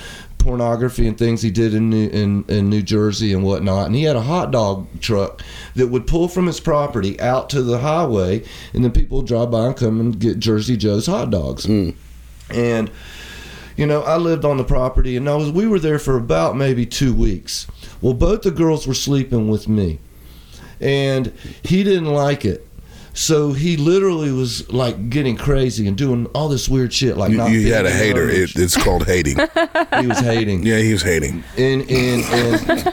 pornography 0.45 1.09
and 1.09 1.17
things 1.17 1.41
he 1.41 1.51
did 1.51 1.75
in 1.75 1.89
New, 1.91 2.09
in, 2.11 2.45
in 2.49 2.69
New 2.69 2.83
Jersey 2.83 3.33
and 3.33 3.43
whatnot. 3.43 3.87
And 3.87 3.95
he 3.95 4.05
had 4.05 4.15
a 4.15 4.21
hot 4.21 4.51
dog 4.51 4.87
truck 5.01 5.43
that 5.75 5.89
would 5.89 6.07
pull 6.07 6.29
from 6.29 6.47
his 6.47 6.61
property 6.61 7.19
out 7.21 7.49
to 7.51 7.63
the 7.63 7.79
highway, 7.79 8.45
and 8.73 8.85
then 8.85 8.93
people 8.93 9.19
would 9.19 9.27
drive 9.27 9.51
by 9.51 9.67
and 9.67 9.77
come 9.77 9.99
and 10.01 10.19
get 10.19 10.39
Jersey 10.39 10.77
Joe's 10.77 11.07
hot 11.07 11.31
dogs. 11.31 11.65
Hmm. 11.65 11.91
And 12.51 12.91
you 13.77 13.87
know, 13.87 14.03
I 14.03 14.19
lived 14.19 14.45
on 14.45 14.57
the 14.57 14.65
property, 14.65 15.17
and 15.17 15.29
I 15.29 15.35
was 15.35 15.51
we 15.51 15.67
were 15.67 15.81
there 15.81 15.99
for 15.99 16.17
about 16.17 16.57
maybe 16.57 16.87
two 16.87 17.13
weeks. 17.13 17.67
Well, 18.01 18.15
both 18.15 18.43
the 18.43 18.51
girls 18.51 18.87
were 18.87 18.95
sleeping 18.95 19.49
with 19.49 19.67
me, 19.67 19.99
and 20.79 21.33
he 21.63 21.83
didn't 21.83 22.13
like 22.13 22.45
it. 22.45 22.69
So 23.17 23.53
he 23.53 23.77
literally 23.77 24.33
was 24.33 24.69
like 24.73 25.09
getting 25.09 25.37
crazy 25.37 25.87
and 25.87 25.97
doing 25.97 26.27
all 26.35 26.49
this 26.49 26.69
weird 26.69 26.93
shit, 26.93 27.17
like 27.17 27.31
You, 27.31 27.37
not 27.37 27.51
you 27.53 27.73
had 27.73 27.87
a 27.87 27.91
hater. 27.91 28.29
It, 28.29 28.57
it's 28.57 28.77
called 28.77 29.07
hating. 29.07 29.39
he 30.01 30.07
was 30.09 30.19
hating 30.19 30.67
Yeah, 30.67 30.79
he 30.79 30.93
was 30.93 31.03
hating. 31.03 31.45
and 31.57 31.89
and, 31.89 32.25
and 32.25 32.89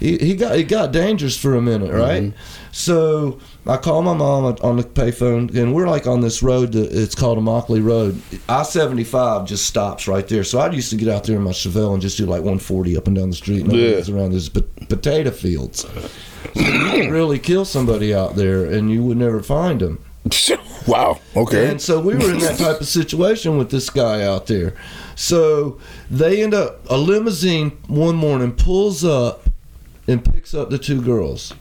he, 0.00 0.16
he 0.18 0.18
he 0.26 0.34
got 0.36 0.56
it 0.56 0.64
got 0.64 0.92
dangerous 0.92 1.34
for 1.36 1.54
a 1.54 1.62
minute, 1.62 1.92
right? 1.92 2.24
Mm-hmm. 2.24 2.38
So 2.72 3.40
I 3.66 3.78
call 3.78 4.02
my 4.02 4.12
mom 4.14 4.44
on 4.62 4.76
the 4.76 4.82
payphone, 4.84 5.54
and 5.56 5.74
we're 5.74 5.88
like 5.88 6.06
on 6.06 6.20
this 6.20 6.42
road 6.42 6.72
that 6.72 6.92
it's 6.92 7.14
called 7.14 7.38
Immokalee 7.38 7.82
Road. 7.82 8.20
I 8.50 8.62
seventy 8.64 9.04
five 9.04 9.46
just 9.46 9.64
stops 9.66 10.06
right 10.06 10.28
there. 10.28 10.44
So 10.44 10.58
I 10.58 10.70
used 10.70 10.90
to 10.90 10.96
get 10.96 11.08
out 11.08 11.24
there 11.24 11.36
in 11.36 11.42
my 11.42 11.52
Chevelle 11.52 11.94
and 11.94 12.02
just 12.02 12.18
do 12.18 12.26
like 12.26 12.42
one 12.42 12.58
forty 12.58 12.98
up 12.98 13.06
and 13.06 13.16
down 13.16 13.30
the 13.30 13.36
street, 13.36 13.62
and 13.64 13.72
Yeah. 13.72 13.96
yeah. 13.98 14.14
around 14.14 14.32
these 14.32 14.50
potato 14.50 15.30
fields. 15.30 15.86
So 16.54 16.60
you 16.60 16.90
could 16.90 17.10
really 17.10 17.38
kill 17.38 17.64
somebody 17.64 18.14
out 18.14 18.36
there, 18.36 18.64
and 18.64 18.90
you 18.90 19.02
would 19.04 19.16
never 19.16 19.42
find 19.42 19.80
them. 19.80 20.04
wow. 20.86 21.20
Okay. 21.36 21.70
And 21.70 21.80
so 21.80 22.00
we 22.00 22.14
were 22.14 22.32
in 22.32 22.38
that 22.40 22.58
type 22.58 22.80
of 22.80 22.86
situation 22.88 23.58
with 23.58 23.70
this 23.70 23.90
guy 23.90 24.24
out 24.24 24.46
there. 24.46 24.74
So 25.14 25.78
they 26.10 26.42
end 26.42 26.54
up 26.54 26.88
a 26.90 26.96
limousine 26.96 27.70
one 27.86 28.16
morning 28.16 28.52
pulls 28.52 29.04
up 29.04 29.48
and 30.06 30.24
picks 30.24 30.54
up 30.54 30.70
the 30.70 30.78
two 30.78 31.02
girls. 31.02 31.54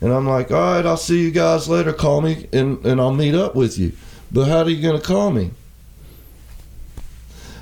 And 0.00 0.12
I'm 0.12 0.26
like, 0.26 0.50
all 0.50 0.60
right, 0.60 0.84
I'll 0.84 0.96
see 0.96 1.22
you 1.22 1.30
guys 1.30 1.68
later. 1.68 1.92
Call 1.92 2.20
me 2.20 2.48
and, 2.52 2.84
and 2.84 3.00
I'll 3.00 3.14
meet 3.14 3.34
up 3.34 3.54
with 3.54 3.78
you. 3.78 3.92
But 4.30 4.48
how 4.48 4.62
are 4.62 4.68
you 4.68 4.82
going 4.82 5.00
to 5.00 5.06
call 5.06 5.30
me? 5.30 5.52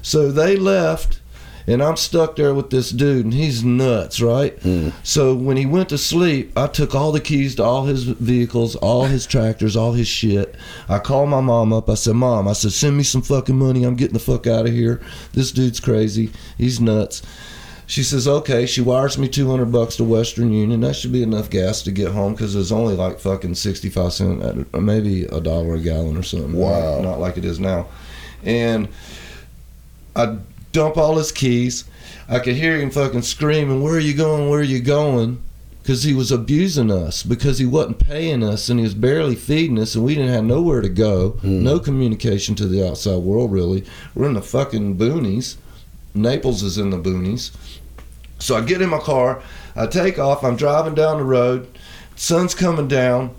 So 0.02 0.32
they 0.32 0.56
left, 0.56 1.19
and 1.66 1.82
I'm 1.82 1.96
stuck 1.96 2.36
there 2.36 2.54
with 2.54 2.70
this 2.70 2.90
dude, 2.90 3.24
and 3.24 3.34
he's 3.34 3.62
nuts, 3.62 4.20
right? 4.20 4.58
So 5.02 5.34
when 5.34 5.56
he 5.56 5.66
went 5.66 5.88
to 5.90 5.98
sleep, 5.98 6.56
I 6.56 6.66
took 6.66 6.94
all 6.94 7.12
the 7.12 7.20
keys 7.20 7.54
to 7.56 7.64
all 7.64 7.84
his 7.86 8.04
vehicles, 8.04 8.76
all 8.76 9.04
his 9.04 9.26
tractors, 9.26 9.76
all 9.76 9.92
his 9.92 10.08
shit. 10.08 10.54
I 10.88 10.98
called 10.98 11.28
my 11.28 11.40
mom 11.40 11.72
up. 11.72 11.88
I 11.88 11.94
said, 11.94 12.14
Mom, 12.16 12.48
I 12.48 12.52
said, 12.52 12.72
send 12.72 12.96
me 12.96 13.02
some 13.02 13.22
fucking 13.22 13.58
money. 13.58 13.84
I'm 13.84 13.96
getting 13.96 14.14
the 14.14 14.20
fuck 14.20 14.46
out 14.46 14.66
of 14.66 14.72
here. 14.72 15.00
This 15.32 15.52
dude's 15.52 15.80
crazy. 15.80 16.30
He's 16.58 16.80
nuts. 16.80 17.22
She 17.86 18.04
says, 18.04 18.28
okay. 18.28 18.66
She 18.66 18.80
wires 18.80 19.18
me 19.18 19.28
200 19.28 19.66
bucks 19.72 19.96
to 19.96 20.04
Western 20.04 20.52
Union. 20.52 20.80
That 20.80 20.94
should 20.94 21.12
be 21.12 21.24
enough 21.24 21.50
gas 21.50 21.82
to 21.82 21.90
get 21.90 22.12
home 22.12 22.34
because 22.34 22.54
it's 22.54 22.70
only 22.70 22.94
like 22.94 23.18
fucking 23.18 23.56
65 23.56 24.12
cents, 24.12 24.44
uh, 24.72 24.80
maybe 24.80 25.24
a 25.24 25.40
dollar 25.40 25.74
a 25.74 25.80
gallon 25.80 26.16
or 26.16 26.22
something. 26.22 26.52
Wow. 26.52 27.00
Not 27.00 27.18
like 27.18 27.36
it 27.36 27.44
is 27.44 27.58
now. 27.58 27.88
And 28.44 28.88
I 30.14 30.38
dump 30.72 30.96
all 30.96 31.16
his 31.16 31.32
keys. 31.32 31.84
I 32.28 32.38
could 32.38 32.56
hear 32.56 32.78
him 32.78 32.90
fucking 32.90 33.22
screaming, 33.22 33.82
"Where 33.82 33.94
are 33.94 33.98
you 33.98 34.14
going? 34.14 34.48
Where 34.48 34.60
are 34.60 34.64
you 34.64 34.80
going?" 34.80 35.40
Because 35.82 36.02
he 36.02 36.12
was 36.12 36.30
abusing 36.30 36.90
us 36.90 37.22
because 37.22 37.58
he 37.58 37.64
wasn't 37.64 37.98
paying 37.98 38.44
us 38.44 38.68
and 38.68 38.78
he 38.78 38.84
was 38.84 38.94
barely 38.94 39.34
feeding 39.34 39.78
us 39.78 39.94
and 39.94 40.04
we 40.04 40.14
didn't 40.14 40.32
have 40.32 40.44
nowhere 40.44 40.82
to 40.82 40.90
go, 40.90 41.30
hmm. 41.30 41.64
no 41.64 41.78
communication 41.80 42.54
to 42.56 42.68
the 42.68 42.86
outside 42.86 43.16
world 43.16 43.50
really. 43.50 43.84
We're 44.14 44.28
in 44.28 44.34
the 44.34 44.42
fucking 44.42 44.98
boonies. 44.98 45.56
Naples 46.14 46.62
is 46.62 46.76
in 46.76 46.90
the 46.90 46.98
boonies. 46.98 47.50
So 48.38 48.56
I 48.56 48.60
get 48.60 48.82
in 48.82 48.90
my 48.90 48.98
car, 48.98 49.42
I 49.74 49.86
take 49.86 50.18
off, 50.18 50.44
I'm 50.44 50.56
driving 50.56 50.94
down 50.94 51.18
the 51.18 51.24
road, 51.24 51.66
sun's 52.14 52.54
coming 52.54 52.88
down. 52.88 53.34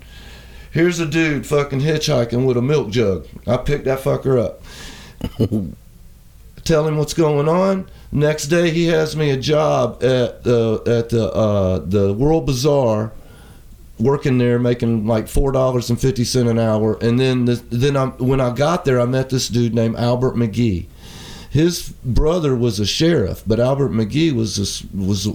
Here's 0.72 0.98
a 0.98 1.06
dude 1.06 1.46
fucking 1.46 1.80
hitchhiking 1.80 2.44
with 2.44 2.56
a 2.56 2.62
milk 2.62 2.90
jug. 2.90 3.26
I 3.46 3.56
pick 3.58 3.84
that 3.84 4.00
fucker 4.00 4.38
up 4.38 4.62
tell 6.64 6.86
him 6.86 6.96
what's 6.96 7.14
going 7.14 7.48
on. 7.48 7.88
Next 8.10 8.46
day, 8.46 8.70
he 8.70 8.86
has 8.86 9.16
me 9.16 9.30
a 9.30 9.36
job 9.36 10.02
at 10.02 10.44
the 10.44 10.82
at 10.86 11.08
the 11.08 11.32
uh, 11.32 11.78
the 11.78 12.12
World 12.12 12.46
Bazaar, 12.46 13.12
working 13.98 14.38
there, 14.38 14.58
making 14.58 15.06
like 15.06 15.28
four 15.28 15.52
dollars 15.52 15.88
and 15.90 16.00
fifty 16.00 16.24
cent 16.24 16.48
an 16.48 16.58
hour. 16.58 16.98
And 17.00 17.18
then 17.18 17.46
the, 17.46 17.54
then 17.70 17.96
I 17.96 18.06
when 18.06 18.40
I 18.40 18.52
got 18.54 18.84
there, 18.84 19.00
I 19.00 19.06
met 19.06 19.30
this 19.30 19.48
dude 19.48 19.74
named 19.74 19.96
Albert 19.96 20.34
McGee. 20.34 20.86
His 21.50 21.90
brother 22.04 22.56
was 22.56 22.80
a 22.80 22.86
sheriff, 22.86 23.42
but 23.46 23.60
Albert 23.60 23.90
McGee 23.90 24.32
was 24.32 24.56
this, 24.56 24.84
was 24.94 25.28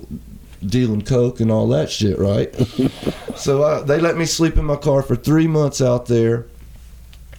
dealing 0.66 1.04
coke 1.04 1.40
and 1.40 1.52
all 1.52 1.68
that 1.68 1.92
shit, 1.92 2.18
right? 2.18 2.54
so 3.36 3.64
I, 3.64 3.82
they 3.82 4.00
let 4.00 4.18
me 4.18 4.26
sleep 4.26 4.58
in 4.58 4.66
my 4.66 4.78
car 4.78 5.04
for 5.04 5.16
three 5.16 5.46
months 5.46 5.80
out 5.80 6.08
there 6.08 6.48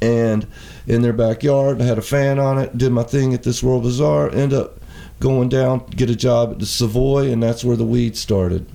and 0.01 0.46
in 0.86 1.03
their 1.03 1.12
backyard. 1.12 1.80
I 1.80 1.84
had 1.84 1.99
a 1.99 2.03
fan 2.03 2.38
on 2.38 2.59
it. 2.59 2.76
Did 2.76 2.92
my 2.92 3.03
thing 3.03 3.34
at 3.34 3.42
this 3.42 3.62
World 3.62 3.82
Bazaar. 3.82 4.30
End 4.34 4.53
up 4.53 4.78
going 5.20 5.49
down 5.49 5.84
get 5.86 6.11
a 6.11 6.16
job 6.16 6.53
at 6.53 6.59
the 6.59 6.66
Savoy, 6.66 7.30
and 7.30 7.42
that's 7.42 7.64
where 7.64 7.76
the 7.76 7.84
weed 7.84 8.16
started. 8.16 8.66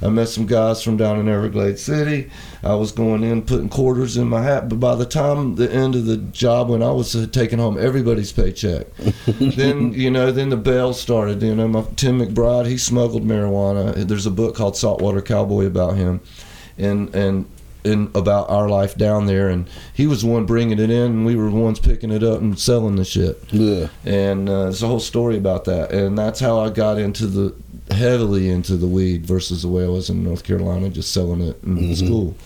I 0.00 0.08
met 0.08 0.28
some 0.28 0.46
guys 0.46 0.82
from 0.82 0.96
down 0.96 1.18
in 1.18 1.28
Everglades 1.28 1.82
City. 1.82 2.30
I 2.62 2.74
was 2.74 2.92
going 2.92 3.22
in 3.24 3.42
putting 3.42 3.68
quarters 3.68 4.16
in 4.16 4.28
my 4.28 4.42
hat, 4.42 4.68
but 4.68 4.80
by 4.80 4.94
the 4.94 5.04
time 5.04 5.56
the 5.56 5.70
end 5.72 5.94
of 5.94 6.06
the 6.06 6.16
job, 6.16 6.68
when 6.68 6.82
I 6.82 6.90
was 6.90 7.14
uh, 7.16 7.26
taking 7.30 7.58
home 7.58 7.76
everybody's 7.78 8.32
paycheck, 8.32 8.86
then 9.26 9.92
you 9.92 10.10
know, 10.10 10.30
then 10.30 10.50
the 10.50 10.56
bell 10.56 10.94
started. 10.94 11.42
You 11.42 11.54
know, 11.54 11.68
my 11.68 11.84
Tim 11.96 12.20
McBride, 12.20 12.66
he 12.66 12.78
smuggled 12.78 13.24
marijuana. 13.24 13.94
There's 14.06 14.26
a 14.26 14.30
book 14.30 14.54
called 14.54 14.76
Saltwater 14.76 15.20
Cowboy 15.20 15.66
about 15.66 15.96
him, 15.96 16.20
and 16.78 17.14
and 17.14 17.46
and 17.84 18.14
about 18.16 18.50
our 18.50 18.68
life 18.68 18.96
down 18.96 19.26
there. 19.26 19.48
And 19.48 19.68
he 19.94 20.06
was 20.06 20.22
the 20.22 20.28
one 20.28 20.46
bringing 20.46 20.78
it 20.78 20.90
in, 20.90 20.90
and 20.90 21.26
we 21.26 21.36
were 21.36 21.50
the 21.50 21.56
ones 21.56 21.78
picking 21.78 22.10
it 22.10 22.22
up 22.22 22.40
and 22.40 22.58
selling 22.58 22.96
the 22.96 23.04
shit. 23.04 23.42
Yeah. 23.52 23.88
And 24.04 24.48
uh, 24.48 24.64
there's 24.64 24.82
a 24.82 24.86
whole 24.86 25.00
story 25.00 25.36
about 25.36 25.64
that, 25.66 25.92
and 25.92 26.16
that's 26.16 26.40
how 26.40 26.60
I 26.60 26.70
got 26.70 26.98
into 26.98 27.26
the 27.26 27.54
heavily 27.90 28.50
into 28.50 28.76
the 28.76 28.86
weed 28.86 29.24
versus 29.24 29.62
the 29.62 29.68
way 29.68 29.84
I 29.84 29.88
was 29.88 30.10
in 30.10 30.22
North 30.22 30.44
Carolina, 30.44 30.90
just 30.90 31.12
selling 31.12 31.40
it 31.40 31.62
in 31.62 31.96
school. 31.96 32.36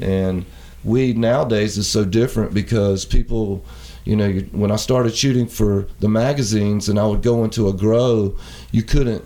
And 0.00 0.44
weed 0.82 1.16
nowadays 1.16 1.78
is 1.78 1.86
so 1.86 2.04
different 2.04 2.52
because 2.52 3.04
people, 3.04 3.64
you 4.04 4.16
know, 4.16 4.26
you, 4.26 4.42
when 4.52 4.70
I 4.70 4.76
started 4.76 5.14
shooting 5.14 5.46
for 5.46 5.86
the 6.00 6.08
magazines 6.08 6.88
and 6.88 6.98
I 6.98 7.06
would 7.06 7.22
go 7.22 7.44
into 7.44 7.68
a 7.68 7.72
grow, 7.72 8.36
you 8.72 8.82
couldn't 8.82 9.24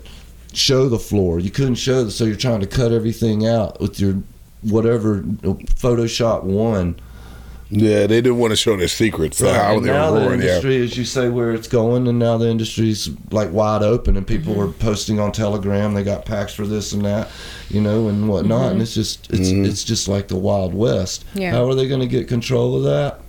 show 0.53 0.89
the 0.89 0.99
floor. 0.99 1.39
You 1.39 1.51
couldn't 1.51 1.75
show 1.75 2.03
the, 2.03 2.11
so 2.11 2.25
you're 2.25 2.35
trying 2.35 2.61
to 2.61 2.67
cut 2.67 2.91
everything 2.91 3.47
out 3.47 3.79
with 3.79 3.99
your 3.99 4.21
whatever 4.61 5.19
uh, 5.19 5.53
Photoshop 5.75 6.43
one. 6.43 6.99
Yeah, 7.71 8.07
they 8.07 8.19
didn't 8.21 8.39
want 8.39 8.51
to 8.51 8.55
show 8.55 8.75
their 8.77 8.87
secrets. 8.87 9.39
Right. 9.39 9.55
How 9.55 9.77
And 9.77 9.85
they 9.85 9.91
now 9.91 10.11
were 10.11 10.19
the 10.19 10.25
roaring. 10.25 10.41
Yeah. 10.41 10.47
industry, 10.47 10.81
as 10.83 10.97
you 10.97 11.05
say, 11.05 11.29
where 11.29 11.53
it's 11.53 11.67
going, 11.67 12.07
and 12.07 12.17
now 12.17 12.37
the 12.37 12.49
industry's 12.49 13.09
like 13.29 13.51
wide 13.51 13.83
open, 13.83 14.17
and 14.17 14.25
people 14.25 14.53
mm-hmm. 14.53 14.63
are 14.63 14.73
posting 14.73 15.19
on 15.19 15.31
Telegram. 15.31 15.93
They 15.93 16.03
got 16.03 16.25
packs 16.25 16.53
for 16.53 16.65
this 16.65 16.93
and 16.93 17.05
that, 17.05 17.29
you 17.69 17.79
know, 17.79 18.07
and 18.07 18.27
whatnot. 18.27 18.61
Mm-hmm. 18.61 18.71
And 18.71 18.81
it's 18.81 18.95
just 18.95 19.29
it's 19.29 19.49
mm-hmm. 19.49 19.65
it's 19.65 19.83
just 19.83 20.07
like 20.07 20.29
the 20.29 20.35
Wild 20.35 20.73
West. 20.73 21.25
Yeah. 21.35 21.51
How 21.51 21.67
are 21.67 21.75
they 21.75 21.87
going 21.87 22.01
to 22.01 22.07
get 22.07 22.27
control 22.27 22.75
of 22.75 22.83
that? 22.83 23.21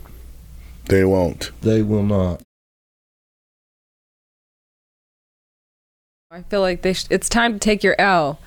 They 0.87 1.05
won't. 1.05 1.51
They 1.61 1.83
will 1.83 2.03
not. 2.03 2.43
I 6.33 6.43
feel 6.43 6.61
like 6.61 6.83
they 6.83 6.93
sh- 6.93 7.07
it's 7.11 7.29
time 7.29 7.55
to 7.55 7.59
take 7.59 7.83
your 7.83 7.97
L. 7.99 8.39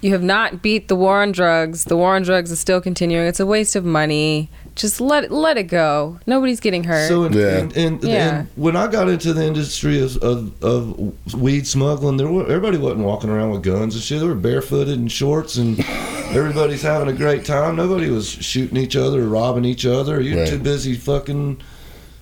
You 0.00 0.12
have 0.12 0.22
not 0.22 0.62
beat 0.62 0.88
the 0.88 0.96
war 0.96 1.20
on 1.22 1.32
drugs. 1.32 1.84
The 1.84 1.96
war 1.96 2.16
on 2.16 2.22
drugs 2.22 2.50
is 2.50 2.58
still 2.58 2.80
continuing. 2.80 3.26
It's 3.26 3.40
a 3.40 3.44
waste 3.46 3.76
of 3.76 3.84
money. 3.84 4.48
Just 4.74 4.98
let 5.00 5.24
it, 5.24 5.30
let 5.30 5.58
it 5.58 5.64
go. 5.64 6.18
Nobody's 6.26 6.60
getting 6.60 6.84
hurt. 6.84 7.06
So, 7.08 7.24
and, 7.24 7.34
Yeah. 7.34 7.58
and, 7.58 7.76
and, 7.76 8.02
Yeah. 8.02 8.38
and 8.38 8.48
when 8.56 8.76
I 8.76 8.86
got 8.86 9.08
into 9.10 9.34
the 9.34 9.44
industry 9.44 10.00
of, 10.00 10.16
of, 10.18 10.62
of 10.64 11.34
weed 11.34 11.66
smuggling, 11.66 12.16
there 12.16 12.28
were, 12.28 12.44
everybody 12.44 12.78
wasn't 12.78 13.00
walking 13.04 13.28
around 13.28 13.50
with 13.50 13.62
guns 13.62 13.94
and 13.94 14.02
shit. 14.02 14.20
They 14.20 14.26
were 14.26 14.34
barefooted 14.34 14.98
and 14.98 15.12
shorts, 15.12 15.56
and 15.56 15.78
everybody's 16.30 16.82
having 16.82 17.08
a 17.08 17.12
great 17.12 17.44
time. 17.44 17.76
Nobody 17.76 18.08
was 18.08 18.28
shooting 18.28 18.78
each 18.78 18.96
other 18.96 19.20
or 19.22 19.26
robbing 19.26 19.64
each 19.66 19.84
other. 19.84 20.20
You're 20.20 20.38
Right. 20.38 20.48
too 20.48 20.58
busy 20.58 20.94
fucking. 20.94 21.60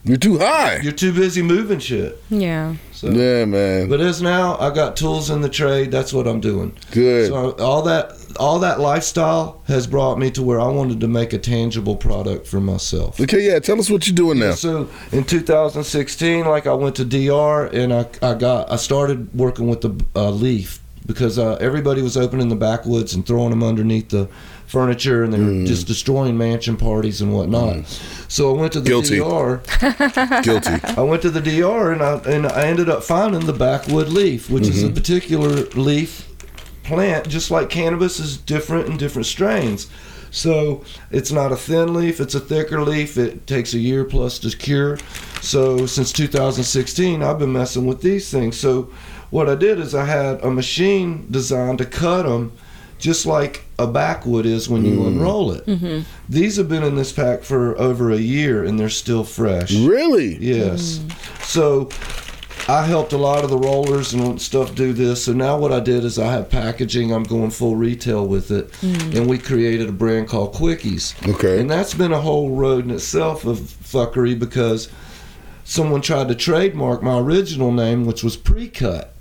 You're 0.05 0.17
too 0.17 0.39
high. 0.39 0.79
You're 0.83 0.93
too 0.93 1.13
busy 1.13 1.43
moving 1.43 1.79
shit. 1.81 2.21
yeah. 2.31 2.75
So. 2.99 3.11
Yeah, 3.11 3.45
man. 3.45 3.89
But 3.89 4.01
as 4.01 4.21
now, 4.21 4.59
I 4.59 4.75
got 4.75 4.97
tools 4.97 5.31
in 5.31 5.41
the 5.41 5.49
trade. 5.49 5.93
That's 5.93 6.13
what 6.13 6.27
I'm 6.27 6.41
doing. 6.41 6.77
Good. 6.91 7.29
So 7.29 7.53
all 7.53 7.83
that 7.83 8.13
all 8.41 8.59
that 8.59 8.81
lifestyle 8.81 9.63
has 9.69 9.87
brought 9.87 10.19
me 10.19 10.33
to 10.33 10.43
where 10.43 10.61
I 10.61 10.67
wanted 10.67 10.99
to 11.01 11.07
make 11.07 11.33
a 11.33 11.39
tangible 11.39 11.95
product 11.95 12.49
for 12.49 12.59
myself. 12.59 13.21
Okay, 13.21 13.47
yeah. 13.47 13.61
Tell 13.61 13.79
us 13.79 13.89
what 13.89 14.09
you're 14.09 14.17
doing 14.17 14.41
now. 14.41 14.55
So 14.55 14.89
in 15.13 15.23
2016, 15.23 16.45
like 16.45 16.67
I 16.67 16.75
went 16.75 16.97
to 16.97 17.05
DR 17.05 17.67
and 17.73 17.95
I, 17.95 18.07
I 18.21 18.35
got 18.35 18.69
I 18.69 18.75
started 18.75 19.33
working 19.33 19.69
with 19.69 19.83
the 19.83 20.05
uh, 20.17 20.31
leaf 20.31 20.81
because 21.07 21.39
uh, 21.39 21.55
everybody 21.61 22.03
was 22.03 22.17
opening 22.17 22.49
the 22.49 22.57
backwoods 22.57 23.15
and 23.15 23.25
throwing 23.25 23.51
them 23.51 23.63
underneath 23.63 24.09
the 24.09 24.29
furniture 24.69 25.25
and 25.25 25.33
they 25.33 25.39
Mm. 25.39 25.67
just 25.67 25.87
destroying 25.87 26.37
mansion 26.39 26.77
parties 26.77 27.21
and 27.21 27.33
whatnot. 27.33 27.79
So 28.29 28.55
I 28.55 28.61
went 28.61 28.73
to 28.75 28.81
the 28.81 28.89
Guilty. 28.91 29.19
DR. 29.19 29.61
Guilty. 30.45 30.75
I 30.97 31.01
went 31.03 31.23
to 31.23 31.31
the 31.31 31.41
DR 31.41 31.91
and 31.93 32.03
I 32.03 32.13
and 32.31 32.47
I 32.47 32.63
ended 32.67 32.89
up 32.89 33.03
finding 33.03 33.47
the 33.47 33.53
backwood 33.53 34.09
leaf, 34.09 34.49
which 34.51 34.69
is 34.69 34.83
a 34.85 34.91
particular 34.91 35.65
leaf 35.75 36.29
plant, 36.85 37.29
just 37.29 37.51
like 37.51 37.69
cannabis 37.71 38.21
is 38.21 38.37
different 38.37 38.87
in 38.89 38.97
different 38.99 39.27
strains. 39.27 39.89
So 40.31 40.83
it's 41.11 41.33
not 41.33 41.53
a 41.53 41.57
thin 41.57 41.95
leaf; 41.95 42.21
it's 42.21 42.35
a 42.35 42.41
thicker 42.41 42.83
leaf. 42.83 43.17
It 43.17 43.47
takes 43.47 43.73
a 43.73 43.79
year 43.79 44.05
plus 44.05 44.39
to 44.41 44.55
cure. 44.55 44.99
So 45.41 45.87
since 45.87 46.13
2016, 46.13 47.23
I've 47.23 47.39
been 47.39 47.53
messing 47.53 47.87
with 47.87 48.03
these 48.03 48.31
things. 48.31 48.59
So 48.61 48.91
what 49.31 49.49
I 49.49 49.55
did 49.55 49.79
is 49.81 49.95
I 49.95 50.05
had 50.05 50.43
a 50.45 50.51
machine 50.51 51.27
designed 51.31 51.79
to 51.79 51.87
cut 51.87 52.25
them. 52.25 52.53
Just 52.99 53.27
like 53.27 53.65
a 53.79 53.87
backwood 53.87 54.45
is 54.45 54.69
when 54.69 54.85
you 54.85 54.99
mm. 54.99 55.07
unroll 55.09 55.53
it. 55.53 55.67
Mm-hmm. 55.67 56.01
These 56.29 56.57
have 56.57 56.69
been 56.69 56.83
in 56.83 56.97
this 56.97 57.13
pack 57.13 57.43
for 57.43 57.79
over 57.79 58.11
a 58.11 58.19
year 58.19 58.65
and 58.65 58.79
they're 58.79 58.89
still 58.89 59.25
fresh. 59.25 59.73
Really? 59.73 60.37
Yes. 60.37 60.99
Mm. 60.99 61.45
So 61.45 61.89
I 62.71 62.85
helped 62.85 63.15
a 63.15 63.17
lot 63.17 63.45
of 63.45 63.51
the 63.51 63.57
rollers 63.57 64.13
and 64.13 64.41
stuff 64.41 64.75
do 64.75 64.93
this. 64.93 65.25
So 65.25 65.33
now 65.33 65.57
what 65.57 65.73
I 65.73 65.81
did 65.81 66.05
is 66.05 66.19
I 66.19 66.33
have 66.33 66.51
packaging. 66.51 67.13
I'm 67.13 67.23
going 67.23 67.51
full 67.51 67.77
retail 67.77 68.27
with 68.27 68.51
it, 68.51 68.71
mm. 68.73 69.17
and 69.17 69.27
we 69.27 69.39
created 69.39 69.89
a 69.89 69.93
brand 69.93 70.29
called 70.29 70.55
Quickies. 70.55 71.15
Okay. 71.35 71.61
And 71.61 71.71
that's 71.71 71.95
been 71.95 72.13
a 72.13 72.21
whole 72.21 72.51
road 72.51 72.85
in 72.85 72.91
itself 72.91 73.47
of 73.47 73.59
fuckery 73.59 74.39
because 74.39 74.91
someone 75.65 76.03
tried 76.03 76.29
to 76.29 76.35
trademark 76.35 77.03
my 77.03 77.19
original 77.19 77.73
name, 77.73 78.05
which 78.05 78.23
was 78.23 78.37
pre-cut. 78.37 79.15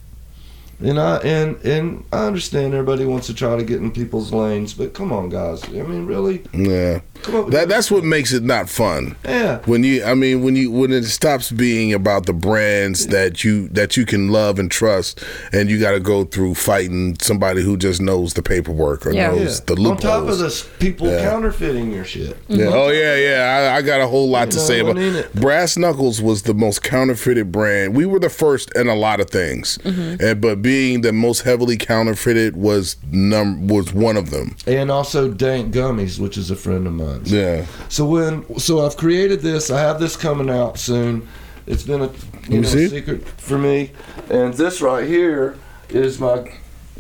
And 0.80 1.00
I 1.00 1.18
and 1.18 1.56
and 1.66 2.06
I 2.14 2.28
understand 2.28 2.74
everybody 2.76 3.04
wants 3.04 3.26
to 3.28 3.34
try 3.34 3.56
to 3.58 3.64
get 3.64 3.78
in 3.82 3.90
people's 3.92 4.32
lanes, 4.32 4.76
but 4.76 4.94
come 4.94 5.12
on, 5.12 5.30
guys. 5.30 5.64
I 5.66 5.70
mean, 5.82 6.06
really? 6.06 6.44
Yeah. 6.54 7.00
Come 7.24 7.36
on. 7.46 7.50
That 7.50 7.68
that's 7.68 7.90
what 7.90 8.04
makes 8.04 8.32
it 8.32 8.44
not 8.44 8.70
fun. 8.70 9.16
yeah. 9.26 9.58
When 9.66 9.84
you, 9.84 10.04
I 10.04 10.14
mean, 10.14 10.44
when 10.44 10.56
you 10.56 10.70
when 10.70 10.92
it 10.94 11.06
stops 11.06 11.52
being 11.52 11.94
about 11.94 12.28
the 12.28 12.34
brands 12.34 13.08
that 13.08 13.44
you 13.44 13.70
that 13.70 13.98
you 13.98 14.06
can 14.06 14.28
love 14.32 14.60
and 14.60 14.70
trust, 14.70 15.24
and 15.52 15.68
you 15.68 15.80
got 15.80 15.94
to 15.94 16.00
go 16.00 16.26
through 16.26 16.54
fighting 16.54 17.18
somebody 17.20 17.64
who 17.64 17.76
just 17.76 18.00
knows 18.00 18.36
the 18.36 18.44
paperwork 18.44 19.08
or 19.08 19.14
Yeah. 19.14 19.30
knows 19.32 19.62
the 19.62 19.74
loopholes. 19.74 20.06
On 20.06 20.12
top 20.22 20.30
of 20.30 20.38
this, 20.38 20.70
people 20.78 21.08
Yeah. 21.08 21.24
counterfeiting 21.24 21.92
your 21.92 22.06
shit. 22.06 22.38
Yeah. 22.50 22.66
Mm-hmm. 22.66 22.74
Oh 22.76 22.90
yeah, 22.90 23.16
yeah. 23.16 23.72
I, 23.74 23.78
I 23.78 23.82
got 23.82 24.00
a 24.00 24.06
whole 24.08 24.30
lot 24.30 24.50
You 24.50 24.52
to 24.52 24.58
know, 24.58 24.64
say 24.64 24.80
about 24.82 24.98
it- 25.00 25.34
Brass 25.34 25.76
Knuckles 25.76 26.22
was 26.22 26.44
the 26.44 26.54
most 26.54 26.84
counterfeited 26.84 27.52
brand. 27.52 27.96
We 27.96 28.06
were 28.06 28.20
the 28.20 28.30
first 28.30 28.72
in 28.76 28.88
a 28.88 28.96
lot 28.96 29.20
of 29.20 29.32
things, 29.32 29.80
mm-hmm. 29.80 30.24
and 30.24 30.40
but 30.40 30.62
being 30.68 31.00
the 31.00 31.14
most 31.14 31.44
heavily 31.44 31.78
counterfeited 31.78 32.58
was 32.58 32.98
num 33.10 33.70
was 33.70 33.94
one 33.94 34.18
of 34.18 34.32
them. 34.32 34.54
and 34.68 34.92
also 34.92 35.32
Dank 35.32 35.74
Gummies, 35.74 36.20
which 36.20 36.38
is 36.38 36.52
a 36.52 36.58
friend 36.58 36.86
of 36.86 36.92
mine. 36.92 37.22
Yeah. 37.24 37.66
So 37.88 38.06
when 38.06 38.60
so 38.60 38.86
I've 38.86 38.98
created 38.98 39.40
this. 39.40 39.72
I 39.72 39.80
have 39.80 39.98
this 40.02 40.18
coming 40.18 40.50
out 40.50 40.78
soon. 40.78 41.26
It's 41.68 41.84
been 41.84 42.02
a 42.02 42.12
you 42.50 42.60
know, 42.60 42.68
see. 42.68 42.90
secret 42.90 43.26
for 43.40 43.58
me, 43.58 43.92
and 44.30 44.54
this 44.56 44.82
right 44.82 45.08
here 45.08 45.58
is 45.88 46.20
my. 46.20 46.52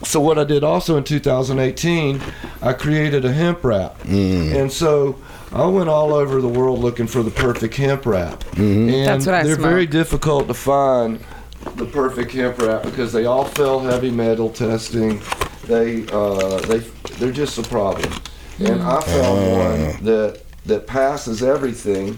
So 0.05 0.21
what 0.21 0.39
I 0.39 0.45
did 0.45 0.63
also 0.63 0.95
in 0.95 1.03
2018, 1.03 2.21
I 2.61 2.71
created 2.71 3.25
a 3.25 3.33
hemp 3.33 3.65
wrap, 3.65 3.99
mm. 4.03 4.55
and 4.55 4.71
so 4.71 5.19
I 5.51 5.65
went 5.65 5.89
all 5.89 6.13
over 6.13 6.39
the 6.39 6.47
world 6.47 6.79
looking 6.79 7.07
for 7.07 7.21
the 7.21 7.31
perfect 7.31 7.75
hemp 7.75 8.05
wrap, 8.05 8.45
and 8.55 8.89
That's 8.89 9.25
what 9.25 9.35
I 9.35 9.43
they're 9.43 9.55
smoke. 9.55 9.69
very 9.69 9.87
difficult 9.87 10.47
to 10.47 10.53
find 10.53 11.19
the 11.75 11.85
perfect 11.85 12.31
hemp 12.31 12.59
wrap 12.59 12.83
because 12.83 13.11
they 13.13 13.25
all 13.25 13.45
fail 13.45 13.79
heavy 13.79 14.11
metal 14.11 14.49
testing. 14.49 15.21
They 15.65 16.07
uh, 16.07 16.59
they 16.61 16.79
they're 17.17 17.31
just 17.31 17.57
a 17.57 17.63
problem, 17.63 18.11
and 18.59 18.81
I 18.81 19.01
found 19.01 19.51
one 19.51 20.03
that 20.05 20.41
that 20.65 20.87
passes 20.87 21.43
everything. 21.43 22.17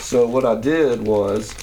So 0.00 0.26
what 0.26 0.44
I 0.44 0.60
did 0.60 1.06
was 1.06 1.54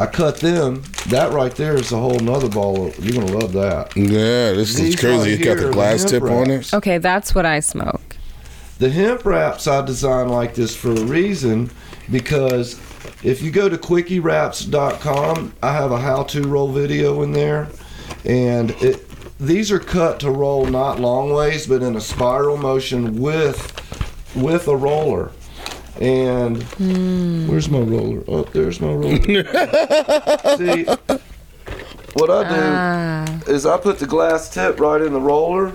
I 0.00 0.06
cut 0.06 0.38
them. 0.38 0.82
That 1.08 1.32
right 1.32 1.54
there 1.54 1.74
is 1.74 1.92
a 1.92 1.98
whole 1.98 2.18
nother 2.20 2.48
ball. 2.48 2.86
Of, 2.86 3.04
you're 3.04 3.22
gonna 3.22 3.38
love 3.38 3.52
that. 3.52 3.96
Yeah, 3.96 4.52
this 4.52 4.78
is 4.78 4.96
crazy. 4.96 5.32
right 5.32 5.40
It 5.40 5.44
got 5.44 5.58
the 5.58 5.70
glass 5.70 6.04
the 6.04 6.10
tip 6.10 6.22
hemp 6.22 6.34
on 6.34 6.50
it. 6.50 6.72
Okay, 6.72 6.98
that's 6.98 7.34
what 7.34 7.44
I 7.44 7.60
smoke. 7.60 8.16
The 8.78 8.88
hemp 8.88 9.26
wraps 9.26 9.66
I 9.66 9.84
designed 9.84 10.30
like 10.30 10.54
this 10.54 10.74
for 10.74 10.92
a 10.92 11.04
reason 11.04 11.70
because 12.10 12.80
if 13.22 13.42
you 13.42 13.50
go 13.50 13.68
to 13.68 13.76
quickiewraps.com, 13.78 15.54
I 15.62 15.72
have 15.72 15.92
a 15.92 15.98
how-to 16.00 16.42
roll 16.42 16.72
video 16.72 17.22
in 17.22 17.32
there, 17.32 17.68
and 18.24 18.70
it 18.82 19.06
these 19.38 19.72
are 19.72 19.78
cut 19.80 20.20
to 20.20 20.30
roll 20.30 20.66
not 20.66 21.00
long 21.00 21.32
ways, 21.32 21.66
but 21.66 21.82
in 21.82 21.96
a 21.96 22.00
spiral 22.00 22.56
motion 22.58 23.20
with 23.20 23.72
with 24.36 24.68
a 24.68 24.76
roller. 24.76 25.32
And 26.00 26.62
where's 27.48 27.68
my 27.68 27.80
roller? 27.80 28.22
Oh, 28.28 28.44
there's 28.44 28.80
my 28.80 28.92
roller. 28.92 29.16
See, 30.56 30.84
what 32.14 32.30
I 32.30 32.48
do 32.48 32.56
Ah, 32.56 33.40
is 33.46 33.66
I 33.66 33.76
put 33.78 33.98
the 33.98 34.06
glass 34.06 34.48
tip 34.52 34.80
right 34.80 35.00
in 35.00 35.12
the 35.12 35.20
roller, 35.20 35.72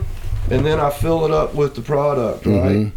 and 0.49 0.65
then 0.65 0.79
I 0.79 0.89
fill 0.89 1.25
it 1.25 1.31
up 1.31 1.53
with 1.53 1.75
the 1.75 1.81
product, 1.81 2.45
right? 2.45 2.91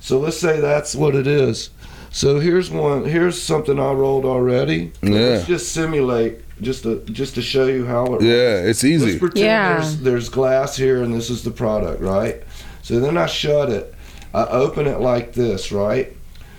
So 0.00 0.18
let's 0.18 0.38
say 0.38 0.60
that's 0.60 0.94
what 0.96 1.14
it 1.14 1.26
is. 1.28 1.70
So 2.12 2.38
here's 2.40 2.70
one. 2.70 3.04
Here's 3.04 3.40
something 3.40 3.78
I 3.78 3.92
rolled 3.92 4.24
already. 4.24 4.92
Yeah. 5.02 5.10
Let's 5.10 5.46
just 5.46 5.72
simulate 5.72 6.40
just 6.60 6.82
to 6.84 7.00
just 7.06 7.34
to 7.36 7.42
show 7.42 7.66
you 7.66 7.86
how 7.86 8.04
it. 8.14 8.22
Yeah, 8.22 8.58
it's 8.68 8.84
easy. 8.84 8.98
Let's 8.98 9.10
easy. 9.12 9.18
pretend 9.18 9.44
Yeah. 9.46 9.74
there's, 9.78 10.00
there's 10.00 10.28
glass 10.28 10.76
here 10.76 11.02
and 11.02 11.14
this 11.14 11.30
is 11.30 11.42
the 11.42 11.50
product, 11.50 12.02
right? 12.02 12.42
So 12.82 13.00
then 13.00 13.16
I 13.16 13.26
shut 13.26 13.70
it. 13.70 13.94
I 14.34 14.44
open 14.44 14.86
it 14.86 15.00
like 15.00 15.32
this, 15.32 15.72
right? 15.72 16.14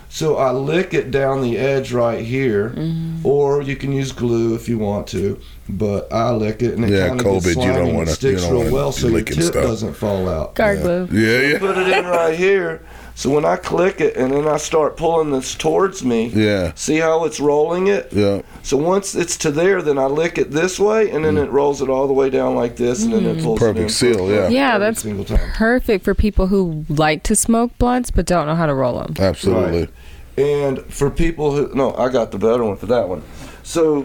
So 0.08 0.36
I 0.36 0.52
lick 0.52 0.94
it 0.94 1.10
down 1.10 1.42
the 1.42 1.58
edge 1.58 1.92
right 1.92 2.24
here, 2.24 2.70
Mm-hmm. 2.70 3.26
or 3.26 3.62
you 3.62 3.74
can 3.74 3.90
use 3.92 4.12
glue 4.12 4.54
if 4.54 4.68
you 4.68 4.78
want 4.78 5.08
to. 5.08 5.40
But 5.68 6.12
I 6.12 6.30
lick 6.30 6.62
it 6.62 6.74
and 6.74 6.84
it 6.84 6.90
Yeah, 6.92 7.08
kind 7.08 7.20
of 7.20 7.26
COVID, 7.26 7.34
gets 7.42 7.46
you 7.46 7.52
slimy 7.54 7.74
don't 7.74 7.94
wanna- 7.94 8.10
it 8.10 8.14
sticks 8.14 8.42
you 8.44 8.48
don't 8.50 8.62
real 8.64 8.72
well, 8.72 8.92
so 8.92 9.06
your 9.08 9.16
licking 9.16 9.36
tip 9.36 9.44
stuff. 9.46 9.64
doesn't 9.64 9.94
fall 9.94 10.28
out. 10.28 10.54
Guard 10.54 10.82
glue. 10.82 11.08
Yeah, 11.10 11.40
yeah, 11.52 11.58
Put 11.58 11.78
it 11.78 11.88
in 11.88 12.04
right 12.06 12.36
here. 12.38 12.82
So 13.16 13.30
when 13.30 13.44
I 13.44 13.54
click 13.56 14.00
it 14.00 14.16
and 14.16 14.32
then 14.32 14.48
I 14.48 14.56
start 14.56 14.96
pulling 14.96 15.30
this 15.30 15.54
towards 15.54 16.04
me, 16.04 16.26
yeah, 16.34 16.72
see 16.74 16.96
how 16.96 17.24
it's 17.24 17.38
rolling 17.38 17.86
it? 17.86 18.08
yeah. 18.12 18.42
So 18.64 18.76
once 18.76 19.14
it's 19.14 19.36
to 19.38 19.52
there, 19.52 19.82
then 19.82 19.98
I 19.98 20.06
lick 20.06 20.36
it 20.36 20.50
this 20.50 20.80
way, 20.80 21.10
and 21.10 21.24
then 21.24 21.36
it 21.36 21.48
rolls 21.50 21.80
it 21.80 21.88
all 21.88 22.08
the 22.08 22.12
way 22.12 22.28
down 22.28 22.56
like 22.56 22.74
this, 22.76 23.04
and 23.04 23.12
then 23.12 23.24
it 23.26 23.42
pulls 23.42 23.60
Mm. 23.60 23.60
Perfect 23.60 23.78
it 23.78 23.82
in 23.82 23.88
seal, 23.88 24.30
yeah. 24.30 24.48
Yeah, 24.48 24.74
every 24.74 24.86
that's 24.86 25.02
single 25.02 25.24
time. 25.24 25.52
perfect 25.54 26.04
for 26.04 26.12
people 26.14 26.48
who 26.48 26.84
like 26.88 27.22
to 27.24 27.36
smoke 27.36 27.76
blunts 27.78 28.10
but 28.10 28.26
don't 28.26 28.46
know 28.48 28.56
how 28.56 28.66
to 28.66 28.74
roll 28.74 28.98
them. 28.98 29.14
Absolutely. 29.18 29.80
Right. 29.82 29.90
And 30.36 30.80
for 30.92 31.08
people 31.10 31.54
who 31.54 31.72
no, 31.74 31.94
I 31.94 32.08
got 32.08 32.32
the 32.32 32.38
better 32.38 32.64
one 32.64 32.76
for 32.76 32.86
that 32.86 33.08
one. 33.08 33.22
So 33.62 34.04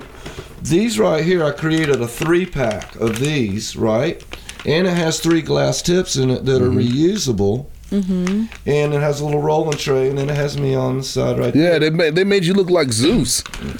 these 0.62 1.00
right 1.00 1.24
here, 1.24 1.44
I 1.44 1.52
created 1.52 2.00
a 2.00 2.08
three 2.08 2.46
pack 2.46 2.96
of 2.98 3.18
these, 3.20 3.76
right? 3.76 4.24
And 4.66 4.86
it 4.86 4.94
has 4.96 5.20
three 5.20 5.42
glass 5.42 5.82
tips 5.82 6.16
in 6.16 6.30
it 6.30 6.46
that 6.46 6.62
are 6.62 6.70
reusable. 6.70 7.66
Mm-hmm. 7.90 8.46
And 8.66 8.94
it 8.94 9.02
has 9.02 9.20
a 9.22 9.26
little 9.26 9.42
rolling 9.42 9.78
tray, 9.78 10.10
and 10.10 10.18
then 10.18 10.30
it 10.30 10.36
has 10.36 10.58
me 10.58 10.76
on 10.76 10.98
the 11.00 11.04
side 11.04 11.40
right 11.40 11.56
Yeah, 11.56 11.80
they 11.80 11.90
made 11.90 12.16
they 12.16 12.24
made 12.24 12.46
you 12.46 12.54
look 12.54 12.70
like 12.70 12.92
Zeus. 12.92 13.44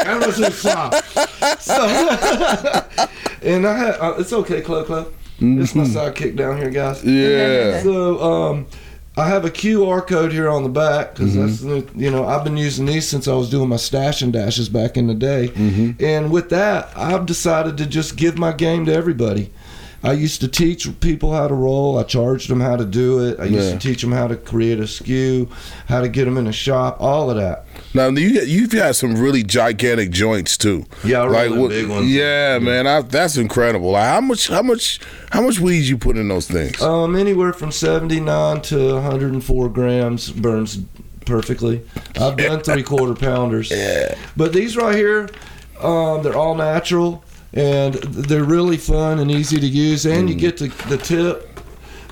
That 0.00 0.26
was 0.26 0.36
his 0.38 0.56
song. 0.58 0.92
So, 1.58 1.86
and 3.42 3.66
I 3.66 3.78
had, 3.78 3.94
uh, 4.00 4.14
it's 4.18 4.32
okay, 4.32 4.60
Club 4.60 4.86
Club. 4.86 5.12
It's 5.40 5.74
my 5.74 5.84
sidekick 5.84 6.36
down 6.36 6.58
here, 6.58 6.70
guys. 6.70 7.04
Yeah. 7.04 7.82
So, 7.82 8.20
um, 8.20 8.66
I 9.16 9.26
have 9.28 9.44
a 9.44 9.50
QR 9.50 10.06
code 10.06 10.32
here 10.32 10.48
on 10.48 10.62
the 10.62 10.68
back 10.68 11.14
because 11.14 11.34
that's 11.34 11.60
the, 11.60 11.86
you 11.96 12.10
know 12.10 12.26
I've 12.26 12.44
been 12.44 12.56
using 12.56 12.86
these 12.86 13.06
since 13.08 13.26
I 13.28 13.34
was 13.34 13.50
doing 13.50 13.68
my 13.68 13.76
stash 13.76 14.22
and 14.22 14.32
dashes 14.32 14.68
back 14.68 14.96
in 14.96 15.08
the 15.08 15.14
day, 15.14 15.52
and 16.00 16.30
with 16.30 16.48
that 16.50 16.90
I've 16.96 17.26
decided 17.26 17.76
to 17.78 17.86
just 17.86 18.16
give 18.16 18.38
my 18.38 18.52
game 18.52 18.86
to 18.86 18.94
everybody. 18.94 19.52
I 20.02 20.12
used 20.12 20.40
to 20.40 20.48
teach 20.48 20.88
people 21.00 21.34
how 21.34 21.46
to 21.46 21.52
roll. 21.54 21.98
I 21.98 22.04
charged 22.04 22.48
them 22.48 22.60
how 22.60 22.76
to 22.76 22.86
do 22.86 23.18
it. 23.26 23.38
I 23.38 23.44
used 23.44 23.68
Yeah. 23.68 23.72
to 23.74 23.78
teach 23.78 24.00
them 24.00 24.12
how 24.12 24.28
to 24.28 24.36
create 24.36 24.78
a 24.80 24.84
SKU, 24.86 25.48
how 25.88 26.00
to 26.00 26.08
get 26.08 26.24
them 26.24 26.38
in 26.38 26.46
a 26.46 26.52
shop, 26.52 26.96
all 27.00 27.30
of 27.30 27.36
that. 27.36 27.66
Now 27.92 28.08
you 28.08 28.28
you've 28.40 28.72
had 28.72 28.96
some 28.96 29.16
really 29.16 29.42
gigantic 29.42 30.10
joints 30.10 30.56
too. 30.56 30.86
Yeah, 31.04 31.22
I 31.22 31.26
roll 31.26 31.50
them 31.50 31.58
what- 31.60 31.68
big 31.70 31.88
ones. 31.88 32.10
Yeah, 32.10 32.58
man, 32.60 32.86
I, 32.86 33.02
that's 33.02 33.36
incredible. 33.36 33.90
Like, 33.90 34.06
how 34.08 34.20
much, 34.22 34.48
how 34.48 34.62
much, 34.62 35.00
how 35.30 35.42
much 35.42 35.60
weed 35.60 35.80
you 35.82 35.98
put 35.98 36.16
in 36.16 36.28
those 36.28 36.46
things? 36.48 36.80
Um, 36.80 37.14
anywhere 37.14 37.52
from 37.52 37.70
79 37.70 38.62
to 38.62 38.94
104 38.94 39.68
grams 39.68 40.30
burns 40.30 40.78
perfectly. 41.26 41.82
I've 42.18 42.36
done 42.38 42.60
three 42.62 42.82
quarter 42.82 43.14
pounders. 43.14 43.70
Yeah. 43.70 44.14
But 44.36 44.52
these 44.54 44.76
right 44.78 44.96
here, 44.96 45.28
um, 45.82 46.22
they're 46.22 46.36
all 46.36 46.54
natural 46.54 47.22
and 47.52 47.94
they're 47.94 48.44
really 48.44 48.76
fun 48.76 49.18
and 49.18 49.30
easy 49.30 49.58
to 49.58 49.66
use. 49.66 50.06
And 50.06 50.28
you 50.28 50.36
mm. 50.36 50.40
get 50.40 50.58
the, 50.58 50.68
the 50.88 50.96
tip. 50.96 51.46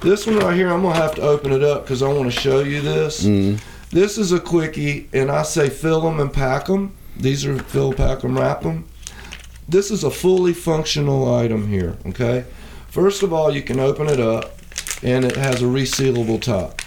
This 0.00 0.26
one 0.26 0.38
right 0.38 0.56
here, 0.56 0.68
I'm 0.68 0.82
to 0.82 0.92
have 0.92 1.16
to 1.16 1.22
open 1.22 1.52
it 1.52 1.62
up 1.62 1.82
because 1.82 2.02
I 2.02 2.08
want 2.12 2.32
to 2.32 2.40
show 2.40 2.60
you 2.60 2.80
this. 2.80 3.24
Mm. 3.24 3.60
This 3.90 4.18
is 4.18 4.32
a 4.32 4.40
quickie, 4.40 5.08
and 5.12 5.30
I 5.30 5.42
say 5.42 5.70
fill 5.70 6.02
them 6.02 6.20
and 6.20 6.32
pack 6.32 6.66
them. 6.66 6.94
These 7.16 7.46
are 7.46 7.58
fill, 7.58 7.92
pack 7.92 8.20
them, 8.20 8.38
wrap 8.38 8.62
them. 8.62 8.86
This 9.68 9.90
is 9.90 10.04
a 10.04 10.10
fully 10.10 10.52
functional 10.52 11.34
item 11.34 11.68
here, 11.68 11.96
okay? 12.06 12.44
First 12.88 13.22
of 13.22 13.32
all, 13.32 13.50
you 13.54 13.62
can 13.62 13.80
open 13.80 14.08
it 14.08 14.20
up, 14.20 14.58
and 15.02 15.24
it 15.24 15.36
has 15.36 15.62
a 15.62 15.66
resealable 15.66 16.40
top. 16.40 16.80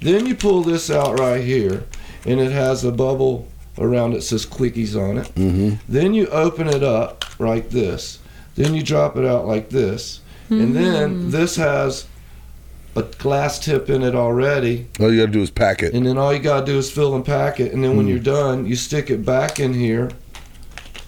Then 0.00 0.26
you 0.26 0.34
pull 0.34 0.62
this 0.62 0.90
out 0.90 1.18
right 1.18 1.42
here, 1.42 1.84
and 2.24 2.40
it 2.40 2.52
has 2.52 2.84
a 2.84 2.92
bubble 2.92 3.48
around 3.78 4.14
it 4.14 4.22
says 4.22 4.46
quickies 4.46 4.94
on 4.96 5.18
it. 5.18 5.26
Mm-hmm. 5.34 5.76
Then 5.88 6.14
you 6.14 6.26
open 6.28 6.68
it 6.68 6.82
up 6.82 7.24
like 7.38 7.70
this. 7.70 8.18
Then 8.54 8.74
you 8.74 8.82
drop 8.82 9.16
it 9.16 9.24
out 9.24 9.46
like 9.46 9.68
this. 9.70 10.20
And 10.48 10.74
then 10.76 11.30
this 11.30 11.56
has 11.56 12.06
a 12.94 13.02
glass 13.02 13.58
tip 13.58 13.90
in 13.90 14.02
it 14.02 14.14
already. 14.14 14.86
All 15.00 15.12
you 15.12 15.20
gotta 15.20 15.32
do 15.32 15.42
is 15.42 15.50
pack 15.50 15.82
it. 15.82 15.92
And 15.92 16.06
then 16.06 16.16
all 16.16 16.32
you 16.32 16.38
gotta 16.38 16.64
do 16.64 16.78
is 16.78 16.90
fill 16.90 17.14
and 17.14 17.24
pack 17.24 17.58
it. 17.60 17.72
And 17.72 17.82
then 17.84 17.90
Hmm. 17.92 17.96
when 17.98 18.06
you're 18.08 18.18
done, 18.20 18.64
you 18.64 18.76
stick 18.76 19.10
it 19.10 19.26
back 19.26 19.58
in 19.60 19.74
here, 19.74 20.10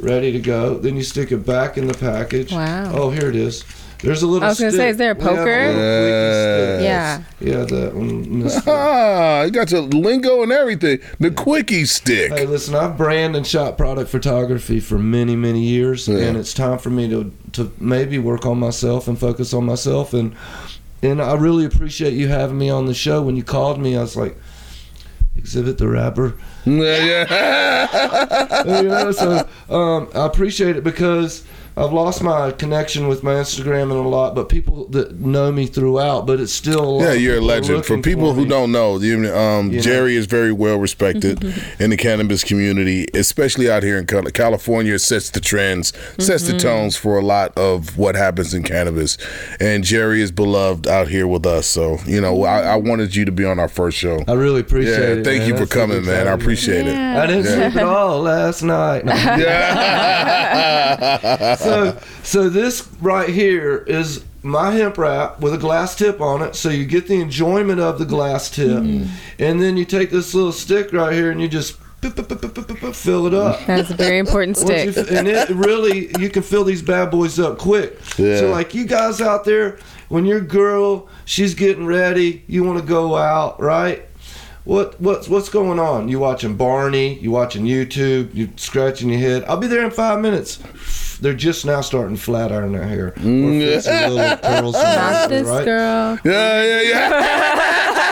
ready 0.00 0.32
to 0.32 0.40
go. 0.40 0.76
Then 0.76 0.96
you 0.96 1.02
stick 1.04 1.32
it 1.32 1.46
back 1.46 1.78
in 1.78 1.86
the 1.86 1.94
package. 1.94 2.52
Wow. 2.52 2.92
Oh, 2.94 3.10
here 3.10 3.28
it 3.30 3.36
is. 3.36 3.64
There's 4.02 4.22
a 4.22 4.26
little. 4.26 4.44
I 4.44 4.50
was 4.50 4.60
gonna 4.60 4.72
say, 4.72 4.90
is 4.90 4.96
there 4.96 5.10
a 5.10 5.14
poker? 5.16 5.34
little 5.34 5.72
quickie 5.74 6.84
Yes. 6.84 7.22
Yeah. 7.40 7.58
Yeah, 7.58 7.64
that 7.64 7.94
one. 7.94 8.48
Ah, 8.66 9.42
you 9.42 9.50
got 9.50 9.70
your 9.70 9.80
lingo 9.82 10.42
and 10.42 10.52
everything. 10.52 11.00
The 11.18 11.30
quickie 11.30 11.84
stick. 11.84 12.30
Hey, 12.32 12.46
listen, 12.46 12.74
I've 12.74 12.96
brand 12.96 13.34
and 13.34 13.46
shot 13.46 13.76
product 13.76 14.10
photography 14.10 14.78
for 14.80 14.98
many, 14.98 15.34
many 15.34 15.62
years, 15.62 16.06
Yeah. 16.06 16.18
and 16.18 16.36
it's 16.36 16.54
time 16.54 16.78
for 16.78 16.90
me 16.90 17.08
to 17.08 17.32
to 17.52 17.72
maybe 17.80 18.18
work 18.18 18.46
on 18.46 18.58
myself 18.58 19.08
and 19.08 19.18
focus 19.18 19.52
on 19.52 19.64
myself. 19.64 20.14
And 20.14 20.36
and 21.02 21.20
I 21.20 21.34
really 21.34 21.64
appreciate 21.64 22.12
you 22.14 22.28
having 22.28 22.58
me 22.58 22.70
on 22.70 22.86
the 22.86 22.94
show. 22.94 23.22
When 23.22 23.36
you 23.36 23.42
called 23.42 23.80
me, 23.80 23.96
I 23.96 24.00
was 24.00 24.16
like, 24.16 24.36
Xzibit 25.38 25.78
the 25.78 25.88
rapper. 25.88 26.34
Yeah, 26.64 27.04
yeah. 27.04 28.80
you 28.82 28.88
know, 28.88 29.12
so 29.12 29.48
um, 29.70 30.08
I 30.14 30.26
appreciate 30.26 30.76
it 30.76 30.84
because 30.84 31.44
I've 31.78 31.92
lost 31.92 32.22
my 32.22 32.50
connection 32.52 33.08
with 33.08 33.22
my 33.22 33.34
Instagram 33.34 33.82
and 33.84 33.92
a 33.92 34.08
lot, 34.08 34.34
but 34.34 34.48
people 34.48 34.86
that 34.88 35.20
know 35.20 35.50
me 35.52 35.66
throughout, 35.66 36.26
but 36.26 36.40
it's 36.40 36.52
still 36.52 36.84
a 36.84 36.90
lot 36.90 37.02
Yeah, 37.04 37.12
you're 37.12 37.38
a 37.38 37.40
legend. 37.40 37.84
For 37.86 37.94
looking 37.96 38.02
people 38.02 38.32
who 38.34 38.42
me. 38.42 38.48
don't 38.48 38.72
know, 38.72 38.98
you- 38.98 39.32
um, 39.34 39.70
You 39.70 39.76
know. 39.76 39.82
Jerry 39.82 40.16
is 40.16 40.26
very 40.26 40.52
well 40.52 40.78
respected 40.78 41.42
in 41.78 41.90
the 41.90 41.96
cannabis 41.96 42.42
community, 42.44 43.06
especially 43.14 43.70
out 43.70 43.82
here 43.82 43.98
in 43.98 44.06
California. 44.06 44.94
It 44.94 44.98
sets 45.00 45.30
the 45.30 45.40
trends, 45.40 45.92
sets 46.18 46.44
the 46.48 46.58
tones 46.58 46.96
for 46.96 47.18
a 47.18 47.22
lot 47.22 47.56
of 47.56 47.96
what 47.96 48.16
happens 48.16 48.54
in 48.54 48.62
cannabis. 48.64 49.16
And 49.60 49.84
Jerry 49.84 50.20
is 50.22 50.30
beloved 50.32 50.86
out 50.86 51.08
here 51.08 51.26
with 51.26 51.46
us. 51.46 51.66
So, 51.66 51.98
you 52.06 52.20
know, 52.20 52.44
I, 52.44 52.60
I 52.60 52.76
wanted 52.76 53.14
you 53.14 53.24
to 53.24 53.32
be 53.32 53.44
on 53.44 53.58
our 53.58 53.68
first 53.68 53.96
show. 53.98 54.22
I 54.26 54.32
really 54.32 54.60
appreciate 54.60 54.92
Yeah, 54.98 55.20
it. 55.20 55.24
thank 55.24 55.40
man. 55.40 55.48
you 55.48 55.54
for 55.54 55.60
That's 55.60 55.72
coming, 55.74 56.04
man. 56.04 56.26
I 56.26 56.34
exciting. 56.34 56.40
appreciate 56.42 56.86
it. 56.86 56.96
I 56.96 57.26
didn't 57.26 57.44
sleep 57.44 57.76
at 57.76 57.86
all 57.86 58.20
last 58.20 58.62
night. 58.62 59.04
No. 59.04 59.12
Yeah. 59.38 61.56
so 61.68 61.98
so 62.22 62.48
this 62.48 62.88
right 63.00 63.28
here 63.28 63.78
is 63.86 64.24
my 64.42 64.70
hemp 64.72 64.96
wrap 64.98 65.40
with 65.40 65.52
a 65.52 65.58
glass 65.58 65.94
tip 65.96 66.20
on 66.20 66.42
it 66.42 66.54
so 66.56 66.68
you 66.68 66.84
get 66.86 67.06
the 67.08 67.20
enjoyment 67.20 67.80
of 67.80 67.98
the 67.98 68.04
glass 68.06 68.50
tip 68.50 68.68
Mm-hmm. 68.68 69.06
and 69.38 69.60
then 69.60 69.76
you 69.76 69.84
take 69.84 70.10
this 70.10 70.34
little 70.34 70.52
stick 70.52 70.92
right 70.92 71.12
here 71.12 71.30
and 71.30 71.40
you 71.40 71.48
just 71.48 71.76
fill 72.00 73.26
it 73.26 73.34
up 73.34 73.64
That's 73.66 73.90
a 73.90 73.94
very 73.94 74.18
important 74.18 74.56
Once 74.56 74.66
stick. 74.68 74.96
f- 74.96 75.10
and 75.10 75.26
it 75.28 75.48
really 75.50 76.10
you 76.20 76.30
can 76.30 76.42
fill 76.42 76.64
these 76.64 76.82
bad 76.82 77.10
boys 77.10 77.38
up 77.40 77.58
quick 77.58 77.98
Yeah. 78.16 78.38
so 78.38 78.50
like 78.50 78.74
you 78.74 78.86
guys 78.86 79.20
out 79.20 79.44
there 79.44 79.78
when 80.08 80.24
your 80.24 80.40
girl 80.40 81.08
she's 81.24 81.54
getting 81.54 81.86
ready 81.86 82.44
you 82.46 82.64
want 82.64 82.78
to 82.78 82.84
go 82.86 83.16
out 83.16 83.60
right 83.60 84.04
what 84.64 85.00
what's 85.00 85.28
what's 85.28 85.48
going 85.48 85.78
on? 85.78 86.08
You 86.10 86.18
watching 86.18 86.54
Barney? 86.54 87.18
You 87.20 87.30
watching 87.30 87.64
YouTube? 87.64 88.34
You 88.34 88.50
scratching 88.56 89.08
your 89.08 89.18
head? 89.18 89.44
I'll 89.44 89.56
be 89.56 89.66
there 89.66 89.82
in 89.82 89.90
five 89.90 90.20
minutes. 90.20 90.58
They're 91.20 91.34
just 91.34 91.66
now 91.66 91.80
starting 91.80 92.16
flat 92.16 92.52
iron 92.52 92.72
their 92.72 92.86
hair 92.86 93.08
or 93.08 93.12
mm. 93.12 93.60
fix 93.60 93.84
some 93.84 94.14
little 94.14 94.36
curls. 94.42 94.76
and 94.76 94.96
Not 94.96 95.28
this 95.28 95.48
right? 95.48 95.64
girl. 95.64 96.18
yeah, 96.24 96.62
yeah, 96.62 96.82
yeah. 96.82 97.94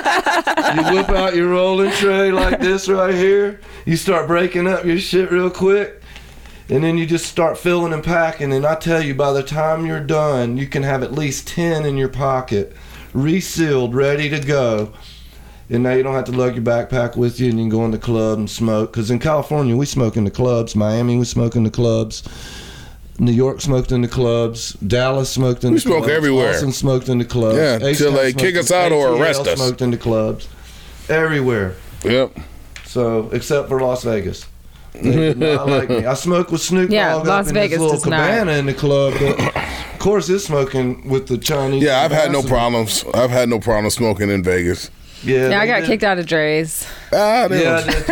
You 0.76 0.94
whip 0.94 1.08
out 1.10 1.34
your 1.34 1.48
rolling 1.48 1.92
tray 1.92 2.32
like 2.32 2.60
this 2.60 2.88
right 2.88 3.14
here. 3.14 3.60
You 3.84 3.96
start 3.96 4.26
breaking 4.26 4.66
up 4.66 4.84
your 4.84 4.98
shit 4.98 5.30
real 5.30 5.50
quick. 5.50 6.02
And 6.68 6.82
then 6.82 6.98
you 6.98 7.06
just 7.06 7.26
start 7.26 7.56
filling 7.56 7.92
and 7.92 8.02
packing. 8.02 8.52
And 8.52 8.66
I 8.66 8.74
tell 8.74 9.00
you, 9.00 9.14
by 9.14 9.32
the 9.32 9.42
time 9.42 9.86
you're 9.86 10.00
done, 10.00 10.56
you 10.56 10.66
can 10.66 10.82
have 10.82 11.02
at 11.02 11.12
least 11.12 11.46
10 11.48 11.84
in 11.84 11.96
your 11.96 12.08
pocket, 12.08 12.76
resealed, 13.14 13.94
ready 13.94 14.28
to 14.28 14.40
go. 14.40 14.92
And 15.70 15.82
now 15.82 15.92
you 15.92 16.02
don't 16.02 16.14
have 16.14 16.24
to 16.24 16.32
lug 16.32 16.54
your 16.54 16.64
backpack 16.64 17.16
with 17.16 17.40
you 17.40 17.50
and 17.50 17.58
you 17.58 17.64
can 17.64 17.70
go 17.70 17.84
in 17.84 17.90
the 17.92 17.98
club 17.98 18.38
and 18.38 18.50
smoke. 18.50 18.92
Because 18.92 19.10
in 19.10 19.18
California, 19.20 19.76
we 19.76 19.86
smoke 19.86 20.16
in 20.16 20.24
the 20.24 20.30
clubs. 20.30 20.74
Miami, 20.74 21.16
we 21.16 21.24
smoke 21.24 21.54
in 21.56 21.62
the 21.62 21.70
clubs. 21.70 22.22
New 23.18 23.32
York 23.32 23.60
smoked 23.60 23.92
in 23.92 24.02
the 24.02 24.08
clubs. 24.08 24.72
Dallas 24.74 25.30
smoked 25.30 25.64
in 25.64 25.70
We 25.70 25.76
the 25.76 25.80
smoke 25.80 25.98
clubs. 26.04 26.12
everywhere. 26.12 26.50
Austin 26.50 26.72
smoked 26.72 27.08
in 27.08 27.18
the 27.18 27.24
clubs. 27.24 27.56
Yeah, 27.56 27.78
till 27.78 27.88
H-Town 27.88 28.14
they 28.14 28.32
kick 28.32 28.56
us 28.56 28.70
out 28.70 28.92
or 28.92 29.08
ATL 29.08 29.20
arrest 29.20 29.46
us. 29.46 29.58
smoked 29.58 29.80
in 29.82 29.90
the 29.90 29.96
clubs. 29.96 30.48
Everywhere. 31.08 31.74
Yep. 32.04 32.36
So, 32.84 33.30
except 33.32 33.68
for 33.68 33.80
Las 33.80 34.02
Vegas. 34.04 34.44
They 34.92 35.10
did 35.12 35.38
not 35.38 35.68
like 35.68 35.88
me. 35.90 36.04
I 36.06 36.14
smoked 36.14 36.50
with 36.50 36.62
Snoop 36.62 36.90
Yeah, 36.90 37.12
Dogg 37.14 37.26
Las 37.26 37.44
up 37.46 37.48
in 37.48 37.54
Vegas 37.54 37.72
his 37.72 37.80
little 37.80 37.96
does 37.96 38.06
not. 38.06 38.16
cabana 38.28 38.52
in 38.52 38.66
the 38.66 38.74
club, 38.74 39.14
but 39.20 39.38
of 39.56 39.98
course, 39.98 40.28
it's 40.30 40.44
smoking 40.46 41.08
with 41.08 41.26
the 41.26 41.36
Chinese. 41.38 41.82
Yeah, 41.82 42.00
I've 42.00 42.10
had 42.12 42.32
no 42.32 42.42
problems. 42.42 43.04
I've 43.14 43.30
had 43.30 43.48
no 43.48 43.58
problem 43.60 43.90
smoking 43.90 44.30
in 44.30 44.42
Vegas. 44.42 44.90
Yeah, 45.22 45.50
Yeah, 45.50 45.60
I 45.60 45.66
got 45.66 45.80
did. 45.80 45.86
kicked 45.86 46.04
out 46.04 46.18
of 46.18 46.26
Dre's. 46.26 46.86
Ah, 47.12 47.42
Yeah, 47.42 47.48
don't- 47.48 47.88
I 47.88 47.92
did 47.92 48.06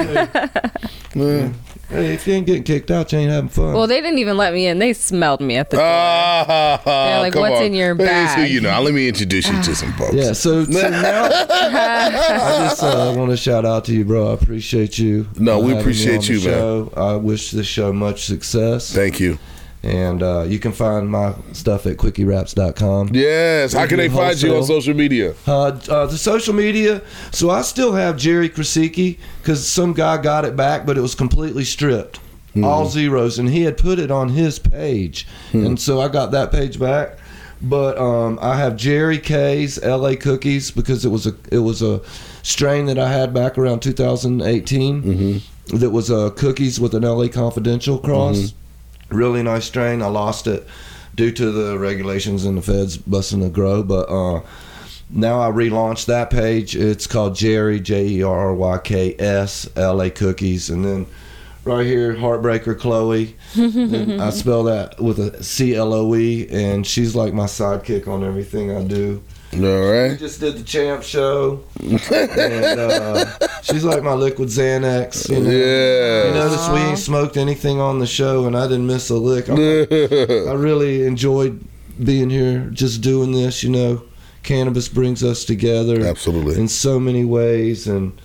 too. 1.14 1.20
Yeah. 1.20 1.52
Hey, 1.94 2.14
if 2.14 2.26
you 2.26 2.34
ain't 2.34 2.46
getting 2.46 2.62
kicked 2.64 2.90
out, 2.90 3.12
you 3.12 3.18
ain't 3.20 3.30
having 3.30 3.48
fun. 3.48 3.72
Well, 3.74 3.86
they 3.86 4.00
didn't 4.00 4.18
even 4.18 4.36
let 4.36 4.52
me 4.52 4.66
in. 4.66 4.78
They 4.78 4.92
smelled 4.92 5.40
me 5.40 5.56
at 5.56 5.70
the 5.70 5.76
door. 5.76 5.86
Ah, 5.86 6.80
They're 6.84 7.20
like, 7.20 7.34
"What's 7.34 7.60
on. 7.60 7.64
in 7.66 7.74
your 7.74 7.94
Here's 7.94 8.08
who 8.34 8.42
bag?" 8.42 8.50
you 8.50 8.60
know. 8.60 8.80
Let 8.82 8.94
me 8.94 9.08
introduce 9.08 9.48
you 9.48 9.62
to 9.62 9.74
some 9.74 9.92
folks. 9.94 10.14
yeah, 10.14 10.32
so, 10.32 10.64
so 10.64 10.88
now 10.90 11.24
I 11.24 12.66
just 12.68 12.82
uh, 12.82 13.14
want 13.16 13.30
to 13.30 13.36
shout 13.36 13.64
out 13.64 13.84
to 13.86 13.92
you, 13.92 14.04
bro. 14.04 14.30
I 14.30 14.34
appreciate 14.34 14.98
you. 14.98 15.26
No, 15.38 15.58
uh, 15.60 15.66
we 15.66 15.76
appreciate 15.78 16.18
on 16.18 16.24
you, 16.24 16.34
man. 16.36 16.42
show. 16.42 16.92
I 16.96 17.16
wish 17.16 17.50
this 17.50 17.66
show 17.66 17.92
much 17.92 18.24
success. 18.24 18.92
Thank 18.92 19.20
you. 19.20 19.38
And 19.84 20.22
uh, 20.22 20.44
you 20.48 20.58
can 20.58 20.72
find 20.72 21.10
my 21.10 21.34
stuff 21.52 21.84
at 21.84 21.98
quickiewraps.com. 21.98 23.10
Yes. 23.12 23.74
How 23.74 23.86
can 23.86 23.98
they 23.98 24.08
find 24.08 24.40
you 24.40 24.56
on 24.56 24.64
social 24.64 24.94
media? 24.94 25.34
Uh, 25.46 25.78
uh, 25.90 26.06
the 26.06 26.16
social 26.16 26.54
media. 26.54 27.02
So 27.32 27.50
I 27.50 27.60
still 27.60 27.92
have 27.92 28.16
Jerry 28.16 28.48
Krecicki 28.48 29.18
because 29.42 29.68
some 29.68 29.92
guy 29.92 30.16
got 30.22 30.46
it 30.46 30.56
back, 30.56 30.86
but 30.86 30.96
it 30.96 31.02
was 31.02 31.14
completely 31.14 31.64
stripped, 31.64 32.18
all 32.62 32.86
zeros, 32.88 33.38
and 33.38 33.50
he 33.50 33.62
had 33.64 33.76
put 33.76 33.98
it 33.98 34.10
on 34.10 34.30
his 34.30 34.58
page, 34.58 35.26
and 35.52 35.78
so 35.78 36.00
I 36.00 36.08
got 36.08 36.30
that 36.30 36.50
page 36.50 36.78
back. 36.80 37.18
But 37.60 37.98
um, 37.98 38.38
I 38.40 38.56
have 38.56 38.76
Jerry 38.76 39.18
K's 39.18 39.78
L.A. 39.82 40.16
Cookies 40.16 40.70
because 40.70 41.04
it 41.04 41.08
was 41.10 41.26
a 41.26 41.34
it 41.52 41.58
was 41.58 41.82
a 41.82 42.00
strain 42.42 42.86
that 42.86 42.98
I 42.98 43.10
had 43.12 43.34
back 43.34 43.58
around 43.58 43.80
2018 43.80 45.42
that 45.68 45.90
was 45.90 46.10
uh, 46.10 46.30
cookies 46.30 46.80
with 46.80 46.94
an 46.94 47.04
L.A. 47.04 47.28
Confidential 47.28 47.98
cross. 47.98 48.54
Really 49.14 49.42
nice 49.42 49.64
strain. 49.64 50.02
I 50.02 50.06
lost 50.06 50.46
it 50.46 50.66
due 51.14 51.30
to 51.30 51.50
the 51.52 51.78
regulations 51.78 52.44
and 52.44 52.58
the 52.58 52.62
feds 52.62 52.96
busting 52.96 53.40
the 53.40 53.48
grow, 53.48 53.82
but 53.82 54.08
uh, 54.08 54.42
now 55.08 55.40
I 55.40 55.50
relaunched 55.50 56.06
that 56.06 56.30
page. 56.30 56.74
It's 56.74 57.06
called 57.06 57.36
Jerry 57.36 57.80
J 57.80 58.06
E 58.06 58.22
R 58.22 58.38
R 58.38 58.54
Y 58.54 58.78
K 58.78 59.14
S 59.18 59.68
L 59.76 60.00
A 60.00 60.10
Cookies, 60.10 60.70
and 60.70 60.84
then 60.84 61.06
right 61.64 61.86
here 61.86 62.14
Heartbreaker 62.14 62.78
Chloe. 62.78 63.36
I 63.56 64.30
spell 64.30 64.64
that 64.64 65.00
with 65.00 65.18
a 65.18 65.42
C 65.42 65.74
L 65.74 65.92
O 65.92 66.14
E, 66.14 66.48
and 66.50 66.86
she's 66.86 67.14
like 67.14 67.32
my 67.32 67.46
sidekick 67.46 68.08
on 68.08 68.24
everything 68.24 68.76
I 68.76 68.82
do. 68.82 69.22
All 69.56 69.60
We 69.80 70.08
right. 70.10 70.18
just 70.18 70.40
did 70.40 70.56
the 70.56 70.62
champ 70.64 71.02
show, 71.02 71.62
and 71.80 72.00
uh, 72.80 73.24
she's 73.62 73.84
like 73.84 74.02
my 74.02 74.14
liquid 74.14 74.48
Xanax. 74.48 75.28
You 75.28 75.40
know? 75.40 75.50
Yeah. 75.50 76.28
You 76.28 76.34
notice 76.34 76.68
we 76.70 76.78
ain't 76.80 76.98
smoked 76.98 77.36
anything 77.36 77.80
on 77.80 77.98
the 77.98 78.06
show, 78.06 78.46
and 78.46 78.56
I 78.56 78.64
didn't 78.66 78.86
miss 78.86 79.10
a 79.10 79.16
lick. 79.16 79.48
I'm 79.48 79.58
I 79.58 80.52
really 80.54 81.06
enjoyed 81.06 81.62
being 82.02 82.30
here, 82.30 82.68
just 82.72 83.00
doing 83.02 83.32
this. 83.32 83.62
You 83.62 83.70
know, 83.70 84.02
cannabis 84.42 84.88
brings 84.88 85.22
us 85.22 85.44
together 85.44 86.04
Absolutely. 86.04 86.60
in 86.60 86.68
so 86.68 86.98
many 86.98 87.24
ways, 87.24 87.86
and 87.86 88.18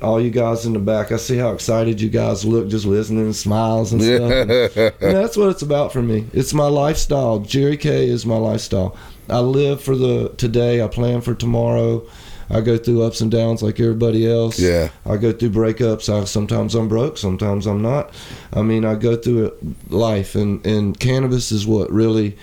all 0.00 0.20
you 0.20 0.30
guys 0.30 0.66
in 0.66 0.72
the 0.72 0.78
back, 0.80 1.12
I 1.12 1.16
see 1.16 1.36
how 1.36 1.52
excited 1.52 2.00
you 2.00 2.08
guys 2.08 2.44
look 2.44 2.68
just 2.68 2.84
listening 2.86 3.24
and 3.24 3.36
smiles 3.36 3.92
and 3.92 4.02
stuff. 4.02 4.20
And, 4.32 4.50
and 5.00 5.16
that's 5.16 5.36
what 5.36 5.50
it's 5.50 5.62
about 5.62 5.92
for 5.92 6.02
me. 6.02 6.26
It's 6.32 6.52
my 6.52 6.66
lifestyle. 6.66 7.38
Jerry 7.38 7.76
K 7.76 8.08
is 8.08 8.26
my 8.26 8.36
lifestyle. 8.36 8.96
I 9.28 9.40
live 9.40 9.82
for 9.82 9.96
the 9.96 10.30
today. 10.36 10.82
I 10.82 10.88
plan 10.88 11.20
for 11.20 11.34
tomorrow. 11.34 12.06
I 12.50 12.60
go 12.60 12.76
through 12.76 13.02
ups 13.02 13.22
and 13.22 13.30
downs 13.30 13.62
like 13.62 13.80
everybody 13.80 14.30
else. 14.30 14.58
Yeah. 14.58 14.90
I 15.06 15.16
go 15.16 15.32
through 15.32 15.50
breakups. 15.50 16.12
I, 16.12 16.24
sometimes 16.24 16.74
I'm 16.74 16.86
broke, 16.86 17.16
sometimes 17.16 17.66
I'm 17.66 17.80
not. 17.80 18.12
I 18.52 18.60
mean, 18.60 18.84
I 18.84 18.94
go 18.94 19.16
through 19.16 19.46
it, 19.46 19.90
life, 19.90 20.34
and, 20.34 20.64
and 20.66 20.98
cannabis 20.98 21.50
is 21.50 21.66
what 21.66 21.90
really, 21.90 22.36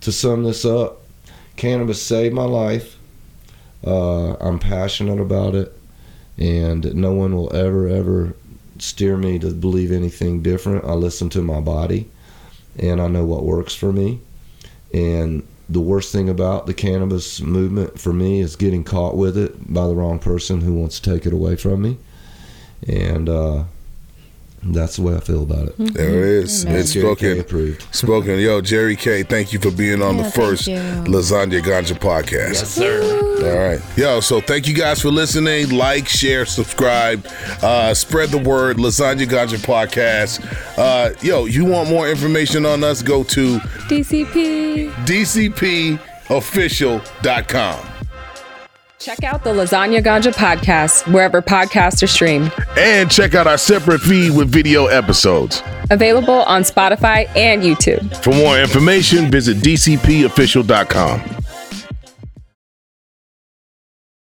to 0.00 0.10
sum 0.10 0.42
this 0.42 0.64
up, 0.64 1.02
cannabis 1.54 2.02
saved 2.02 2.34
my 2.34 2.44
life. 2.44 2.98
Uh, 3.86 4.32
I'm 4.40 4.58
passionate 4.58 5.20
about 5.20 5.54
it, 5.54 5.72
and 6.36 6.92
no 6.96 7.12
one 7.12 7.36
will 7.36 7.54
ever, 7.54 7.86
ever 7.86 8.34
steer 8.78 9.16
me 9.16 9.38
to 9.38 9.52
believe 9.52 9.92
anything 9.92 10.42
different. 10.42 10.84
I 10.84 10.94
listen 10.94 11.28
to 11.30 11.42
my 11.42 11.60
body, 11.60 12.10
and 12.76 13.00
I 13.00 13.06
know 13.06 13.24
what 13.24 13.44
works 13.44 13.74
for 13.74 13.92
me. 13.92 14.20
And 14.92 15.46
the 15.68 15.80
worst 15.80 16.12
thing 16.12 16.28
about 16.28 16.66
the 16.66 16.74
cannabis 16.74 17.40
movement 17.40 17.98
for 18.00 18.12
me 18.12 18.40
is 18.40 18.56
getting 18.56 18.84
caught 18.84 19.16
with 19.16 19.36
it 19.36 19.72
by 19.72 19.86
the 19.86 19.94
wrong 19.94 20.18
person 20.18 20.62
who 20.62 20.74
wants 20.74 20.98
to 20.98 21.10
take 21.10 21.26
it 21.26 21.32
away 21.32 21.56
from 21.56 21.82
me. 21.82 21.98
And 22.86 23.28
uh, 23.28 23.64
that's 24.62 24.96
the 24.96 25.02
way 25.02 25.14
I 25.16 25.20
feel 25.20 25.42
about 25.42 25.68
it. 25.68 25.74
There 25.78 26.08
it 26.08 26.44
is. 26.44 26.64
Amen. 26.64 26.78
It's 26.80 26.90
spoken. 26.92 27.40
approved. 27.40 27.82
Spoken. 27.94 28.38
Yo, 28.38 28.60
Jerry 28.60 28.96
K, 28.96 29.22
thank 29.22 29.52
you 29.52 29.58
for 29.60 29.70
being 29.70 30.02
on 30.02 30.16
Yeah, 30.16 30.22
the 30.24 30.30
first. 30.30 30.66
Lasagna 30.68 31.60
Ganja 31.62 31.96
podcast. 31.98 32.54
Yes, 32.54 32.68
sir. 32.70 33.02
All 33.38 33.58
right. 33.68 33.80
Yo, 33.96 34.20
so 34.20 34.40
thank 34.40 34.66
you 34.66 34.74
guys 34.74 35.00
for 35.00 35.10
listening. 35.10 35.70
Like, 35.70 36.08
share, 36.08 36.44
subscribe, 36.44 37.24
uh, 37.62 37.94
spread 37.94 38.30
the 38.30 38.38
word. 38.38 38.78
Lasagna 38.78 39.26
Ganja 39.26 39.58
podcast. 39.64 40.40
Uh, 40.76 41.10
yo, 41.22 41.44
you 41.46 41.64
want 41.64 41.88
more 41.88 42.08
information 42.08 42.66
on 42.66 42.82
us? 42.82 43.00
Go 43.02 43.22
to 43.24 43.58
DCP. 43.88 44.90
dcpofficial.com. 45.06 47.97
Check 48.98 49.22
out 49.22 49.44
the 49.44 49.50
Lasagna 49.50 50.02
Ganja 50.02 50.32
podcast 50.34 51.10
wherever 51.12 51.40
podcasts 51.40 52.02
are 52.02 52.08
streamed. 52.08 52.52
And 52.76 53.08
check 53.08 53.36
out 53.36 53.46
our 53.46 53.56
separate 53.56 54.00
feed 54.00 54.36
with 54.36 54.48
video 54.48 54.86
episodes. 54.86 55.62
Available 55.90 56.42
on 56.42 56.62
Spotify 56.62 57.28
and 57.36 57.62
YouTube. 57.62 58.16
For 58.24 58.30
more 58.34 58.58
information, 58.58 59.30
visit 59.30 59.58
dcpofficial.com. 59.58 61.20